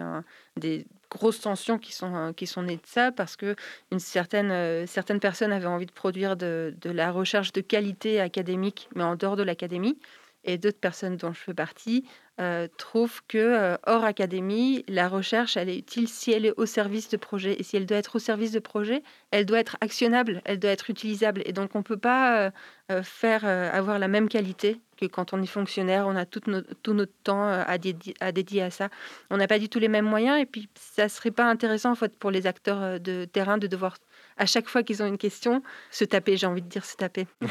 des 0.58 0.86
grosses 1.10 1.40
tensions 1.40 1.80
qui 1.80 1.94
sont, 1.94 2.34
qui 2.36 2.46
sont 2.46 2.64
nées 2.64 2.76
de 2.76 2.86
ça 2.86 3.14
parce 3.14 3.38
que 3.38 3.56
une 3.90 4.00
certaine, 4.00 4.86
certaines 4.86 5.22
personnes 5.22 5.54
avaient 5.54 5.66
envie 5.66 5.86
de 5.86 5.94
produire 5.94 6.36
de, 6.36 6.76
de, 6.82 6.90
la 6.90 7.14
recherche 7.14 7.54
de 7.54 7.62
qualité 7.62 8.20
académique, 8.20 8.90
mais 8.96 9.04
en 9.04 9.16
dehors 9.16 9.38
de 9.38 9.44
l'académie. 9.44 9.98
Et 10.44 10.58
d'autres 10.58 10.80
personnes 10.80 11.18
dont 11.18 11.34
je 11.34 11.40
fais 11.40 11.54
partie 11.54 12.06
euh, 12.40 12.68
trouve 12.78 13.22
que 13.28 13.40
euh, 13.40 13.78
hors 13.88 14.04
académie, 14.04 14.86
la 14.88 15.10
recherche, 15.10 15.58
elle 15.58 15.70
est 15.70 15.78
utile 15.78 16.08
si 16.08 16.32
elle 16.32 16.46
est 16.46 16.54
au 16.56 16.68
service 16.68 17.10
de 17.10 17.18
projet. 17.18 17.60
Et 17.60 17.64
si 17.64 17.78
elle 17.78 17.88
doit 17.88 17.98
être 17.98 18.18
au 18.18 18.20
service 18.20 18.52
de 18.52 18.60
projet, 18.60 19.02
elle 19.32 19.48
doit 19.48 19.60
être 19.60 19.76
actionnable, 19.82 20.42
elle 20.46 20.60
doit 20.60 20.70
être 20.70 20.92
utilisable. 20.92 21.42
Et 21.46 21.52
donc, 21.52 21.74
on 21.74 21.80
ne 21.80 21.84
peut 21.84 21.98
pas 21.98 22.52
euh, 22.92 23.04
faire 23.04 23.44
avoir 23.46 23.98
la 23.98 24.08
même 24.08 24.30
qualité 24.30 24.80
que 24.98 25.08
quand 25.08 25.34
on 25.34 25.42
est 25.42 25.48
fonctionnaire, 25.48 26.06
on 26.08 26.16
a 26.16 26.26
tout, 26.26 26.42
tout 26.84 26.94
notre 26.94 27.14
temps 27.24 27.44
à, 27.44 27.78
dédier, 27.80 28.62
à 28.62 28.70
ça. 28.70 28.90
On 29.32 29.38
n'a 29.38 29.48
pas 29.48 29.58
du 29.60 29.68
tout 29.68 29.80
les 29.80 29.88
mêmes 29.88 30.06
moyens. 30.06 30.40
Et 30.40 30.46
puis, 30.46 30.70
ça 30.76 31.06
ne 31.06 31.10
serait 31.10 31.32
pas 31.32 31.46
intéressant 31.46 31.94
pour 32.20 32.30
les 32.30 32.46
acteurs 32.46 33.00
de 33.00 33.26
terrain 33.26 33.58
de 33.58 33.68
devoir 33.68 33.98
à 34.38 34.46
chaque 34.46 34.68
fois 34.68 34.84
qu'ils 34.84 35.04
ont 35.04 35.06
une 35.06 35.18
question, 35.18 35.62
se 35.92 36.06
taper, 36.06 36.38
j'ai 36.38 36.48
envie 36.48 36.62
de 36.62 36.68
dire 36.68 36.86
se 36.86 36.96
taper. 36.96 37.28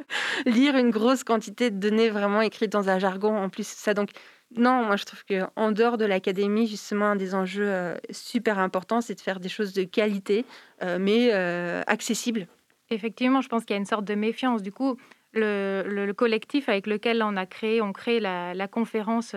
Lire 0.46 0.76
une 0.76 0.90
grosse 0.90 1.24
quantité 1.24 1.70
de 1.70 1.78
données 1.78 2.10
vraiment 2.10 2.40
écrites 2.40 2.72
dans 2.72 2.88
un 2.88 2.98
jargon 2.98 3.36
en 3.36 3.48
plus. 3.48 3.66
Ça 3.66 3.94
donc 3.94 4.10
non, 4.54 4.84
moi 4.84 4.96
je 4.96 5.04
trouve 5.04 5.24
qu'en 5.24 5.72
dehors 5.72 5.98
de 5.98 6.04
l'académie, 6.04 6.66
justement, 6.66 7.06
un 7.06 7.16
des 7.16 7.34
enjeux 7.34 7.68
euh, 7.68 7.96
super 8.10 8.58
importants, 8.58 9.00
c'est 9.00 9.14
de 9.14 9.20
faire 9.20 9.40
des 9.40 9.48
choses 9.48 9.72
de 9.72 9.82
qualité, 9.82 10.44
euh, 10.82 10.98
mais 11.00 11.30
euh, 11.32 11.82
accessibles. 11.86 12.46
Effectivement, 12.90 13.40
je 13.40 13.48
pense 13.48 13.64
qu'il 13.64 13.74
y 13.74 13.76
a 13.76 13.80
une 13.80 13.86
sorte 13.86 14.04
de 14.04 14.14
méfiance. 14.14 14.62
Du 14.62 14.70
coup, 14.70 14.96
le, 15.32 16.12
collectif 16.12 16.68
avec 16.68 16.86
lequel 16.86 17.22
on 17.22 17.36
a 17.36 17.44
créé, 17.44 17.82
on 17.82 17.92
crée 17.92 18.20
la, 18.20 18.54
la 18.54 18.68
conférence 18.68 19.34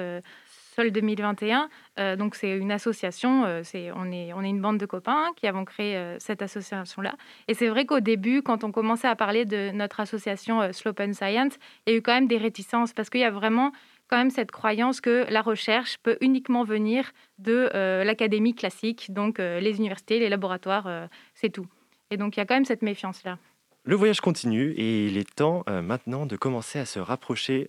2021. 0.87 1.69
Euh, 1.99 2.15
donc 2.15 2.35
c'est 2.35 2.57
une 2.57 2.71
association, 2.71 3.45
euh, 3.45 3.61
c'est, 3.63 3.91
on, 3.91 4.11
est, 4.11 4.33
on 4.33 4.41
est 4.41 4.49
une 4.49 4.61
bande 4.61 4.77
de 4.77 4.85
copains 4.85 5.27
qui 5.35 5.47
avons 5.47 5.65
créé 5.65 5.97
euh, 5.97 6.15
cette 6.19 6.41
association-là. 6.41 7.15
Et 7.47 7.53
c'est 7.53 7.67
vrai 7.67 7.85
qu'au 7.85 7.99
début, 7.99 8.41
quand 8.41 8.63
on 8.63 8.71
commençait 8.71 9.07
à 9.07 9.15
parler 9.15 9.45
de 9.45 9.71
notre 9.71 9.99
association 9.99 10.71
Slope 10.71 10.99
and 11.01 11.13
Science, 11.13 11.53
il 11.85 11.91
y 11.91 11.95
a 11.95 11.97
eu 11.97 12.01
quand 12.01 12.13
même 12.13 12.27
des 12.27 12.37
réticences 12.37 12.93
parce 12.93 13.09
qu'il 13.09 13.21
y 13.21 13.25
a 13.25 13.31
vraiment 13.31 13.71
quand 14.07 14.17
même 14.17 14.31
cette 14.31 14.51
croyance 14.51 15.01
que 15.01 15.25
la 15.29 15.41
recherche 15.41 15.97
peut 16.01 16.17
uniquement 16.21 16.63
venir 16.63 17.11
de 17.37 17.69
l'académie 18.03 18.55
classique, 18.55 19.13
donc 19.13 19.37
les 19.37 19.77
universités, 19.77 20.17
les 20.17 20.29
laboratoires, 20.29 21.07
c'est 21.35 21.51
tout. 21.51 21.67
Et 22.09 22.17
donc 22.17 22.35
il 22.35 22.39
y 22.39 22.41
a 22.41 22.47
quand 22.47 22.55
même 22.55 22.65
cette 22.65 22.81
méfiance-là. 22.81 23.37
Le 23.83 23.95
voyage 23.95 24.19
continue 24.19 24.71
et 24.71 25.05
il 25.05 25.17
est 25.19 25.35
temps 25.35 25.63
maintenant 25.67 26.25
de 26.25 26.35
commencer 26.37 26.79
à 26.79 26.85
se 26.85 26.97
rapprocher 26.97 27.67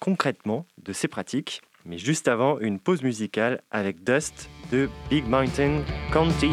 concrètement 0.00 0.66
de 0.82 0.92
ces 0.92 1.06
pratiques 1.06 1.62
mais 1.88 1.98
juste 1.98 2.28
avant, 2.28 2.58
une 2.60 2.78
pause 2.78 3.02
musicale 3.02 3.62
avec 3.70 4.04
Dust 4.04 4.50
de 4.70 4.88
Big 5.08 5.26
Mountain 5.26 5.80
County. 6.12 6.52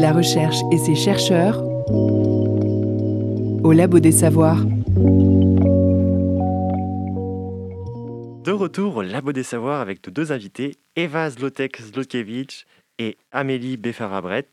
La 0.00 0.12
recherche 0.12 0.56
et 0.72 0.78
ses 0.78 0.96
chercheurs 0.96 1.62
au 3.62 3.72
Labo 3.72 4.00
des 4.00 4.10
Savoirs. 4.10 4.64
De 8.42 8.50
retour 8.50 8.96
au 8.96 9.02
Labo 9.02 9.32
des 9.32 9.44
Savoirs 9.44 9.80
avec 9.80 10.04
nos 10.04 10.12
deux 10.12 10.32
invités, 10.32 10.78
Eva 10.96 11.30
Zlotek-Zlotkevich 11.30 12.66
et 12.98 13.16
Amélie 13.30 13.76
Beffarabret. 13.76 14.48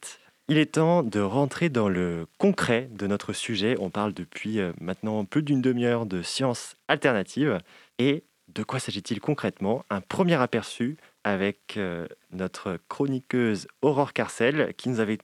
Il 0.48 0.60
est 0.60 0.74
temps 0.74 1.02
de 1.02 1.20
rentrer 1.20 1.70
dans 1.70 1.90
le 1.90 2.28
concret 2.38 2.88
de 2.92 3.08
notre 3.08 3.34
sujet. 3.34 3.76
On 3.80 3.90
parle 3.90 4.14
depuis 4.14 4.60
euh, 4.60 4.74
maintenant 4.80 5.26
plus 5.26 5.42
d'une 5.42 5.62
demi-heure 5.62 6.06
de 6.06 6.22
sciences 6.22 6.76
alternatives. 6.88 7.58
Et 7.98 8.24
de 8.54 8.64
quoi 8.64 8.80
s'agit-il 8.80 9.20
concrètement? 9.20 9.84
Un 9.90 10.02
premier 10.02 10.36
aperçu 10.36 10.98
avec 11.24 11.76
euh, 11.78 12.08
notre 12.32 12.80
chroniqueuse 12.90 13.68
Aurore 13.82 14.14
Carcel 14.14 14.74
qui 14.76 14.90
nous 14.90 15.00
avait 15.00 15.18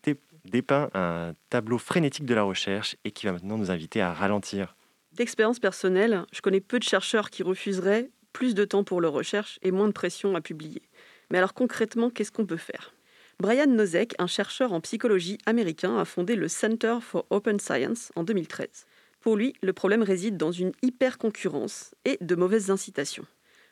dépeint 0.45 0.89
un 0.93 1.33
tableau 1.49 1.77
frénétique 1.77 2.25
de 2.25 2.35
la 2.35 2.43
recherche 2.43 2.95
et 3.03 3.11
qui 3.11 3.25
va 3.25 3.33
maintenant 3.33 3.57
nous 3.57 3.71
inviter 3.71 4.01
à 4.01 4.13
ralentir. 4.13 4.75
D'expérience 5.13 5.59
personnelle, 5.59 6.25
je 6.31 6.41
connais 6.41 6.61
peu 6.61 6.79
de 6.79 6.83
chercheurs 6.83 7.29
qui 7.29 7.43
refuseraient 7.43 8.09
plus 8.33 8.53
de 8.53 8.65
temps 8.65 8.83
pour 8.83 9.01
leur 9.01 9.13
recherche 9.13 9.57
et 9.63 9.71
moins 9.71 9.87
de 9.87 9.93
pression 9.93 10.35
à 10.35 10.41
publier. 10.41 10.83
Mais 11.31 11.39
alors 11.39 11.53
concrètement, 11.53 12.09
qu'est-ce 12.09 12.31
qu'on 12.31 12.45
peut 12.45 12.57
faire? 12.57 12.93
Brian 13.39 13.67
Nosek, 13.67 14.15
un 14.19 14.27
chercheur 14.27 14.73
en 14.73 14.81
psychologie 14.81 15.37
américain, 15.45 15.97
a 15.97 16.05
fondé 16.05 16.35
le 16.35 16.47
Center 16.47 16.97
for 17.01 17.25
Open 17.29 17.59
Science 17.59 18.11
en 18.15 18.23
2013. 18.23 18.67
Pour 19.21 19.35
lui, 19.35 19.53
le 19.61 19.73
problème 19.73 20.03
réside 20.03 20.37
dans 20.37 20.51
une 20.51 20.71
hyper-concurrence 20.81 21.93
et 22.05 22.17
de 22.21 22.35
mauvaises 22.35 22.71
incitations. 22.71 23.25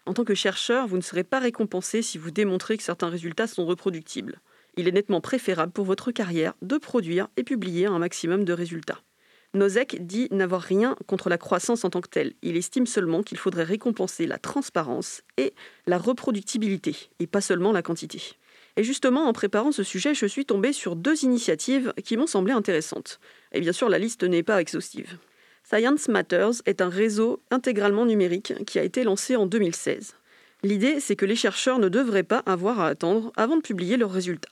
En 0.05 0.13
tant 0.13 0.23
que 0.23 0.35
chercheur, 0.35 0.87
vous 0.87 0.97
ne 0.97 1.01
serez 1.01 1.23
pas 1.23 1.39
récompensé 1.39 2.01
si 2.01 2.17
vous 2.17 2.31
démontrez 2.31 2.77
que 2.77 2.83
certains 2.83 3.09
résultats 3.09 3.47
sont 3.47 3.65
reproductibles. 3.65 4.39
Il 4.77 4.87
est 4.87 4.91
nettement 4.91 5.21
préférable 5.21 5.71
pour 5.71 5.85
votre 5.85 6.11
carrière 6.11 6.53
de 6.61 6.77
produire 6.77 7.27
et 7.37 7.43
publier 7.43 7.87
un 7.87 7.97
maximum 7.97 8.45
de 8.45 8.53
résultats. 8.53 9.01
Nosek 9.55 10.05
dit 10.05 10.27
n'avoir 10.31 10.61
rien 10.61 10.95
contre 11.07 11.29
la 11.29 11.37
croissance 11.37 11.85
en 11.85 11.89
tant 11.89 12.01
que 12.01 12.09
telle. 12.09 12.33
Il 12.41 12.57
estime 12.57 12.85
seulement 12.85 13.23
qu'il 13.23 13.37
faudrait 13.37 13.63
récompenser 13.63 14.27
la 14.27 14.37
transparence 14.37 15.23
et 15.37 15.53
la 15.87 15.97
reproductibilité, 15.97 17.09
et 17.19 17.27
pas 17.27 17.41
seulement 17.41 17.71
la 17.71 17.81
quantité. 17.81 18.21
Et 18.75 18.83
justement, 18.83 19.27
en 19.27 19.33
préparant 19.33 19.71
ce 19.71 19.83
sujet, 19.83 20.13
je 20.13 20.25
suis 20.25 20.45
tombée 20.45 20.73
sur 20.73 20.97
deux 20.97 21.23
initiatives 21.23 21.93
qui 22.03 22.17
m'ont 22.17 22.27
semblé 22.27 22.51
intéressantes. 22.51 23.19
Et 23.53 23.61
bien 23.61 23.71
sûr, 23.71 23.87
la 23.87 23.97
liste 23.97 24.23
n'est 24.23 24.43
pas 24.43 24.59
exhaustive. 24.59 25.17
Science 25.67 26.09
Matters 26.09 26.61
est 26.67 26.79
un 26.79 26.89
réseau 26.89 27.41
intégralement 27.49 28.05
numérique 28.05 28.53
qui 28.65 28.77
a 28.77 28.83
été 28.83 29.03
lancé 29.03 29.35
en 29.35 29.47
2016. 29.47 30.13
L'idée, 30.61 30.99
c'est 30.99 31.15
que 31.15 31.25
les 31.25 31.35
chercheurs 31.35 31.79
ne 31.79 31.89
devraient 31.89 32.21
pas 32.21 32.43
avoir 32.45 32.79
à 32.79 32.87
attendre 32.87 33.31
avant 33.35 33.57
de 33.57 33.63
publier 33.63 33.97
leurs 33.97 34.11
résultats. 34.11 34.51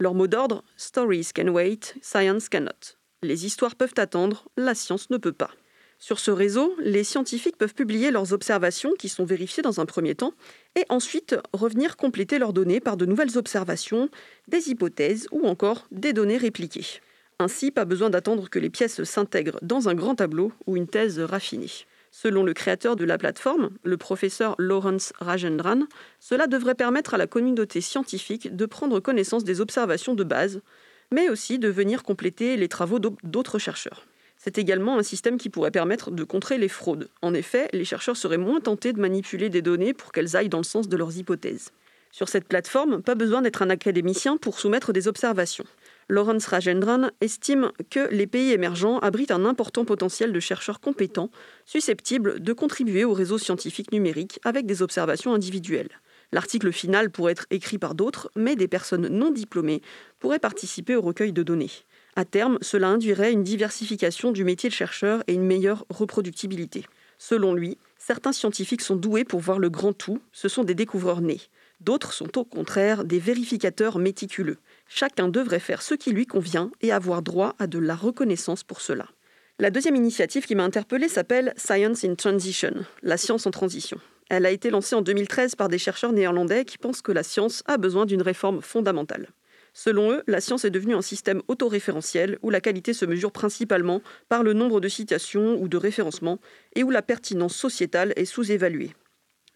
Leur 0.00 0.14
mot 0.14 0.26
d'ordre 0.26 0.64
Stories 0.76 1.28
can 1.32 1.46
wait, 1.46 1.94
science 2.02 2.48
cannot. 2.48 2.96
Les 3.22 3.46
histoires 3.46 3.76
peuvent 3.76 3.94
attendre, 3.96 4.48
la 4.56 4.74
science 4.74 5.10
ne 5.10 5.18
peut 5.18 5.32
pas. 5.32 5.52
Sur 6.00 6.18
ce 6.18 6.32
réseau, 6.32 6.74
les 6.80 7.04
scientifiques 7.04 7.56
peuvent 7.56 7.74
publier 7.74 8.10
leurs 8.10 8.32
observations 8.32 8.94
qui 8.98 9.08
sont 9.08 9.24
vérifiées 9.24 9.62
dans 9.62 9.78
un 9.78 9.86
premier 9.86 10.16
temps 10.16 10.34
et 10.74 10.84
ensuite 10.88 11.36
revenir 11.52 11.96
compléter 11.96 12.40
leurs 12.40 12.52
données 12.52 12.80
par 12.80 12.96
de 12.96 13.06
nouvelles 13.06 13.38
observations, 13.38 14.08
des 14.48 14.70
hypothèses 14.70 15.28
ou 15.30 15.46
encore 15.46 15.86
des 15.92 16.12
données 16.12 16.38
répliquées. 16.38 17.00
Ainsi, 17.40 17.70
pas 17.70 17.86
besoin 17.86 18.10
d'attendre 18.10 18.50
que 18.50 18.58
les 18.58 18.68
pièces 18.68 19.02
s'intègrent 19.02 19.58
dans 19.62 19.88
un 19.88 19.94
grand 19.94 20.14
tableau 20.14 20.52
ou 20.66 20.76
une 20.76 20.86
thèse 20.86 21.18
raffinée. 21.18 21.70
Selon 22.10 22.42
le 22.44 22.52
créateur 22.52 22.96
de 22.96 23.04
la 23.06 23.16
plateforme, 23.16 23.70
le 23.82 23.96
professeur 23.96 24.54
Lawrence 24.58 25.14
Rajendran, 25.20 25.84
cela 26.18 26.46
devrait 26.46 26.74
permettre 26.74 27.14
à 27.14 27.16
la 27.16 27.26
communauté 27.26 27.80
scientifique 27.80 28.54
de 28.54 28.66
prendre 28.66 29.00
connaissance 29.00 29.42
des 29.42 29.62
observations 29.62 30.12
de 30.12 30.22
base, 30.22 30.60
mais 31.10 31.30
aussi 31.30 31.58
de 31.58 31.68
venir 31.68 32.02
compléter 32.02 32.58
les 32.58 32.68
travaux 32.68 32.98
d'autres 32.98 33.58
chercheurs. 33.58 34.06
C'est 34.36 34.58
également 34.58 34.98
un 34.98 35.02
système 35.02 35.38
qui 35.38 35.48
pourrait 35.48 35.70
permettre 35.70 36.10
de 36.10 36.24
contrer 36.24 36.58
les 36.58 36.68
fraudes. 36.68 37.08
En 37.22 37.32
effet, 37.32 37.70
les 37.72 37.86
chercheurs 37.86 38.18
seraient 38.18 38.36
moins 38.36 38.60
tentés 38.60 38.92
de 38.92 39.00
manipuler 39.00 39.48
des 39.48 39.62
données 39.62 39.94
pour 39.94 40.12
qu'elles 40.12 40.36
aillent 40.36 40.50
dans 40.50 40.58
le 40.58 40.64
sens 40.64 40.88
de 40.88 40.96
leurs 40.98 41.16
hypothèses. 41.16 41.70
Sur 42.12 42.28
cette 42.28 42.48
plateforme, 42.48 43.02
pas 43.02 43.14
besoin 43.14 43.40
d'être 43.40 43.62
un 43.62 43.70
académicien 43.70 44.36
pour 44.36 44.58
soumettre 44.58 44.92
des 44.92 45.08
observations. 45.08 45.64
Lawrence 46.10 46.46
Rajendran 46.46 47.10
estime 47.20 47.70
que 47.88 48.12
les 48.12 48.26
pays 48.26 48.50
émergents 48.50 48.98
abritent 48.98 49.30
un 49.30 49.44
important 49.44 49.84
potentiel 49.84 50.32
de 50.32 50.40
chercheurs 50.40 50.80
compétents, 50.80 51.30
susceptibles 51.66 52.40
de 52.40 52.52
contribuer 52.52 53.04
au 53.04 53.12
réseau 53.12 53.38
scientifique 53.38 53.92
numérique 53.92 54.40
avec 54.44 54.66
des 54.66 54.82
observations 54.82 55.32
individuelles. 55.32 56.00
L'article 56.32 56.72
final 56.72 57.10
pourrait 57.10 57.32
être 57.32 57.46
écrit 57.50 57.78
par 57.78 57.94
d'autres, 57.94 58.30
mais 58.34 58.56
des 58.56 58.66
personnes 58.66 59.06
non 59.06 59.30
diplômées 59.30 59.82
pourraient 60.18 60.40
participer 60.40 60.96
au 60.96 61.00
recueil 61.00 61.32
de 61.32 61.44
données. 61.44 61.70
À 62.16 62.24
terme, 62.24 62.58
cela 62.60 62.88
induirait 62.88 63.32
une 63.32 63.44
diversification 63.44 64.32
du 64.32 64.42
métier 64.42 64.68
de 64.68 64.74
chercheur 64.74 65.22
et 65.28 65.34
une 65.34 65.46
meilleure 65.46 65.86
reproductibilité. 65.90 66.84
Selon 67.18 67.54
lui, 67.54 67.78
certains 67.98 68.32
scientifiques 68.32 68.82
sont 68.82 68.96
doués 68.96 69.24
pour 69.24 69.40
voir 69.40 69.60
le 69.60 69.70
grand 69.70 69.92
tout, 69.92 70.20
ce 70.32 70.48
sont 70.48 70.64
des 70.64 70.74
découvreurs 70.74 71.20
nés. 71.20 71.40
D'autres 71.80 72.12
sont 72.12 72.36
au 72.36 72.44
contraire 72.44 73.04
des 73.04 73.18
vérificateurs 73.18 73.98
méticuleux. 73.98 74.58
Chacun 74.92 75.28
devrait 75.28 75.60
faire 75.60 75.82
ce 75.82 75.94
qui 75.94 76.10
lui 76.10 76.26
convient 76.26 76.72
et 76.80 76.90
avoir 76.90 77.22
droit 77.22 77.54
à 77.60 77.68
de 77.68 77.78
la 77.78 77.94
reconnaissance 77.94 78.64
pour 78.64 78.80
cela. 78.80 79.06
La 79.60 79.70
deuxième 79.70 79.94
initiative 79.94 80.44
qui 80.44 80.56
m'a 80.56 80.64
interpellée 80.64 81.08
s'appelle 81.08 81.54
Science 81.56 82.02
in 82.04 82.16
Transition, 82.16 82.74
la 83.02 83.16
science 83.16 83.46
en 83.46 83.52
transition. 83.52 83.98
Elle 84.30 84.46
a 84.46 84.50
été 84.50 84.68
lancée 84.68 84.96
en 84.96 85.00
2013 85.00 85.54
par 85.54 85.68
des 85.68 85.78
chercheurs 85.78 86.12
néerlandais 86.12 86.64
qui 86.64 86.76
pensent 86.76 87.02
que 87.02 87.12
la 87.12 87.22
science 87.22 87.62
a 87.66 87.78
besoin 87.78 88.04
d'une 88.04 88.20
réforme 88.20 88.62
fondamentale. 88.62 89.28
Selon 89.74 90.10
eux, 90.10 90.24
la 90.26 90.40
science 90.40 90.64
est 90.64 90.70
devenue 90.70 90.96
un 90.96 91.02
système 91.02 91.40
autoréférentiel 91.46 92.40
où 92.42 92.50
la 92.50 92.60
qualité 92.60 92.92
se 92.92 93.06
mesure 93.06 93.30
principalement 93.30 94.02
par 94.28 94.42
le 94.42 94.54
nombre 94.54 94.80
de 94.80 94.88
citations 94.88 95.56
ou 95.62 95.68
de 95.68 95.76
référencements 95.76 96.40
et 96.74 96.82
où 96.82 96.90
la 96.90 97.02
pertinence 97.02 97.54
sociétale 97.54 98.12
est 98.16 98.24
sous-évaluée. 98.24 98.96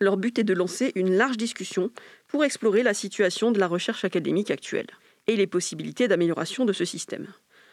Leur 0.00 0.16
but 0.16 0.38
est 0.38 0.44
de 0.44 0.54
lancer 0.54 0.92
une 0.94 1.16
large 1.16 1.38
discussion 1.38 1.90
pour 2.28 2.44
explorer 2.44 2.84
la 2.84 2.94
situation 2.94 3.50
de 3.50 3.58
la 3.58 3.66
recherche 3.66 4.04
académique 4.04 4.52
actuelle 4.52 4.86
et 5.26 5.36
les 5.36 5.46
possibilités 5.46 6.08
d'amélioration 6.08 6.64
de 6.64 6.72
ce 6.72 6.84
système. 6.84 7.26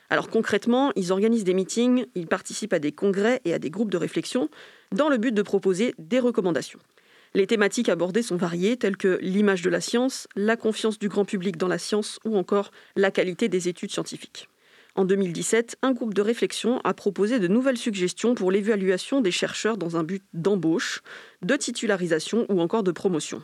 Alors 0.09 0.29
concrètement, 0.29 0.91
ils 0.95 1.11
organisent 1.13 1.45
des 1.45 1.53
meetings, 1.53 2.05
ils 2.15 2.27
participent 2.27 2.73
à 2.73 2.79
des 2.79 2.91
congrès 2.91 3.39
et 3.45 3.53
à 3.53 3.59
des 3.59 3.69
groupes 3.69 3.91
de 3.91 3.97
réflexion 3.97 4.49
dans 4.91 5.07
le 5.07 5.17
but 5.17 5.33
de 5.33 5.41
proposer 5.41 5.95
des 5.97 6.19
recommandations. 6.19 6.79
Les 7.33 7.47
thématiques 7.47 7.87
abordées 7.87 8.23
sont 8.23 8.35
variées, 8.35 8.75
telles 8.75 8.97
que 8.97 9.17
l'image 9.21 9.61
de 9.61 9.69
la 9.69 9.79
science, 9.79 10.27
la 10.35 10.57
confiance 10.57 10.99
du 10.99 11.07
grand 11.07 11.23
public 11.23 11.55
dans 11.55 11.69
la 11.69 11.77
science 11.77 12.19
ou 12.25 12.35
encore 12.35 12.71
la 12.97 13.09
qualité 13.09 13.47
des 13.47 13.69
études 13.69 13.91
scientifiques. 13.91 14.49
En 14.95 15.05
2017, 15.05 15.77
un 15.81 15.93
groupe 15.93 16.13
de 16.13 16.21
réflexion 16.21 16.81
a 16.83 16.93
proposé 16.93 17.39
de 17.39 17.47
nouvelles 17.47 17.77
suggestions 17.77 18.35
pour 18.35 18.51
l'évaluation 18.51 19.21
des 19.21 19.31
chercheurs 19.31 19.77
dans 19.77 19.95
un 19.95 20.03
but 20.03 20.23
d'embauche, 20.33 21.01
de 21.41 21.55
titularisation 21.55 22.45
ou 22.49 22.59
encore 22.59 22.83
de 22.83 22.91
promotion. 22.91 23.41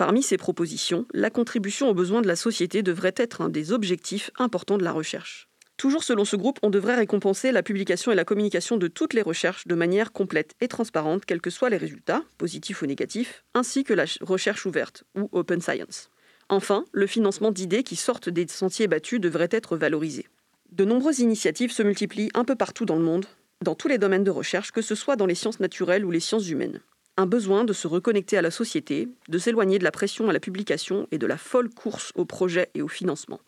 Parmi 0.00 0.22
ces 0.22 0.38
propositions, 0.38 1.04
la 1.12 1.28
contribution 1.28 1.90
aux 1.90 1.94
besoins 1.94 2.22
de 2.22 2.26
la 2.26 2.34
société 2.34 2.82
devrait 2.82 3.12
être 3.18 3.42
un 3.42 3.50
des 3.50 3.70
objectifs 3.70 4.30
importants 4.38 4.78
de 4.78 4.82
la 4.82 4.92
recherche. 4.92 5.50
Toujours 5.76 6.04
selon 6.04 6.24
ce 6.24 6.36
groupe, 6.36 6.58
on 6.62 6.70
devrait 6.70 6.96
récompenser 6.96 7.52
la 7.52 7.62
publication 7.62 8.10
et 8.10 8.14
la 8.14 8.24
communication 8.24 8.78
de 8.78 8.88
toutes 8.88 9.12
les 9.12 9.20
recherches 9.20 9.66
de 9.66 9.74
manière 9.74 10.12
complète 10.12 10.54
et 10.62 10.68
transparente, 10.68 11.26
quels 11.26 11.42
que 11.42 11.50
soient 11.50 11.68
les 11.68 11.76
résultats, 11.76 12.22
positifs 12.38 12.80
ou 12.80 12.86
négatifs, 12.86 13.44
ainsi 13.52 13.84
que 13.84 13.92
la 13.92 14.06
recherche 14.22 14.64
ouverte, 14.64 15.04
ou 15.14 15.28
open 15.32 15.60
science. 15.60 16.08
Enfin, 16.48 16.86
le 16.92 17.06
financement 17.06 17.50
d'idées 17.50 17.82
qui 17.82 17.96
sortent 17.96 18.30
des 18.30 18.48
sentiers 18.48 18.88
battus 18.88 19.20
devrait 19.20 19.48
être 19.50 19.76
valorisé. 19.76 20.28
De 20.72 20.86
nombreuses 20.86 21.18
initiatives 21.18 21.72
se 21.72 21.82
multiplient 21.82 22.30
un 22.32 22.44
peu 22.46 22.56
partout 22.56 22.86
dans 22.86 22.96
le 22.96 23.04
monde, 23.04 23.26
dans 23.62 23.74
tous 23.74 23.88
les 23.88 23.98
domaines 23.98 24.24
de 24.24 24.30
recherche, 24.30 24.72
que 24.72 24.80
ce 24.80 24.94
soit 24.94 25.16
dans 25.16 25.26
les 25.26 25.34
sciences 25.34 25.60
naturelles 25.60 26.06
ou 26.06 26.10
les 26.10 26.20
sciences 26.20 26.48
humaines. 26.48 26.80
Un 27.16 27.26
besoin 27.26 27.64
de 27.64 27.72
se 27.72 27.86
reconnecter 27.86 28.38
à 28.38 28.42
la 28.42 28.50
société, 28.50 29.08
de 29.28 29.38
s'éloigner 29.38 29.78
de 29.78 29.84
la 29.84 29.90
pression 29.90 30.28
à 30.28 30.32
la 30.32 30.40
publication 30.40 31.06
et 31.10 31.18
de 31.18 31.26
la 31.26 31.36
folle 31.36 31.68
course 31.70 32.12
au 32.14 32.24
projet 32.24 32.70
et 32.74 32.82
au 32.82 32.88
financement. 32.88 33.40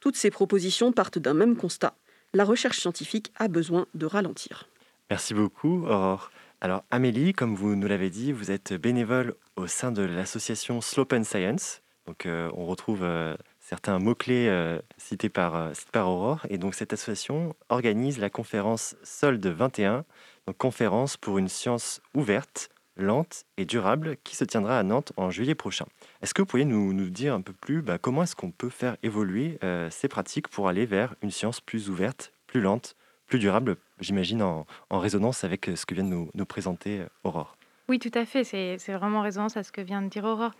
Toutes 0.00 0.16
ces 0.16 0.30
propositions 0.30 0.92
partent 0.92 1.18
d'un 1.18 1.34
même 1.34 1.56
constat. 1.56 1.94
La 2.34 2.44
recherche 2.44 2.78
scientifique 2.78 3.32
a 3.36 3.48
besoin 3.48 3.86
de 3.94 4.06
ralentir. 4.06 4.68
Merci 5.10 5.34
beaucoup, 5.34 5.84
Aurore. 5.86 6.30
Alors, 6.60 6.84
Amélie, 6.90 7.32
comme 7.32 7.54
vous 7.54 7.76
nous 7.76 7.86
l'avez 7.86 8.10
dit, 8.10 8.32
vous 8.32 8.50
êtes 8.50 8.74
bénévole 8.74 9.34
au 9.56 9.66
sein 9.66 9.92
de 9.92 10.02
l'association 10.02 10.80
Slope 10.80 11.12
and 11.12 11.24
Science. 11.24 11.82
Donc, 12.06 12.26
euh, 12.26 12.50
on 12.54 12.66
retrouve 12.66 13.02
euh, 13.02 13.36
certains 13.60 13.98
mots-clés 13.98 14.48
euh, 14.48 14.80
cités, 14.96 15.28
par, 15.28 15.70
Aurore. 15.94 16.44
Et 16.50 16.58
donc, 16.58 16.74
cette 16.74 16.92
association 16.92 17.54
organise 17.68 18.18
la 18.18 18.28
conférence 18.28 18.96
Solde 19.02 19.46
21, 19.46 20.04
donc 20.46 20.56
conférence 20.56 21.16
pour 21.16 21.38
une 21.38 21.48
science 21.48 22.00
ouverte, 22.14 22.70
lente 22.98 23.44
et 23.56 23.64
durable, 23.64 24.16
qui 24.24 24.36
se 24.36 24.44
tiendra 24.44 24.78
à 24.78 24.82
Nantes 24.82 25.12
en 25.16 25.30
juillet 25.30 25.54
prochain. 25.54 25.86
Est-ce 26.20 26.34
que 26.34 26.42
vous 26.42 26.46
pourriez 26.46 26.64
nous, 26.64 26.92
dire 27.10 27.32
un 27.32 27.40
peu 27.40 27.52
plus 27.52 27.80
bah, 27.80 27.98
comment 27.98 28.24
est-ce 28.24 28.36
qu'on 28.36 28.50
peut 28.50 28.68
faire 28.68 28.96
évoluer 29.02 29.58
euh, 29.64 29.88
ces 29.90 30.08
pratiques 30.08 30.48
pour 30.48 30.68
aller 30.68 30.84
vers 30.84 31.14
une 31.22 31.30
science 31.30 31.60
plus 31.60 31.88
ouverte, 31.88 32.32
plus 32.46 32.60
lente, 32.60 32.96
plus 33.26 33.38
durable, 33.38 33.76
j'imagine 34.00 34.42
en, 34.42 34.66
résonance 34.90 35.44
avec 35.44 35.68
euh, 35.68 35.76
ce 35.76 35.86
que 35.86 35.94
vient 35.94 36.04
de 36.04 36.08
nous, 36.08 36.46
présenter 36.46 37.00
euh, 37.00 37.08
Aurore? 37.24 37.56
Oui, 37.88 37.98
tout 37.98 38.10
à 38.12 38.26
fait. 38.26 38.44
C'est 38.44 38.76
vraiment 38.92 39.20
en 39.20 39.22
résonance 39.22 39.56
à 39.56 39.62
ce 39.62 39.72
que 39.72 39.80
vient 39.80 40.02
de 40.02 40.08
dire 40.08 40.24
Aurore. 40.24 40.50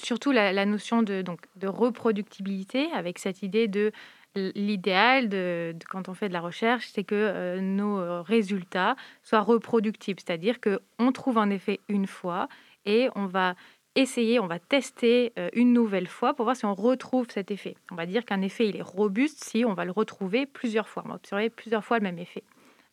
Surtout 0.00 0.32
la, 0.32 0.64
notion 0.64 1.02
de, 1.02 1.20
donc, 1.20 1.40
de 1.56 1.66
reproductibilité, 1.66 2.90
avec 2.92 3.18
cette 3.18 3.42
idée 3.42 3.68
de 3.68 3.92
l'idéal 4.36 5.28
de, 5.28 5.74
quand 5.88 6.08
on 6.08 6.14
fait 6.14 6.28
de 6.28 6.32
la 6.32 6.40
recherche, 6.40 6.88
c'est 6.92 7.04
que 7.04 7.58
nos 7.60 8.22
résultats 8.22 8.96
soient 9.22 9.40
reproductibles, 9.40 10.20
c'est-à-dire 10.24 10.56
qu'on 10.60 11.12
trouve 11.12 11.38
un 11.38 11.50
effet 11.50 11.80
une 11.88 12.06
fois 12.06 12.48
et 12.84 13.08
on 13.14 13.26
va 13.26 13.54
essayer, 13.94 14.38
on 14.38 14.46
va 14.46 14.58
tester 14.58 15.32
une 15.54 15.72
nouvelle 15.72 16.06
fois 16.06 16.34
pour 16.34 16.44
voir 16.44 16.54
si 16.54 16.66
on 16.66 16.74
retrouve 16.74 17.26
cet 17.30 17.50
effet. 17.50 17.76
On 17.90 17.94
va 17.94 18.06
dire 18.06 18.24
qu'un 18.24 18.42
effet 18.42 18.68
il 18.68 18.76
est 18.76 18.82
robuste 18.82 19.42
si 19.42 19.64
on 19.64 19.74
va 19.74 19.84
le 19.84 19.90
retrouver 19.90 20.46
plusieurs 20.46 20.88
fois, 20.88 21.02
on 21.06 21.08
va 21.08 21.14
observer 21.14 21.50
plusieurs 21.50 21.84
fois 21.84 21.98
le 21.98 22.04
même 22.04 22.18
effet. 22.18 22.44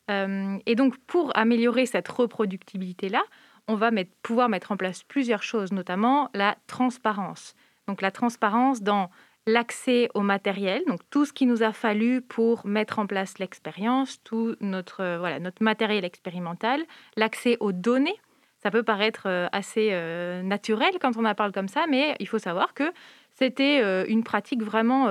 et 0.10 0.76
donc 0.76 0.98
pour 1.06 1.36
améliorer 1.38 1.86
cette 1.86 2.08
reproductibilité-là, 2.08 3.24
on 3.68 3.76
va 3.76 3.92
pouvoir 4.22 4.50
mettre 4.50 4.72
en 4.72 4.78
place 4.78 5.04
plusieurs 5.04 5.44
choses, 5.44 5.72
notamment 5.72 6.30
la 6.34 6.58
transparence. 6.68 7.56
Donc 7.88 8.02
la 8.02 8.12
transparence 8.12 8.82
dans 8.82 9.10
l'accès 9.46 10.10
au 10.14 10.22
matériel, 10.22 10.84
donc 10.88 11.02
tout 11.10 11.26
ce 11.26 11.34
qui 11.34 11.46
nous 11.46 11.64
a 11.64 11.74
fallu 11.74 12.22
pour 12.22 12.66
mettre 12.66 13.00
en 13.00 13.08
place 13.08 13.40
l'expérience, 13.40 14.22
tout 14.24 14.56
notre, 14.62 15.02
euh, 15.02 15.20
voilà, 15.20 15.40
notre 15.40 15.64
matériel 15.64 16.06
expérimental, 16.06 16.84
l'accès 17.18 17.58
aux 17.60 17.72
données. 17.72 18.16
Ça 18.60 18.72
peut 18.72 18.84
paraître 18.84 19.24
euh, 19.28 19.48
assez 19.52 19.90
euh, 19.92 20.42
naturel 20.42 20.94
quand 21.02 21.18
on 21.18 21.26
en 21.26 21.36
parle 21.36 21.52
comme 21.52 21.68
ça, 21.68 21.86
mais 21.90 22.16
il 22.20 22.28
faut 22.28 22.40
savoir 22.40 22.74
que 22.74 22.92
c'était 23.34 23.82
une 24.08 24.24
pratique 24.24 24.62
vraiment 24.62 25.08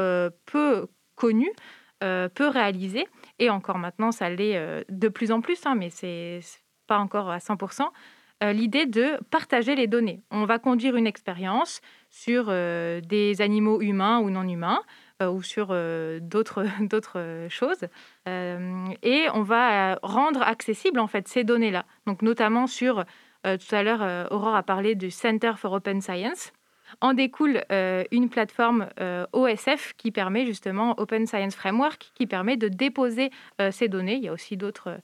peu 0.46 0.86
connue, 1.16 1.50
peu 1.98 2.46
réalisée, 2.46 3.08
et 3.40 3.50
encore 3.50 3.78
maintenant, 3.78 4.12
ça 4.12 4.30
l'est 4.30 4.84
de 4.88 5.08
plus 5.08 5.32
en 5.32 5.40
plus, 5.40 5.66
hein, 5.66 5.74
mais 5.74 5.90
c'est 5.90 6.38
pas 6.86 6.98
encore 6.98 7.30
à 7.30 7.38
100%. 7.38 7.88
Euh, 8.42 8.52
l'idée 8.52 8.86
de 8.86 9.20
partager 9.30 9.76
les 9.76 9.86
données. 9.86 10.20
On 10.32 10.46
va 10.46 10.58
conduire 10.58 10.96
une 10.96 11.06
expérience 11.06 11.80
sur 12.12 12.46
euh, 12.48 13.00
des 13.00 13.40
animaux 13.40 13.80
humains 13.80 14.20
ou 14.20 14.30
non 14.30 14.46
humains 14.46 14.82
euh, 15.22 15.30
ou 15.30 15.42
sur 15.42 15.74
d'autres 16.20 16.64
choses. 17.48 17.84
et 18.26 19.26
on 19.34 19.42
va 19.42 19.98
rendre 20.02 20.42
accessibles 20.42 21.00
en 21.00 21.08
fait 21.08 21.26
ces 21.26 21.42
données-là. 21.42 21.84
Donc 22.06 22.22
notamment 22.22 22.68
sur, 22.68 23.04
tout 23.44 23.74
à 23.74 23.82
l'heure, 23.82 24.30
Aurore 24.30 24.54
a 24.54 24.62
parlé 24.62 24.94
du 24.94 25.10
Center 25.10 25.52
for 25.56 25.72
Open 25.72 26.00
Science. 26.00 26.52
En 27.00 27.14
découle 27.14 27.64
une 27.70 28.28
plateforme 28.28 28.88
OSF 29.32 29.94
qui 29.96 30.10
permet 30.10 30.44
justement, 30.44 30.94
Open 30.98 31.26
Science 31.26 31.56
Framework, 31.56 32.12
qui 32.14 32.26
permet 32.26 32.58
de 32.58 32.68
déposer 32.68 33.30
ces 33.70 33.88
données. 33.88 34.16
Il 34.16 34.24
y 34.24 34.28
a 34.28 34.32
aussi 34.32 34.56
d'autres 34.58 35.00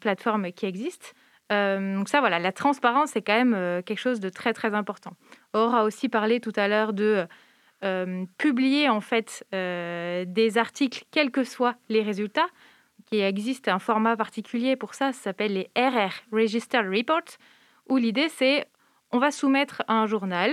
plateformes 0.00 0.52
qui 0.52 0.66
existent. 0.66 1.08
Euh, 1.52 1.96
donc 1.96 2.08
ça, 2.08 2.20
voilà, 2.20 2.38
la 2.38 2.52
transparence, 2.52 3.10
c'est 3.10 3.22
quand 3.22 3.36
même 3.36 3.54
euh, 3.54 3.82
quelque 3.82 3.98
chose 3.98 4.20
de 4.20 4.28
très, 4.28 4.52
très 4.52 4.74
important. 4.74 5.12
Aura 5.52 5.80
a 5.80 5.84
aussi 5.84 6.08
parlé 6.08 6.40
tout 6.40 6.52
à 6.56 6.68
l'heure 6.68 6.92
de 6.92 7.26
euh, 7.84 8.24
publier, 8.38 8.88
en 8.88 9.00
fait, 9.00 9.44
des 9.52 10.58
articles, 10.58 11.04
quels 11.10 11.30
que 11.30 11.44
soient 11.44 11.76
les 11.88 12.02
résultats. 12.02 12.46
Il 13.12 13.20
existe 13.20 13.68
un 13.68 13.78
format 13.78 14.16
particulier 14.16 14.76
pour 14.76 14.94
ça, 14.94 15.12
ça 15.12 15.20
s'appelle 15.20 15.52
les 15.52 15.70
RR, 15.76 16.12
Register 16.32 16.78
Reports, 16.78 17.36
où 17.88 17.96
l'idée, 17.96 18.28
c'est 18.28 18.66
on 19.12 19.18
va 19.18 19.30
soumettre 19.30 19.82
à 19.86 19.94
un 19.94 20.06
journal 20.06 20.50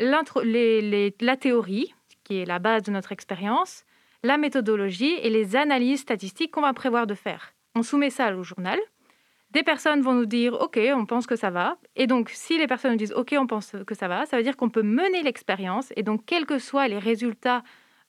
la 0.00 1.36
théorie, 1.36 1.94
qui 2.24 2.38
est 2.38 2.44
la 2.44 2.58
base 2.58 2.82
de 2.82 2.90
notre 2.90 3.12
expérience, 3.12 3.84
la 4.22 4.36
méthodologie 4.36 5.14
et 5.22 5.30
les 5.30 5.56
analyses 5.56 6.00
statistiques 6.00 6.50
qu'on 6.50 6.62
va 6.62 6.72
prévoir 6.72 7.06
de 7.06 7.14
faire. 7.14 7.52
On 7.74 7.82
soumet 7.82 8.10
ça 8.10 8.34
au 8.34 8.42
journal. 8.42 8.78
Des 9.56 9.62
personnes 9.62 10.02
vont 10.02 10.12
nous 10.12 10.26
dire 10.26 10.52
OK, 10.52 10.78
on 10.94 11.06
pense 11.06 11.26
que 11.26 11.34
ça 11.34 11.48
va. 11.48 11.78
Et 11.96 12.06
donc, 12.06 12.28
si 12.28 12.58
les 12.58 12.66
personnes 12.66 12.90
nous 12.90 12.98
disent 12.98 13.14
OK, 13.14 13.34
on 13.38 13.46
pense 13.46 13.74
que 13.86 13.94
ça 13.94 14.06
va, 14.06 14.26
ça 14.26 14.36
veut 14.36 14.42
dire 14.42 14.54
qu'on 14.54 14.68
peut 14.68 14.82
mener 14.82 15.22
l'expérience. 15.22 15.94
Et 15.96 16.02
donc, 16.02 16.26
quels 16.26 16.44
que 16.44 16.58
soient 16.58 16.88
les 16.88 16.98
résultats 16.98 17.62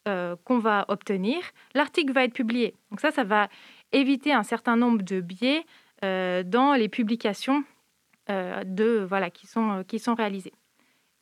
euh, 0.09 0.35
qu'on 0.43 0.59
va 0.59 0.83
obtenir, 0.89 1.37
l'article 1.73 2.11
va 2.11 2.25
être 2.25 2.33
publié. 2.33 2.75
Donc 2.91 2.99
ça, 2.99 3.11
ça 3.11 3.23
va 3.23 3.47
éviter 3.93 4.33
un 4.33 4.43
certain 4.43 4.75
nombre 4.75 5.03
de 5.03 5.21
biais 5.21 5.63
euh, 6.03 6.43
dans 6.43 6.73
les 6.73 6.89
publications 6.89 7.63
euh, 8.29 8.65
de, 8.65 9.05
voilà, 9.07 9.29
qui, 9.29 9.47
sont, 9.47 9.85
qui 9.87 9.99
sont 9.99 10.15
réalisées. 10.15 10.53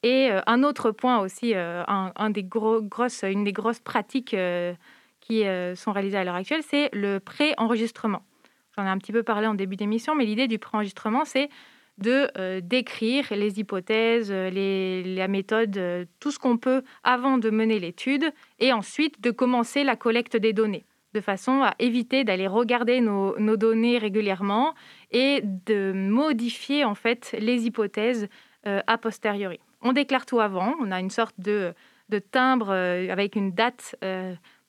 Et 0.02 0.32
un 0.48 0.64
autre 0.64 0.90
point 0.90 1.20
aussi, 1.20 1.54
une 1.54 2.24
des 2.34 2.44
grosses 2.44 3.80
pratiques 3.80 4.36
qui 5.20 5.44
sont 5.76 5.92
réalisées 5.92 6.18
à 6.18 6.24
l'heure 6.24 6.36
actuelle, 6.36 6.64
c'est 6.64 6.90
le 6.94 7.20
pré-enregistrement. 7.20 8.24
J'en 8.76 8.86
ai 8.86 8.90
un 8.90 8.98
petit 8.98 9.12
peu 9.12 9.24
parlé 9.24 9.48
en 9.48 9.54
début 9.54 9.76
d'émission, 9.76 10.16
mais 10.16 10.26
l'idée 10.26 10.48
du 10.48 10.60
préenregistrement, 10.60 11.24
c'est 11.26 11.50
de 11.98 12.30
euh, 12.38 12.60
décrire 12.62 13.26
les 13.32 13.60
hypothèses, 13.60 14.30
euh, 14.32 15.04
la 15.16 15.28
méthode, 15.28 15.78
euh, 15.78 16.06
tout 16.20 16.32
ce 16.32 16.40
qu'on 16.40 16.58
peut 16.58 16.84
avant 17.04 17.38
de 17.38 17.50
mener 17.50 17.80
l'étude, 17.80 18.26
et 18.60 18.74
ensuite 18.74 19.22
de 19.22 19.32
commencer 19.32 19.84
la 19.84 19.96
collecte 19.96 20.36
des 20.36 20.52
données, 20.52 20.84
de 21.14 21.22
façon 21.22 21.64
à 21.64 21.74
éviter 21.80 22.26
d'aller 22.26 22.48
regarder 22.48 23.00
nos, 23.00 23.36
données 23.56 23.98
régulièrement 23.98 24.76
et 25.12 25.42
de 25.42 25.94
modifier 25.94 26.84
en 26.84 26.96
fait 26.96 27.34
les 27.40 27.66
hypothèses 27.66 28.28
a 28.66 28.98
posteriori. 28.98 29.60
On 29.84 29.94
déclare 29.94 30.26
tout 30.26 30.40
avant, 30.40 30.74
on 30.82 30.92
a 30.92 31.00
une 31.00 31.12
sorte 31.12 31.36
de, 31.38 31.72
de 32.10 32.18
timbre 32.18 32.72
avec 32.72 33.36
une 33.36 33.52
date 33.52 33.96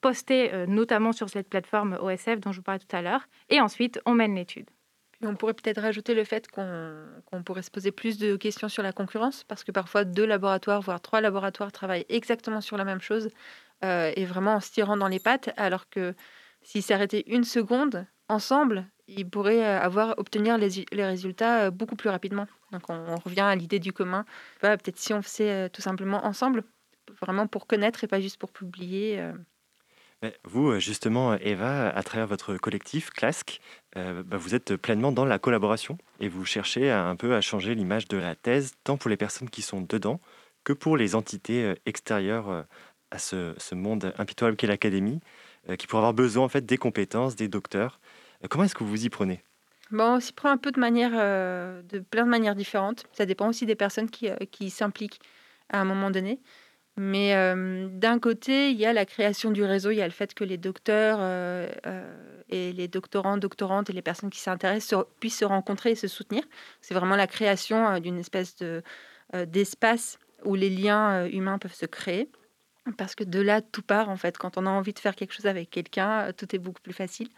posté 0.00 0.52
euh, 0.52 0.66
notamment 0.66 1.12
sur 1.12 1.28
cette 1.28 1.48
plateforme 1.48 1.98
OSF 2.00 2.40
dont 2.40 2.52
je 2.52 2.58
vous 2.58 2.62
parlais 2.62 2.80
tout 2.80 2.96
à 2.96 3.02
l'heure. 3.02 3.28
Et 3.48 3.60
ensuite, 3.60 4.00
on 4.06 4.12
mène 4.12 4.34
l'étude. 4.34 4.70
On 5.22 5.34
pourrait 5.34 5.54
peut-être 5.54 5.80
rajouter 5.80 6.14
le 6.14 6.24
fait 6.24 6.46
qu'on 6.50 7.42
pourrait 7.42 7.62
se 7.62 7.70
poser 7.70 7.90
plus 7.90 8.18
de 8.18 8.36
questions 8.36 8.68
sur 8.68 8.82
la 8.82 8.92
concurrence, 8.92 9.44
parce 9.44 9.64
que 9.64 9.72
parfois 9.72 10.04
deux 10.04 10.26
laboratoires, 10.26 10.82
voire 10.82 11.00
trois 11.00 11.22
laboratoires 11.22 11.72
travaillent 11.72 12.04
exactement 12.10 12.60
sur 12.60 12.76
la 12.76 12.84
même 12.84 13.00
chose 13.00 13.30
euh, 13.82 14.12
et 14.14 14.26
vraiment 14.26 14.56
en 14.56 14.60
se 14.60 14.70
tirant 14.70 14.96
dans 14.96 15.08
les 15.08 15.18
pattes, 15.18 15.50
alors 15.56 15.88
que 15.88 16.14
s'ils 16.60 16.82
s'arrêtaient 16.82 17.24
une 17.28 17.44
seconde 17.44 18.06
ensemble, 18.28 18.86
ils 19.08 19.28
pourraient 19.28 19.64
euh, 19.64 19.80
avoir 19.80 20.18
obtenir 20.18 20.58
les, 20.58 20.84
les 20.92 21.06
résultats 21.06 21.70
beaucoup 21.70 21.96
plus 21.96 22.10
rapidement. 22.10 22.46
Donc 22.72 22.90
on, 22.90 23.16
revient 23.16 23.40
à 23.40 23.56
l'idée 23.56 23.78
du 23.78 23.94
commun. 23.94 24.26
Peut-être 24.60 24.98
si 24.98 25.14
on 25.14 25.22
faisait 25.22 25.70
tout 25.70 25.80
simplement 25.80 26.26
ensemble, 26.26 26.62
vraiment 27.22 27.46
pour 27.46 27.66
connaître 27.66 28.04
et 28.04 28.06
pas 28.06 28.20
juste 28.20 28.36
pour 28.36 28.52
publier. 28.52 29.32
Vous, 30.44 30.70
euh, 30.70 30.78
justement, 30.78 31.34
Eva, 31.34 31.90
à 31.90 32.02
travers 32.02 32.26
votre 32.26 32.56
collectif 32.56 33.10
CLASC, 33.10 33.60
euh, 33.96 34.22
bah, 34.22 34.38
vous 34.38 34.54
êtes 34.54 34.76
pleinement 34.76 35.12
dans 35.12 35.24
la 35.24 35.38
collaboration 35.38 35.98
et 36.20 36.28
vous 36.28 36.44
cherchez 36.44 36.90
un 36.90 37.16
peu 37.16 37.34
à 37.34 37.40
changer 37.40 37.74
l'image 37.74 38.08
de 38.08 38.16
la 38.16 38.34
thèse, 38.34 38.72
tant 38.84 38.96
pour 38.96 39.10
les 39.10 39.16
personnes 39.16 39.50
qui 39.50 39.62
sont 39.62 39.80
dedans 39.80 40.20
que 40.64 40.72
pour 40.72 40.96
les 40.96 41.14
entités 41.14 41.64
euh, 41.64 41.74
extérieures 41.84 42.64
à 43.10 43.18
ce, 43.18 43.74
monde 43.74 44.12
impitoyable 44.18 44.56
qu'est 44.56 44.66
l'académie, 44.66 45.20
qui 45.78 45.86
pourraient 45.86 46.00
avoir 46.00 46.14
besoin 46.14 46.44
en 46.44 46.48
fait 46.48 46.64
des 46.64 46.76
compétences 46.76 47.36
des 47.36 47.48
docteurs. 47.48 48.00
comment 48.48 48.64
est-ce 48.64 48.74
que 48.74 48.84
vous 48.84 49.04
y 49.04 49.08
prenez? 49.08 49.42
Bon, 49.90 50.16
on 50.16 50.20
s'y 50.20 50.32
prend 50.32 50.50
un 50.50 50.56
peu 50.56 50.72
de 50.72 50.80
manière, 50.80 51.12
de 51.12 51.98
plein 51.98 52.24
de 52.24 52.30
manières 52.30 52.56
différentes. 52.56 53.06
Ça 53.12 53.26
dépend 53.26 53.48
aussi 53.48 53.64
des 53.64 53.76
personnes 53.76 54.10
qui 54.10 54.70
s'impliquent 54.70 55.20
à 55.70 55.80
un 55.80 55.84
moment 55.84 56.10
donné. 56.10 56.40
Mais 56.96 57.34
d'un 57.90 58.18
côté, 58.18 58.70
il 58.70 58.78
y 58.78 58.86
a 58.86 58.92
la 58.92 59.04
création 59.04 59.50
du 59.50 59.62
réseau, 59.62 59.90
il 59.90 59.96
y 59.96 60.02
a 60.02 60.06
le 60.06 60.12
fait 60.12 60.32
que 60.32 60.44
les 60.44 60.56
docteurs 60.56 61.20
et 62.48 62.72
les 62.72 62.88
doctorants, 62.88 63.36
doctorantes 63.36 63.90
et 63.90 63.92
les 63.92 64.02
personnes 64.02 64.30
qui 64.30 64.40
s'intéressent 64.40 65.04
puissent 65.20 65.38
se 65.38 65.44
rencontrer 65.44 65.90
et 65.90 65.94
se 65.94 66.08
soutenir. 66.08 66.42
C'est 66.80 66.94
vraiment 66.94 67.16
la 67.16 67.26
création 67.26 67.98
d'une 68.00 68.18
espèce 68.18 68.56
de, 68.56 68.82
d'espace 69.44 70.18
où 70.44 70.54
les 70.54 70.70
liens 70.70 71.26
humains 71.26 71.58
peuvent 71.58 71.74
se 71.74 71.86
créer. 71.86 72.30
Parce 72.96 73.14
que 73.14 73.24
de 73.24 73.40
là, 73.40 73.60
tout 73.60 73.82
part 73.82 74.08
en 74.08 74.16
fait. 74.16 74.38
Quand 74.38 74.56
on 74.56 74.64
a 74.64 74.70
envie 74.70 74.94
de 74.94 74.98
faire 74.98 75.16
quelque 75.16 75.34
chose 75.34 75.46
avec 75.46 75.68
quelqu'un, 75.68 76.32
tout 76.32 76.54
est 76.56 76.58
beaucoup 76.58 76.80
plus 76.80 76.94
facile. 76.94 77.28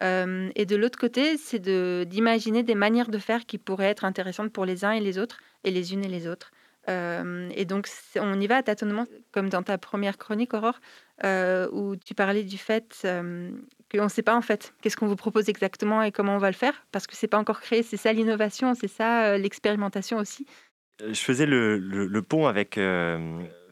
et 0.00 0.66
de 0.66 0.76
l'autre 0.76 1.00
côté, 1.00 1.36
c'est 1.36 1.58
d'imaginer 2.06 2.62
des 2.62 2.76
manières 2.76 3.10
de 3.10 3.18
faire 3.18 3.44
qui 3.44 3.58
pourraient 3.58 3.86
être 3.86 4.04
intéressantes 4.04 4.52
pour 4.52 4.66
les 4.66 4.84
uns 4.84 4.92
et 4.92 5.00
les 5.00 5.18
autres, 5.18 5.40
et 5.64 5.72
les 5.72 5.94
unes 5.94 6.04
et 6.04 6.08
les 6.08 6.28
autres 6.28 6.52
et 6.90 7.64
donc, 7.64 7.88
on 8.16 8.40
y 8.40 8.46
va 8.46 8.56
à 8.56 8.62
tâtonnement, 8.62 9.06
comme 9.32 9.48
dans 9.48 9.62
ta 9.62 9.78
première 9.78 10.18
chronique, 10.18 10.54
Aurore, 10.54 10.80
où 11.72 11.96
tu 11.96 12.14
parlais 12.14 12.42
du 12.42 12.58
fait 12.58 13.06
qu'on 13.90 14.04
ne 14.04 14.08
sait 14.08 14.22
pas 14.22 14.36
en 14.36 14.42
fait 14.42 14.74
qu'est-ce 14.80 14.96
qu'on 14.96 15.06
vous 15.06 15.16
propose 15.16 15.48
exactement 15.48 16.02
et 16.02 16.12
comment 16.12 16.34
on 16.34 16.38
va 16.38 16.50
le 16.50 16.56
faire, 16.56 16.86
parce 16.92 17.06
que 17.06 17.16
c'est 17.16 17.28
pas 17.28 17.38
encore 17.38 17.60
créé. 17.60 17.82
C'est 17.82 17.96
ça 17.96 18.12
l'innovation, 18.12 18.74
c'est 18.74 18.88
ça 18.88 19.36
l'expérimentation 19.38 20.18
aussi. 20.18 20.46
Je 21.00 21.20
faisais 21.20 21.46
le, 21.46 22.20
pont 22.22 22.46
avec 22.46 22.78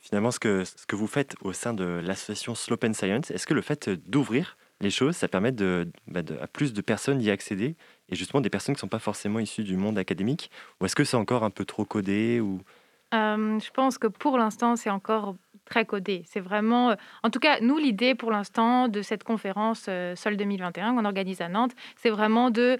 finalement 0.00 0.30
ce 0.30 0.38
que, 0.38 0.64
ce 0.64 0.86
que 0.86 0.96
vous 0.96 1.06
faites 1.06 1.34
au 1.42 1.52
sein 1.52 1.74
de 1.74 1.84
l'association 1.84 2.54
Slope 2.54 2.84
and 2.84 2.94
Science. 2.94 3.30
Est-ce 3.30 3.46
que 3.46 3.54
le 3.54 3.62
fait 3.62 3.90
d'ouvrir 3.90 4.56
les 4.80 4.90
choses, 4.90 5.16
ça 5.16 5.28
permet 5.28 5.52
de, 5.52 5.90
bah, 6.06 6.22
à 6.40 6.46
plus 6.46 6.72
de 6.72 6.80
personnes 6.80 7.18
d'y 7.18 7.30
accéder 7.30 7.76
et 8.08 8.14
justement 8.14 8.40
des 8.40 8.50
personnes 8.50 8.74
qui 8.74 8.78
ne 8.78 8.82
sont 8.82 8.88
pas 8.88 9.00
forcément 9.00 9.38
issues 9.38 9.64
du 9.64 9.76
monde 9.76 9.98
académique? 9.98 10.50
Ou 10.80 10.86
est-ce 10.86 10.94
que 10.94 11.04
c'est 11.04 11.16
encore 11.16 11.44
un 11.44 11.50
peu 11.50 11.64
trop 11.64 11.84
codé 11.84 12.40
ou 12.40 12.60
je 13.12 13.70
pense 13.70 13.98
que 13.98 14.06
pour 14.06 14.38
l'instant, 14.38 14.76
c'est 14.76 14.90
encore 14.90 15.36
très 15.64 15.84
codé. 15.84 16.22
C'est 16.26 16.40
vraiment, 16.40 16.94
en 17.22 17.30
tout 17.30 17.40
cas, 17.40 17.60
nous, 17.60 17.78
l'idée 17.78 18.14
pour 18.14 18.30
l'instant 18.30 18.88
de 18.88 19.02
cette 19.02 19.24
conférence 19.24 19.88
Sol 20.14 20.36
2021 20.36 20.94
qu'on 20.94 21.04
organise 21.04 21.40
à 21.40 21.48
Nantes, 21.48 21.72
c'est 21.96 22.10
vraiment 22.10 22.50
de 22.50 22.78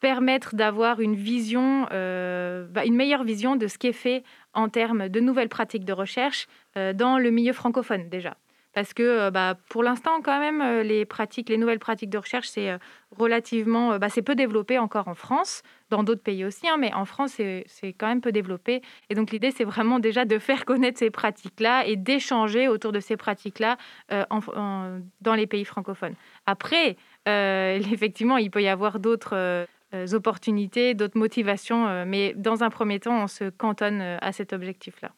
permettre 0.00 0.54
d'avoir 0.54 1.00
une 1.00 1.14
vision, 1.14 1.86
bah, 1.90 2.84
une 2.84 2.96
meilleure 2.96 3.24
vision 3.24 3.56
de 3.56 3.66
ce 3.66 3.78
qui 3.78 3.88
est 3.88 3.92
fait 3.92 4.24
en 4.54 4.68
termes 4.68 5.08
de 5.08 5.20
nouvelles 5.20 5.48
pratiques 5.48 5.84
de 5.84 5.92
recherche 5.92 6.46
dans 6.74 7.18
le 7.18 7.30
milieu 7.30 7.52
francophone 7.52 8.08
déjà. 8.08 8.36
Parce 8.76 8.92
que 8.92 9.30
bah, 9.30 9.56
pour 9.70 9.82
l'instant, 9.82 10.20
quand 10.22 10.38
même, 10.38 10.82
les 10.82 11.06
pratiques, 11.06 11.48
les 11.48 11.56
nouvelles 11.56 11.78
pratiques 11.78 12.10
de 12.10 12.18
recherche, 12.18 12.46
c'est 12.48 12.76
relativement, 13.10 13.98
bah, 13.98 14.10
c'est 14.10 14.20
peu 14.20 14.34
développé 14.34 14.78
encore 14.78 15.08
en 15.08 15.14
France, 15.14 15.62
dans 15.88 16.02
d'autres 16.02 16.22
pays 16.22 16.44
aussi, 16.44 16.68
hein, 16.68 16.76
mais 16.78 16.92
en 16.92 17.06
France, 17.06 17.40
c'est 17.66 17.94
quand 17.94 18.06
même 18.06 18.20
peu 18.20 18.32
développé. 18.32 18.82
Et 19.08 19.14
donc 19.14 19.30
l'idée, 19.30 19.50
c'est 19.50 19.64
vraiment 19.64 19.98
déjà 19.98 20.26
de 20.26 20.38
faire 20.38 20.66
connaître 20.66 20.98
ces 20.98 21.08
pratiques-là 21.08 21.86
et 21.86 21.96
d'échanger 21.96 22.68
autour 22.68 22.92
de 22.92 23.00
ces 23.00 23.16
pratiques-là 23.16 23.78
dans 24.10 25.34
les 25.34 25.46
pays 25.46 25.64
francophones. 25.64 26.14
Après, 26.44 26.98
effectivement, 27.26 28.36
il 28.36 28.50
peut 28.50 28.62
y 28.62 28.68
avoir 28.68 28.98
d'autres 28.98 29.66
opportunités, 30.12 30.92
d'autres 30.92 31.16
motivations, 31.16 32.04
mais 32.04 32.34
dans 32.36 32.62
un 32.62 32.68
premier 32.68 33.00
temps, 33.00 33.22
on 33.22 33.26
se 33.26 33.48
cantonne 33.48 34.02
à 34.20 34.32
cet 34.32 34.52
objectif-là. 34.52 35.12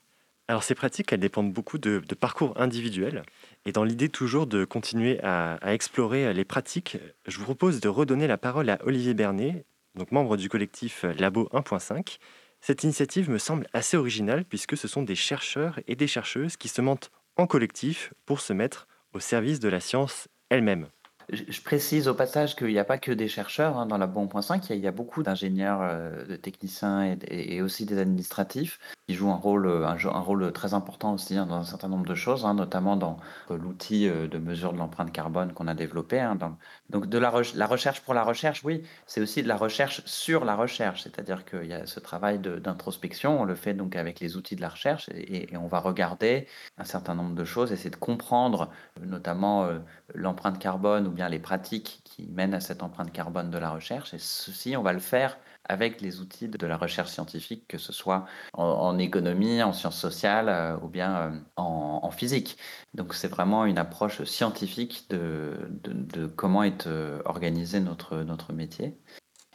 Alors 0.48 0.62
ces 0.62 0.74
pratiques, 0.74 1.12
elles 1.12 1.20
dépendent 1.20 1.52
beaucoup 1.52 1.76
de, 1.76 2.02
parcours 2.18 2.58
individuels. 2.58 3.22
Et 3.68 3.72
dans 3.72 3.84
l'idée 3.84 4.08
toujours 4.08 4.46
de 4.46 4.64
continuer 4.64 5.22
à, 5.22 5.58
explorer 5.74 6.32
les 6.32 6.46
pratiques, 6.46 6.96
je 7.26 7.36
vous 7.36 7.44
propose 7.44 7.80
de 7.80 7.88
redonner 7.90 8.26
la 8.26 8.38
parole 8.38 8.70
à 8.70 8.78
Olivier 8.86 9.12
Bernet, 9.12 9.66
donc 9.94 10.10
membre 10.10 10.38
du 10.38 10.48
collectif 10.48 11.04
Labo 11.18 11.50
1.5. 11.52 12.16
Cette 12.62 12.84
initiative 12.84 13.28
me 13.28 13.36
semble 13.36 13.68
assez 13.74 13.98
originale 13.98 14.46
puisque 14.46 14.78
ce 14.78 14.88
sont 14.88 15.02
des 15.02 15.14
chercheurs 15.14 15.80
et 15.86 15.96
des 15.96 16.06
chercheuses 16.06 16.56
qui 16.56 16.68
se 16.68 16.80
mentent 16.80 17.10
en 17.36 17.46
collectif 17.46 18.14
pour 18.24 18.40
se 18.40 18.54
mettre 18.54 18.88
au 19.12 19.20
service 19.20 19.60
de 19.60 19.68
la 19.68 19.80
science 19.80 20.28
elle-même. 20.48 20.88
Je 21.30 21.60
précise 21.60 22.08
au 22.08 22.14
passage 22.14 22.56
qu'il 22.56 22.68
n'y 22.68 22.78
a 22.78 22.84
pas 22.84 22.96
que 22.96 23.12
des 23.12 23.28
chercheurs 23.28 23.76
hein, 23.76 23.84
dans 23.84 23.98
la 23.98 24.06
Bon.5, 24.06 24.40
5, 24.40 24.70
il 24.70 24.78
y 24.78 24.86
a, 24.86 24.92
beaucoup 24.92 25.22
d'ingénieurs, 25.22 25.80
euh, 25.82 26.24
de 26.24 26.36
techniciens 26.36 27.18
et, 27.28 27.60
aussi 27.60 27.84
des 27.84 27.98
administratifs 27.98 28.78
qui 29.06 29.14
jouent 29.14 29.30
un 29.30 29.36
rôle, 29.36 29.66
euh, 29.66 29.86
un, 29.86 30.20
rôle 30.20 30.50
très 30.52 30.72
important 30.72 31.12
aussi 31.12 31.36
hein, 31.36 31.44
dans 31.44 31.56
un 31.56 31.64
certain 31.64 31.88
nombre 31.88 32.06
de 32.06 32.14
choses, 32.14 32.46
hein, 32.46 32.54
notamment 32.54 32.96
dans 32.96 33.18
euh, 33.50 33.58
l'outil 33.58 34.08
de 34.08 34.38
mesure 34.38 34.72
de 34.72 34.78
l'empreinte 34.78 35.12
carbone 35.12 35.52
qu'on 35.52 35.66
a 35.66 35.74
développé. 35.74 36.26
donc 36.88 37.06
de 37.10 37.18
la, 37.18 37.28
recherche 37.28 38.00
pour 38.00 38.14
la 38.14 38.24
recherche, 38.24 38.64
oui, 38.64 38.82
c'est 39.06 39.20
aussi 39.20 39.42
de 39.42 39.48
la 39.48 39.56
recherche 39.56 40.02
sur 40.06 40.46
la 40.46 40.56
recherche, 40.56 41.02
c'est-à-dire 41.02 41.44
qu'il 41.44 41.66
y 41.66 41.74
a 41.74 41.84
ce 41.84 42.00
travail 42.00 42.38
d'introspection, 42.38 43.42
on 43.42 43.44
le 43.44 43.54
fait 43.54 43.74
donc 43.74 43.96
avec 43.96 44.20
les 44.20 44.36
outils 44.38 44.56
de 44.56 44.62
la 44.62 44.70
recherche 44.70 45.10
et, 45.10 45.52
et, 45.52 45.56
on 45.58 45.66
va 45.66 45.80
regarder 45.80 46.46
un 46.78 46.84
certain 46.84 47.14
nombre 47.14 47.34
de 47.34 47.44
choses, 47.44 47.70
essayer 47.70 47.90
de 47.90 47.96
comprendre 47.96 48.70
notamment 49.02 49.68
l'empreinte 50.14 50.58
carbone 50.58 51.06
ou 51.06 51.17
les 51.28 51.40
pratiques 51.40 52.00
qui 52.04 52.28
mènent 52.28 52.54
à 52.54 52.60
cette 52.60 52.82
empreinte 52.82 53.12
carbone 53.12 53.50
de 53.50 53.58
la 53.58 53.70
recherche. 53.70 54.14
Et 54.14 54.18
ceci, 54.18 54.76
on 54.76 54.82
va 54.82 54.92
le 54.92 55.00
faire 55.00 55.36
avec 55.68 56.00
les 56.00 56.20
outils 56.20 56.48
de 56.48 56.66
la 56.66 56.76
recherche 56.76 57.10
scientifique, 57.10 57.66
que 57.68 57.78
ce 57.78 57.92
soit 57.92 58.26
en, 58.54 58.98
économie, 58.98 59.62
en 59.62 59.72
sciences 59.72 59.98
sociales 59.98 60.48
euh, 60.48 60.76
ou 60.82 60.88
bien 60.88 61.16
euh, 61.16 61.30
en, 61.56 62.10
physique. 62.10 62.56
Donc 62.94 63.14
c'est 63.14 63.28
vraiment 63.28 63.66
une 63.66 63.78
approche 63.78 64.24
scientifique 64.24 65.06
de, 65.10 65.68
de, 65.84 66.26
comment 66.26 66.62
est 66.62 66.86
euh, 66.86 67.20
organisé 67.26 67.80
notre, 67.80 68.22
notre 68.22 68.52
métier. 68.52 68.98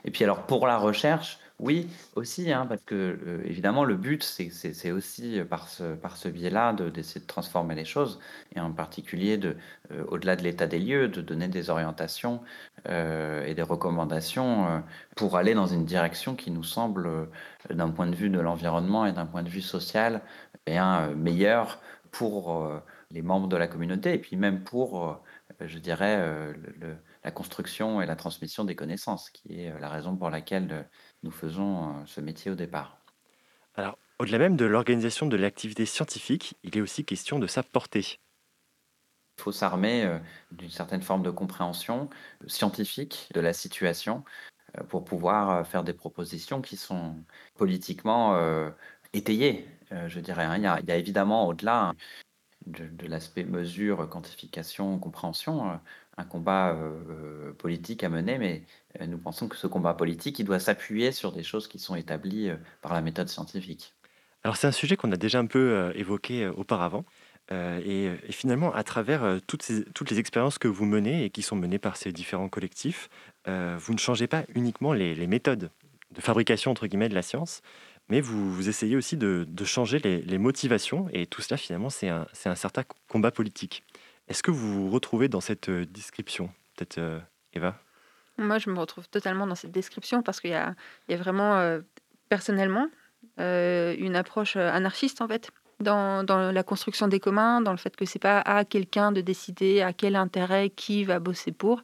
Et 0.05 0.11
puis 0.11 0.23
alors 0.23 0.45
pour 0.45 0.67
la 0.67 0.77
recherche, 0.77 1.39
oui, 1.63 1.87
aussi, 2.15 2.51
hein, 2.51 2.65
parce 2.67 2.81
que 2.83 2.95
euh, 2.95 3.41
évidemment, 3.45 3.85
le 3.85 3.95
but, 3.95 4.23
c'est 4.23 4.91
aussi 4.91 5.39
euh, 5.39 5.45
par 5.45 5.69
ce, 5.69 5.93
par 5.95 6.17
ce 6.17 6.27
biais-là 6.27 6.73
d'essayer 6.73 7.21
de, 7.21 7.27
transformer 7.27 7.75
les 7.75 7.85
choses, 7.85 8.19
et 8.55 8.59
en 8.59 8.73
particulier, 8.73 9.37
de, 9.37 9.55
euh, 9.91 10.03
au-delà 10.09 10.35
de 10.35 10.43
l'état 10.43 10.67
des 10.67 10.79
lieux, 10.79 11.07
de 11.07 11.21
donner 11.21 11.47
des 11.47 11.69
orientations 11.69 12.41
et 12.85 13.53
des 13.55 13.61
recommandations 13.61 14.83
pour 15.15 15.37
aller 15.37 15.53
dans 15.53 15.67
une 15.67 15.85
direction 15.85 16.35
qui 16.35 16.51
nous 16.51 16.63
semble, 16.63 17.29
d'un 17.69 17.89
point 17.91 18.07
de 18.07 18.15
vue 18.15 18.29
de 18.29 18.39
l'environnement 18.41 19.05
et 19.05 19.13
d'un 19.13 19.25
point 19.25 19.41
de 19.41 19.49
vue 19.49 19.61
social, 19.61 20.21
bien 20.65 21.07
meilleure 21.15 21.79
pour 22.11 22.69
les 23.11 23.21
membres 23.21 23.47
de 23.47 23.55
la 23.55 23.67
communauté, 23.67 24.15
et 24.15 24.17
puis 24.17 24.35
même 24.35 24.63
pour, 24.65 25.21
je 25.61 25.77
dirais, 25.77 26.53
le 26.81 26.97
la 27.23 27.31
construction 27.31 28.01
et 28.01 28.05
la 28.05 28.15
transmission 28.15 28.65
des 28.65 28.75
connaissances, 28.75 29.29
qui 29.29 29.61
est 29.61 29.71
euh, 29.71 29.79
la 29.79 29.89
raison 29.89 30.15
pour 30.15 30.29
laquelle 30.29 30.69
euh, 30.71 30.83
nous 31.23 31.31
faisons 31.31 31.89
euh, 31.89 32.03
ce 32.05 32.21
métier 32.21 32.51
au 32.51 32.55
départ. 32.55 32.97
Alors, 33.75 33.97
au-delà 34.19 34.37
même 34.37 34.55
de 34.55 34.65
l'organisation 34.65 35.25
de 35.25 35.37
l'activité 35.37 35.85
scientifique, 35.85 36.55
il 36.63 36.77
est 36.77 36.81
aussi 36.81 37.05
question 37.05 37.39
de 37.39 37.47
sa 37.47 37.63
portée. 37.63 38.19
Il 39.37 39.41
faut 39.41 39.51
s'armer 39.51 40.19
d'une 40.51 40.69
certaine 40.69 41.01
forme 41.01 41.23
de 41.23 41.31
compréhension 41.31 42.07
scientifique 42.45 43.29
de 43.33 43.39
la 43.39 43.51
situation 43.51 44.23
pour 44.89 45.03
pouvoir 45.03 45.65
faire 45.65 45.83
des 45.83 45.93
propositions 45.93 46.61
qui 46.61 46.77
sont 46.77 47.15
politiquement 47.55 48.37
étayées, 49.13 49.67
je 50.05 50.19
dirais. 50.19 50.45
Hein. 50.45 50.57
Il 50.57 50.63
y 50.63 50.67
a, 50.67 50.79
il 50.81 50.87
y 50.87 50.91
a 50.91 50.97
évidemment, 50.97 51.47
au-delà 51.47 51.93
de, 52.67 53.07
l'aspect 53.07 53.43
mesure, 53.43 54.07
quantification, 54.07 54.99
compréhension, 54.99 55.79
un 56.17 56.23
combat 56.25 56.73
euh, 56.73 57.53
politique 57.53 58.03
à 58.03 58.09
mener, 58.09 58.37
mais 58.37 58.63
euh, 59.01 59.07
nous 59.07 59.17
pensons 59.17 59.47
que 59.47 59.55
ce 59.55 59.67
combat 59.67 59.93
politique, 59.93 60.39
il 60.39 60.45
doit 60.45 60.59
s'appuyer 60.59 61.11
sur 61.11 61.31
des 61.31 61.43
choses 61.43 61.67
qui 61.67 61.79
sont 61.79 61.95
établies 61.95 62.51
par 62.81 62.93
la 62.93 63.01
méthode 63.01 63.29
scientifique. 63.29 63.93
Alors 64.43 64.57
c'est 64.57 64.67
un 64.67 64.71
sujet 64.71 64.97
qu'on 64.97 65.11
a 65.11 65.17
déjà 65.17 65.39
un 65.39 65.45
peu 65.45 65.91
évoqué 65.95 66.47
auparavant. 66.47 67.05
Et, 67.51 68.09
finalement, 68.29 68.73
à 68.73 68.83
travers 68.83 69.39
toutes, 69.47 69.69
les 69.69 70.19
expériences 70.19 70.57
que 70.57 70.67
vous 70.67 70.85
menez 70.85 71.25
et 71.25 71.29
qui 71.29 71.43
sont 71.43 71.55
menées 71.55 71.77
par 71.77 71.97
ces 71.97 72.11
différents 72.11 72.49
collectifs, 72.49 73.09
vous 73.45 73.93
ne 73.93 73.99
changez 73.99 74.27
pas 74.27 74.43
uniquement 74.55 74.91
les, 74.91 75.15
les 75.15 75.27
méthodes 75.27 75.69
de 76.11 76.21
fabrication 76.21 76.71
entre 76.71 76.87
guillemets 76.87 77.09
de 77.09 77.15
la 77.15 77.21
science, 77.21 77.61
mais 78.09 78.21
vous, 78.21 78.69
essayez 78.69 78.95
aussi 78.95 79.17
de, 79.17 79.47
changer 79.63 79.99
les, 79.99 80.37
motivations, 80.37 81.07
et 81.13 81.25
tout 81.25 81.41
cela 81.41 81.57
finalement 81.57 81.89
c'est 81.89 82.09
un, 82.09 82.27
certain 82.55 82.83
combat 83.07 83.31
politique. 83.31 83.83
Est-ce 84.27 84.43
que 84.43 84.51
vous 84.51 84.85
vous 84.85 84.89
retrouvez 84.89 85.27
dans 85.27 85.41
cette 85.41 85.69
description 85.69 86.49
Peut-être 86.75 87.21
Eva? 87.53 87.79
Moi 88.37 88.57
je 88.57 88.69
me 88.69 88.79
retrouve 88.79 89.07
totalement 89.09 89.45
dans 89.45 89.55
cette 89.55 89.71
description 89.71 90.23
parce 90.23 90.39
qu'il 90.39 90.51
y, 90.51 90.53
a, 90.55 90.75
vraiment 91.09 91.79
personnellement 92.29 92.87
une 93.37 94.15
approche 94.15 94.55
anarchiste 94.55 95.21
en 95.21 95.27
fait. 95.27 95.51
Dans, 95.79 96.23
la 96.27 96.63
construction 96.63 97.07
des 97.07 97.19
communs, 97.19 97.59
dans 97.59 97.71
le 97.71 97.77
fait 97.77 97.95
que 97.95 98.05
c'est 98.05 98.19
pas 98.19 98.39
à 98.39 98.63
quelqu'un 98.63 99.11
de 99.11 99.21
décider 99.21 99.81
à 99.81 99.91
quel 99.91 100.15
intérêt 100.15 100.69
qui 100.69 101.03
va 101.03 101.19
bosser 101.19 101.51
pour, 101.51 101.81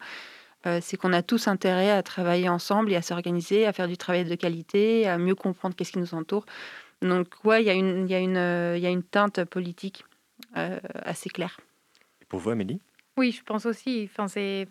c'est 0.63 0.97
qu'on 0.97 1.13
a 1.13 1.21
tous 1.21 1.47
intérêt 1.47 1.91
à 1.91 2.01
travailler 2.01 2.49
ensemble 2.49 2.91
et 2.91 2.95
à 2.95 3.01
s'organiser, 3.01 3.65
à 3.65 3.73
faire 3.73 3.87
du 3.87 3.97
travail 3.97 4.25
de 4.25 4.35
qualité, 4.35 5.07
à 5.07 5.17
mieux 5.17 5.35
comprendre 5.35 5.75
qu'est-ce 5.75 5.91
qui 5.91 5.99
nous 5.99 6.13
entoure. 6.13 6.45
Donc, 7.01 7.27
ouais, 7.43 7.63
il 7.63 7.67
y, 7.67 7.69
a 7.69 8.89
une, 8.89 9.03
teinte 9.03 9.43
politique 9.45 10.05
assez 10.53 11.29
claire. 11.29 11.59
Pour 12.30 12.39
vous, 12.39 12.51
Amélie? 12.51 12.80
Oui, 13.17 13.32
je 13.32 13.43
pense 13.43 13.65
aussi. 13.65 14.07
Enfin, 14.09 14.27
c'est... 14.27 14.67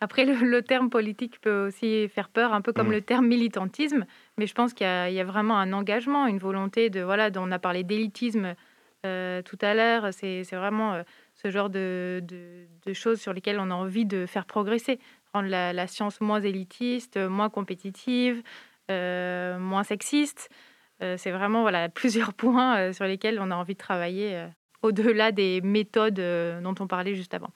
Après, 0.00 0.24
le, 0.24 0.62
terme 0.62 0.88
politique 0.88 1.40
peut 1.42 1.66
aussi 1.66 2.08
faire 2.08 2.30
peur, 2.30 2.54
un 2.54 2.62
peu 2.62 2.72
comme 2.72 2.88
mmh. 2.88 2.92
le 2.92 3.02
terme 3.02 3.26
militantisme, 3.26 4.06
mais 4.38 4.46
je 4.46 4.54
pense 4.54 4.72
qu'il 4.72 4.86
y, 4.86 5.12
y, 5.12 5.20
a 5.20 5.24
vraiment 5.24 5.58
un 5.58 5.74
engagement, 5.74 6.26
une 6.26 6.38
volonté 6.38 6.88
de... 6.88 7.02
Voilà, 7.02 7.28
on 7.36 7.52
a 7.52 7.58
parlé 7.58 7.84
d'élitisme 7.84 8.54
tout 9.02 9.58
à 9.62 9.72
l'heure, 9.72 10.12
c'est, 10.12 10.42
vraiment 10.52 11.02
ce 11.34 11.50
genre 11.50 11.70
de, 11.70 12.20
de, 12.22 12.66
de, 12.84 12.92
choses 12.92 13.18
sur 13.18 13.32
lesquelles 13.32 13.58
on 13.58 13.70
a 13.70 13.74
envie 13.74 14.04
de 14.04 14.26
faire 14.26 14.44
progresser 14.44 14.98
rendre 15.32 15.48
la, 15.48 15.86
science 15.86 16.20
moins 16.20 16.40
élitiste, 16.40 17.16
moins 17.16 17.50
compétitive, 17.50 18.42
euh, 18.90 19.58
moins 19.58 19.84
sexiste. 19.84 20.48
Euh, 21.02 21.16
c'est 21.16 21.30
vraiment 21.30 21.62
voilà, 21.62 21.88
plusieurs 21.88 22.34
points 22.34 22.78
euh, 22.78 22.92
sur 22.92 23.04
lesquels 23.04 23.38
on 23.40 23.50
a 23.50 23.54
envie 23.54 23.74
de 23.74 23.78
travailler 23.78 24.46
au-delà 24.82 25.32
des 25.32 25.60
méthodes 25.60 26.20
dont 26.62 26.74
on 26.80 26.86
parlait 26.86 27.14
juste 27.14 27.34
avant. 27.34 27.50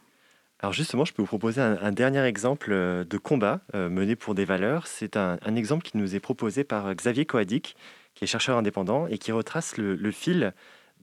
Alors 0.61 0.73
justement, 0.73 1.05
je 1.05 1.13
peux 1.13 1.23
vous 1.23 1.27
proposer 1.27 1.61
un, 1.61 1.93
dernier 1.93 2.23
exemple 2.25 2.71
de 2.71 3.19
combat 3.19 3.61
mené 3.75 4.17
pour 4.17 4.35
des 4.35 4.45
valeurs. 4.45 4.87
C'est 4.87 5.17
un, 5.17 5.39
exemple 5.57 5.83
qui 5.83 5.97
nous 5.97 6.15
est 6.15 6.21
proposé 6.21 6.65
par 6.65 6.95
Xavier 6.95 7.27
Coadic, 7.27 7.77
qui 8.15 8.25
est 8.25 8.27
chercheur 8.27 8.57
indépendant 8.57 9.07
et 9.07 9.19
qui 9.19 9.33
retrace 9.33 9.77
le 9.77 10.11
fil 10.11 10.55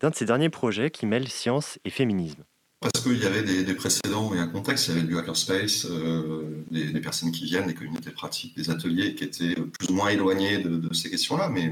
d'un 0.02 0.10
de 0.10 0.16
ses 0.16 0.26
derniers 0.26 0.50
projets 0.50 0.90
qui 0.90 1.06
mêle 1.06 1.28
science 1.28 1.80
et 1.86 1.90
féminisme. 1.90 2.44
Parce 2.82 3.04
qu'il 3.04 3.22
y 3.22 3.28
avait 3.28 3.44
des, 3.44 3.74
précédents 3.76 4.34
et 4.34 4.40
un 4.40 4.48
contexte, 4.48 4.88
il 4.88 4.96
y 4.96 4.98
avait 4.98 5.08
du 5.08 5.16
hackerspace, 5.16 5.86
euh, 5.86 6.66
des, 6.72 7.00
personnes 7.00 7.32
qui 7.32 7.46
viennent, 7.46 7.68
des 7.68 7.76
communautés 7.76 8.10
pratiques, 8.10 8.58
des 8.58 8.72
ateliers 8.72 9.14
qui 9.14 9.24
étaient 9.24 9.54
plus 9.54 9.90
ou 9.90 9.94
moins 9.94 10.10
éloignés 10.10 10.58
de, 10.58 10.92
ces 10.92 11.12
questions-là, 11.12 11.50
mais 11.50 11.72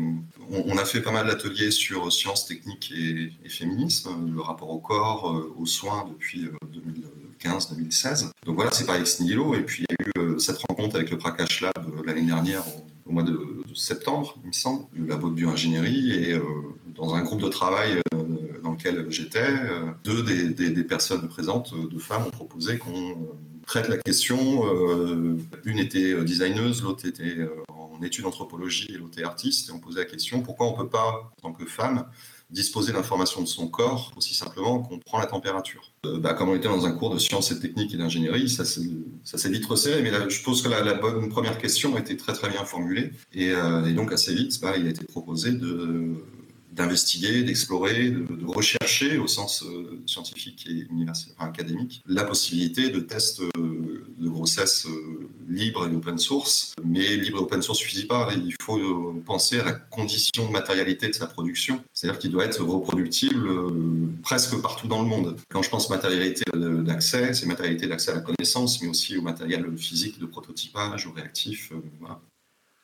on, 0.52 0.78
a 0.78 0.86
fait 0.86 1.02
pas 1.02 1.12
mal 1.12 1.26
d'ateliers 1.26 1.72
sur 1.72 2.14
sciences, 2.14 2.46
techniques 2.46 2.94
et, 2.96 3.32
féminisme, 3.50 4.32
le 4.32 4.40
rapport 4.40 4.70
au 4.70 4.78
corps, 4.78 5.36
euh, 5.36 5.52
aux 5.58 5.66
soins 5.66 6.08
depuis 6.08 6.48
2015-2016. 7.44 8.26
Euh, 8.26 8.30
Donc 8.46 8.56
voilà, 8.58 8.70
c'est 8.70 8.86
pas 8.86 9.00
ex 9.00 9.20
nihilo, 9.20 9.56
et 9.56 9.64
puis 9.64 9.86
il 9.90 10.20
y 10.20 10.20
a 10.20 10.34
eu 10.36 10.40
cette 10.40 10.60
rencontre 10.70 10.96
avec 10.96 11.10
le 11.10 11.18
Prakash 11.18 11.62
Lab 11.62 11.74
l'année 12.06 12.22
dernière, 12.22 12.64
au, 13.10 13.12
mois 13.12 13.24
de, 13.24 13.40
septembre, 13.74 14.36
il 14.44 14.48
me 14.48 14.54
semble, 14.54 14.86
le 14.94 15.08
labo 15.08 15.30
de 15.30 15.36
bioingénierie, 15.36 16.12
et 16.12 16.42
dans 16.96 17.16
un 17.16 17.22
groupe 17.24 17.42
de 17.42 17.50
travail 17.50 18.02
dans 18.64 18.72
lequel 18.72 19.06
j'étais, 19.10 19.40
euh, 19.40 19.92
deux 20.04 20.24
des, 20.24 20.84
personnes 20.84 21.28
présentes, 21.28 21.74
euh, 21.74 21.88
deux 21.88 22.00
femmes, 22.00 22.26
ont 22.28 22.32
proposé 22.32 22.78
qu'on 22.78 23.12
euh, 23.12 23.16
traite 23.66 23.88
la 23.88 23.98
question. 23.98 24.64
une 25.66 25.80
était 25.80 26.24
designeuse, 26.24 26.82
l'autre 26.82 27.08
était 27.08 27.48
en 27.70 28.02
études 28.02 28.24
d'anthropologie 28.24 28.88
et 28.90 28.98
l'autre 28.98 29.14
était 29.14 29.24
artiste. 29.24 29.70
Et 29.70 29.72
on 29.72 29.80
posait 29.80 30.00
la 30.00 30.06
question 30.06 30.42
pourquoi 30.42 30.68
on 30.68 30.72
ne 30.72 30.84
peut 30.84 30.90
pas, 30.90 31.32
en 31.38 31.42
tant 31.42 31.54
que 31.54 31.66
femme, 31.66 32.06
disposer 32.50 32.92
d'informations 32.94 33.42
de 33.42 33.48
son 33.48 33.68
corps 33.68 34.12
aussi 34.16 34.34
simplement 34.34 34.80
qu'on 34.80 35.00
prend 35.00 35.20
la 35.20 35.28
température. 35.28 35.94
Euh, 36.06 36.20
bah, 36.20 36.34
comme 36.34 36.50
on 36.50 36.56
était 36.56 36.68
dans 36.68 36.86
un 36.86 36.92
cours 36.92 37.14
de 37.14 37.20
sciences 37.20 37.52
et 37.52 37.60
techniques 37.60 37.94
et 37.94 37.98
d'ingénierie, 37.98 38.50
ça 38.50 38.66
s'est 38.66 39.50
vite 39.50 39.66
resserré, 39.66 40.02
mais 40.02 40.12
je 40.30 40.44
pense 40.44 40.62
que 40.62 40.70
la, 40.70 40.94
bonne 40.96 41.30
première 41.30 41.58
question 41.58 41.98
était 41.98 42.18
très 42.18 42.34
très 42.34 42.50
bien 42.50 42.66
formulée, 42.66 43.12
et, 43.34 43.52
euh, 43.52 43.94
donc 43.94 44.12
assez 44.12 44.34
vite, 44.34 44.60
bah, 44.62 44.74
il 44.78 44.88
a 44.88 44.90
été 44.90 45.06
proposé 45.06 45.52
d'investiguer, 46.72 47.44
d'explorer, 47.44 48.10
de, 48.10 48.46
rechercher 48.46 49.18
au 49.18 49.28
sens 49.28 49.64
euh, 49.64 50.02
scientifique 50.08 50.68
et 50.68 50.88
académique, 51.38 52.02
la 52.08 52.24
possibilité 52.24 52.90
de 52.90 53.00
tests 53.00 53.42
de 53.42 54.30
grossesse 54.30 54.88
libre 55.50 55.88
et 55.88 55.96
open 55.96 56.18
source. 56.18 56.74
Mais 56.84 57.16
libre 57.18 57.40
et 57.40 57.42
open 57.42 57.62
source 57.62 57.80
ne 57.80 57.90
suffit 57.90 58.06
pas. 58.06 58.30
Il 58.34 58.56
faut 58.62 59.14
penser 59.26 59.60
à 59.60 59.66
la 59.66 59.72
condition 59.74 60.46
de 60.48 60.52
matérialité 60.52 61.08
de 61.08 61.14
sa 61.14 61.28
production, 61.28 61.84
c'est-à-dire 61.94 62.20
qu'il 62.20 62.32
doit 62.32 62.46
être 62.46 62.64
reproductible 62.64 63.50
presque 64.22 64.62
partout 64.62 64.88
dans 64.88 65.02
le 65.02 65.08
monde. 65.08 65.38
Quand 65.50 65.62
je 65.62 65.70
pense 65.70 65.90
matérialité 65.90 66.44
d'accès, 66.54 67.34
c'est 67.34 67.46
matérialité 67.46 67.88
d'accès 67.88 68.12
à 68.12 68.16
la 68.16 68.22
connaissance, 68.22 68.82
mais 68.82 68.88
aussi 68.88 69.18
au 69.18 69.22
matériel 69.22 69.66
physique 69.78 70.20
de 70.20 70.26
prototypage, 70.26 71.08
au 71.08 71.12
réactif. 71.12 71.74
Voilà. 72.00 72.20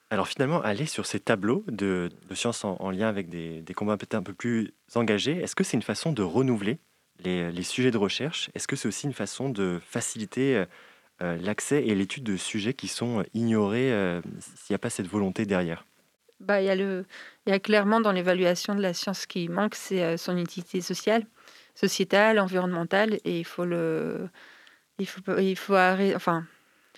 Alors 0.10 0.28
finalement, 0.28 0.62
aller 0.62 0.86
sur 0.86 1.06
ces 1.06 1.20
tableaux 1.20 1.64
de, 1.68 2.10
sciences 2.34 2.64
en, 2.64 2.92
lien 2.92 3.08
avec 3.08 3.30
des, 3.30 3.64
combats 3.76 3.98
peut-être 3.98 4.16
un 4.16 4.24
peu 4.24 4.34
plus 4.34 4.74
engagés, 4.94 5.38
est-ce 5.38 5.56
que 5.56 5.64
c'est 5.64 5.78
une 5.78 5.84
façon 5.84 6.12
de 6.12 6.22
renouveler 6.22 6.80
les, 7.24 7.64
sujets 7.64 7.92
de 7.92 7.98
recherche? 7.98 8.50
Est-ce 8.54 8.68
que 8.68 8.76
c'est 8.76 8.88
aussi 8.88 9.08
une 9.08 9.14
façon 9.14 9.50
de 9.50 9.80
faciliter 9.86 10.64
euh, 11.22 11.26
euh, 11.26 11.38
l'accès 11.42 11.86
et 11.86 11.96
l'étude 11.96 12.24
de 12.24 12.38
sujets 12.38 12.74
qui 12.74 12.88
sont 12.88 13.24
ignorés 13.34 13.92
euh, 13.92 14.22
s'il 14.40 14.74
n'y 14.74 14.76
a 14.76 14.80
pas 14.80 14.90
cette 14.90 15.08
volonté 15.08 15.46
derrière. 15.46 15.86
Bah, 16.40 16.62
il, 16.62 16.66
y 16.66 16.70
a 16.70 16.76
le, 16.76 17.06
y 17.48 17.52
a 17.52 17.60
clairement 17.60 18.02
dans 18.02 18.12
l'évaluation 18.12 18.76
de 18.76 18.82
la 18.82 18.94
science 18.94 19.26
qui 19.26 19.48
manque, 19.48 19.76
c'est 19.76 20.18
son 20.18 20.38
utilité 20.38 20.82
sociale, 20.82 21.26
sociétale, 21.74 22.40
environnementale, 22.40 23.20
et 23.24 23.40
il 23.40 23.46
faut 23.46 23.64
le, 23.64 24.28
il 25.00 25.08
faut, 25.08 25.22
il 25.38 25.56
faut 25.56 25.76
arrêter, 25.76 26.16
enfin, 26.16 26.46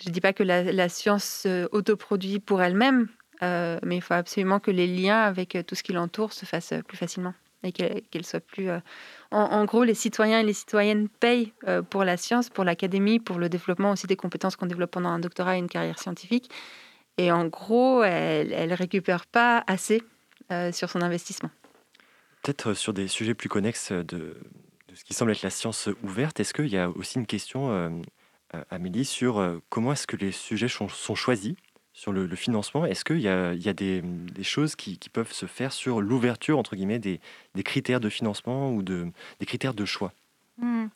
je 0.00 0.08
ne 0.08 0.14
dis 0.14 0.20
pas 0.20 0.32
que 0.32 0.42
la, 0.42 0.88
science 0.88 1.44
euh, 1.46 1.66
autoproduit 1.72 2.38
pour 2.38 2.62
elle-même, 2.62 3.08
euh, 3.42 3.78
mais 3.82 3.96
il 3.96 4.02
faut 4.02 4.14
absolument 4.14 4.60
que 4.60 4.70
les 4.70 4.86
liens 4.86 5.22
avec 5.22 5.56
euh, 5.56 5.62
tout 5.62 5.74
ce 5.74 5.82
qui 5.82 5.92
l'entoure 5.92 6.32
se 6.32 6.46
fassent 6.46 6.74
plus 6.86 6.96
facilement 6.96 7.34
et 7.64 7.72
qu'elle 7.72 8.24
soit 8.24 8.40
plus... 8.40 8.68
En, 9.30 9.64
gros, 9.66 9.84
les 9.84 9.94
citoyens 9.94 10.40
et 10.40 10.42
les 10.42 10.54
citoyennes 10.54 11.08
payent 11.08 11.52
pour 11.90 12.02
la 12.04 12.16
science, 12.16 12.48
pour 12.48 12.64
l'académie, 12.64 13.20
pour 13.20 13.38
le 13.38 13.50
développement 13.50 13.90
aussi 13.90 14.06
des 14.06 14.16
compétences 14.16 14.56
qu'on 14.56 14.64
développe 14.64 14.90
pendant 14.90 15.10
un 15.10 15.18
doctorat 15.18 15.56
et 15.56 15.58
une 15.58 15.68
carrière 15.68 15.98
scientifique. 15.98 16.50
Et 17.18 17.30
en 17.30 17.46
gros, 17.46 18.02
elle 18.02 18.70
ne 18.70 18.74
récupère 18.74 19.26
pas 19.26 19.64
assez 19.66 20.02
sur 20.72 20.88
son 20.88 21.02
investissement. 21.02 21.50
Peut-être 22.42 22.72
sur 22.72 22.94
des 22.94 23.06
sujets 23.06 23.34
plus 23.34 23.50
connexes 23.50 23.92
de, 23.92 24.34
ce 24.94 25.04
qui 25.04 25.12
semble 25.12 25.32
être 25.32 25.42
la 25.42 25.50
science 25.50 25.90
ouverte, 26.02 26.40
est-ce 26.40 26.54
qu'il 26.54 26.68
y 26.68 26.78
a 26.78 26.88
aussi 26.88 27.18
une 27.18 27.26
question 27.26 27.92
euh, 28.54 28.64
Amélie, 28.70 29.04
sur 29.04 29.38
euh, 29.38 29.58
comment 29.68 29.92
est-ce 29.92 30.06
que 30.06 30.16
les 30.16 30.32
sujets 30.32 30.68
sont, 30.68 30.88
choisis 30.88 31.54
sur 31.98 32.12
le, 32.12 32.28
financement. 32.36 32.86
Est-ce 32.86 33.04
qu'il 33.04 33.20
y 33.20 33.28
a, 33.28 33.72
des, 33.72 34.02
choses 34.42 34.76
qui, 34.76 34.96
peuvent 35.12 35.32
se 35.32 35.46
faire 35.46 35.72
sur 35.72 36.00
l'ouverture, 36.00 36.56
entre 36.56 36.76
guillemets, 36.76 37.00
des, 37.00 37.20
critères 37.64 37.98
de 37.98 38.08
financement 38.08 38.72
ou 38.72 38.84
de, 38.84 39.08
des 39.40 39.46
critères 39.46 39.74
de 39.74 39.84
choix? 39.84 40.12
Mmh. 40.58 40.86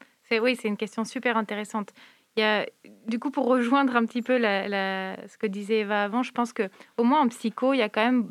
Oui, 0.41 0.57
c'est 0.57 0.69
une 0.69 0.77
question 0.77 1.05
super 1.05 1.37
intéressante. 1.37 1.93
Du 2.37 3.19
coup, 3.19 3.33
pour 3.33 3.47
rejoindre 3.47 3.97
un 3.97 4.07
petit 4.07 4.23
peu 4.23 4.39
ce 4.39 5.39
que 5.39 5.47
disait 5.49 5.81
Eva 5.81 6.05
avant, 6.05 6.23
je 6.23 6.31
pense 6.31 6.53
que 6.53 6.71
au 6.97 7.03
moins 7.03 7.21
en 7.21 7.29
psycho, 7.29 7.75
il 7.75 7.79
y 7.79 7.83
a 7.83 7.89
quand 7.89 8.05
même 8.05 8.31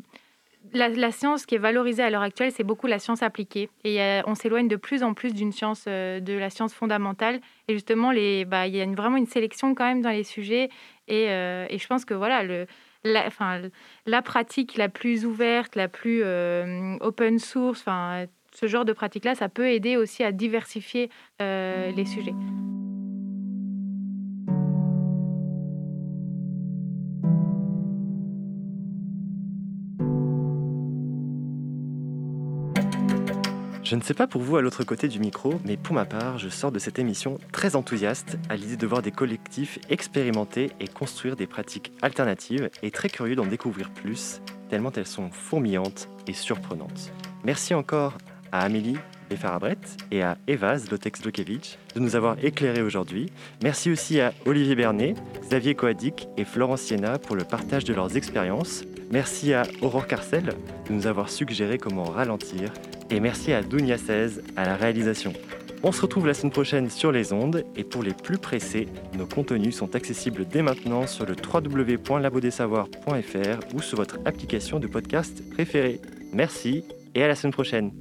la, 0.72 1.12
science 1.12 1.46
qui 1.46 1.54
est 1.54 1.58
valorisée 1.58 2.02
à 2.02 2.10
l'heure 2.10 2.22
actuelle, 2.22 2.52
c'est 2.52 2.64
beaucoup 2.64 2.86
la 2.86 2.98
science 2.98 3.22
appliquée. 3.22 3.68
Et 3.84 4.00
on 4.26 4.34
s'éloigne 4.34 4.68
de 4.68 4.76
plus 4.76 5.02
en 5.02 5.14
plus 5.14 5.34
d'une 5.34 5.52
science, 5.52 5.84
euh, 5.88 6.20
de 6.20 6.32
la 6.34 6.50
science 6.50 6.72
fondamentale. 6.74 7.40
Et 7.68 7.74
justement, 7.74 8.08
bah, 8.08 8.66
il 8.66 8.76
y 8.76 8.80
a 8.80 8.86
vraiment 8.86 9.16
une 9.16 9.26
sélection 9.26 9.74
quand 9.74 9.84
même 9.84 10.02
dans 10.02 10.10
les 10.10 10.24
sujets. 10.24 10.68
Et, 11.08 11.30
euh, 11.30 11.66
je 11.68 11.86
pense 11.86 12.04
que 12.04 12.14
voilà, 12.14 12.42
la, 13.04 13.28
la 14.06 14.22
pratique 14.22 14.76
la 14.76 14.88
plus 14.88 15.26
ouverte, 15.26 15.76
la 15.76 15.88
plus 15.88 16.22
euh, 16.24 16.96
open 17.00 17.38
source, 17.38 17.84
ce 18.54 18.66
genre 18.66 18.84
de 18.84 18.92
pratique-là, 18.92 19.34
ça 19.34 19.48
peut 19.48 19.68
aider 19.68 19.96
aussi 19.96 20.22
à 20.22 20.32
diversifier 20.32 21.10
les 21.40 22.04
sujets. 22.06 22.34
Je 33.84 33.96
ne 33.96 34.00
sais 34.00 34.14
pas 34.14 34.28
pour 34.28 34.42
vous 34.42 34.56
à 34.56 34.62
l'autre 34.62 34.84
côté 34.84 35.08
du 35.08 35.18
micro, 35.18 35.54
mais 35.64 35.76
pour 35.76 35.94
ma 35.94 36.04
part, 36.04 36.38
je 36.38 36.48
sors 36.48 36.70
de 36.70 36.78
cette 36.78 37.00
émission 37.00 37.38
très 37.50 37.74
enthousiaste 37.74 38.38
à 38.48 38.54
l'idée 38.54 38.76
de 38.76 38.86
voir 38.86 39.02
des 39.02 39.10
collectifs 39.10 39.80
expérimenter 39.90 40.70
et 40.78 40.86
construire 40.86 41.34
des 41.34 41.48
pratiques 41.48 41.92
alternatives 42.00 42.70
et 42.84 42.92
très 42.92 43.08
curieux 43.08 43.34
d'en 43.34 43.44
découvrir 43.44 43.90
plus, 43.90 44.40
tellement 44.70 44.92
elles 44.94 45.06
sont 45.06 45.30
fourmillantes 45.32 46.08
et 46.28 46.32
surprenantes. 46.32 47.12
Merci 47.42 47.74
encore 47.74 48.16
à 48.52 48.60
Amélie 48.60 48.98
Befarabret 49.28 49.78
et 50.12 50.22
à 50.22 50.38
Eva 50.46 50.76
Zlotek-Zlokevich 50.76 51.76
de 51.96 52.00
nous 52.00 52.14
avoir 52.14 52.36
éclairés 52.44 52.82
aujourd'hui. 52.82 53.32
Merci 53.64 53.90
aussi 53.90 54.20
à 54.20 54.32
Olivier 54.46 54.76
Bernet, 54.76 55.14
Xavier 55.40 55.74
Coadic 55.74 56.28
et 56.36 56.44
Florence 56.44 56.82
Siena 56.82 57.18
pour 57.18 57.34
le 57.34 57.42
partage 57.42 57.84
de 57.84 57.94
leurs 57.94 58.16
expériences. 58.16 58.84
Merci 59.10 59.54
à 59.54 59.64
Aurore 59.80 60.06
Carcel 60.06 60.54
de 60.88 60.92
nous 60.92 61.08
avoir 61.08 61.30
suggéré 61.30 61.78
comment 61.78 62.04
ralentir 62.04 62.72
et 63.12 63.20
merci 63.20 63.52
à 63.52 63.62
Dunia 63.62 63.98
16 63.98 64.42
à 64.56 64.64
la 64.64 64.74
réalisation. 64.74 65.34
On 65.82 65.92
se 65.92 66.00
retrouve 66.00 66.26
la 66.26 66.32
semaine 66.32 66.50
prochaine 66.50 66.88
sur 66.88 67.12
les 67.12 67.34
ondes 67.34 67.62
et 67.76 67.84
pour 67.84 68.02
les 68.02 68.14
plus 68.14 68.38
pressés, 68.38 68.88
nos 69.18 69.26
contenus 69.26 69.76
sont 69.76 69.94
accessibles 69.94 70.46
dès 70.46 70.62
maintenant 70.62 71.06
sur 71.06 71.26
le 71.26 71.34
www.labodessavoir.fr 71.34 73.74
ou 73.74 73.82
sur 73.82 73.98
votre 73.98 74.18
application 74.24 74.78
de 74.78 74.86
podcast 74.86 75.42
préférée. 75.52 76.00
Merci 76.32 76.84
et 77.14 77.22
à 77.22 77.28
la 77.28 77.34
semaine 77.34 77.52
prochaine. 77.52 77.92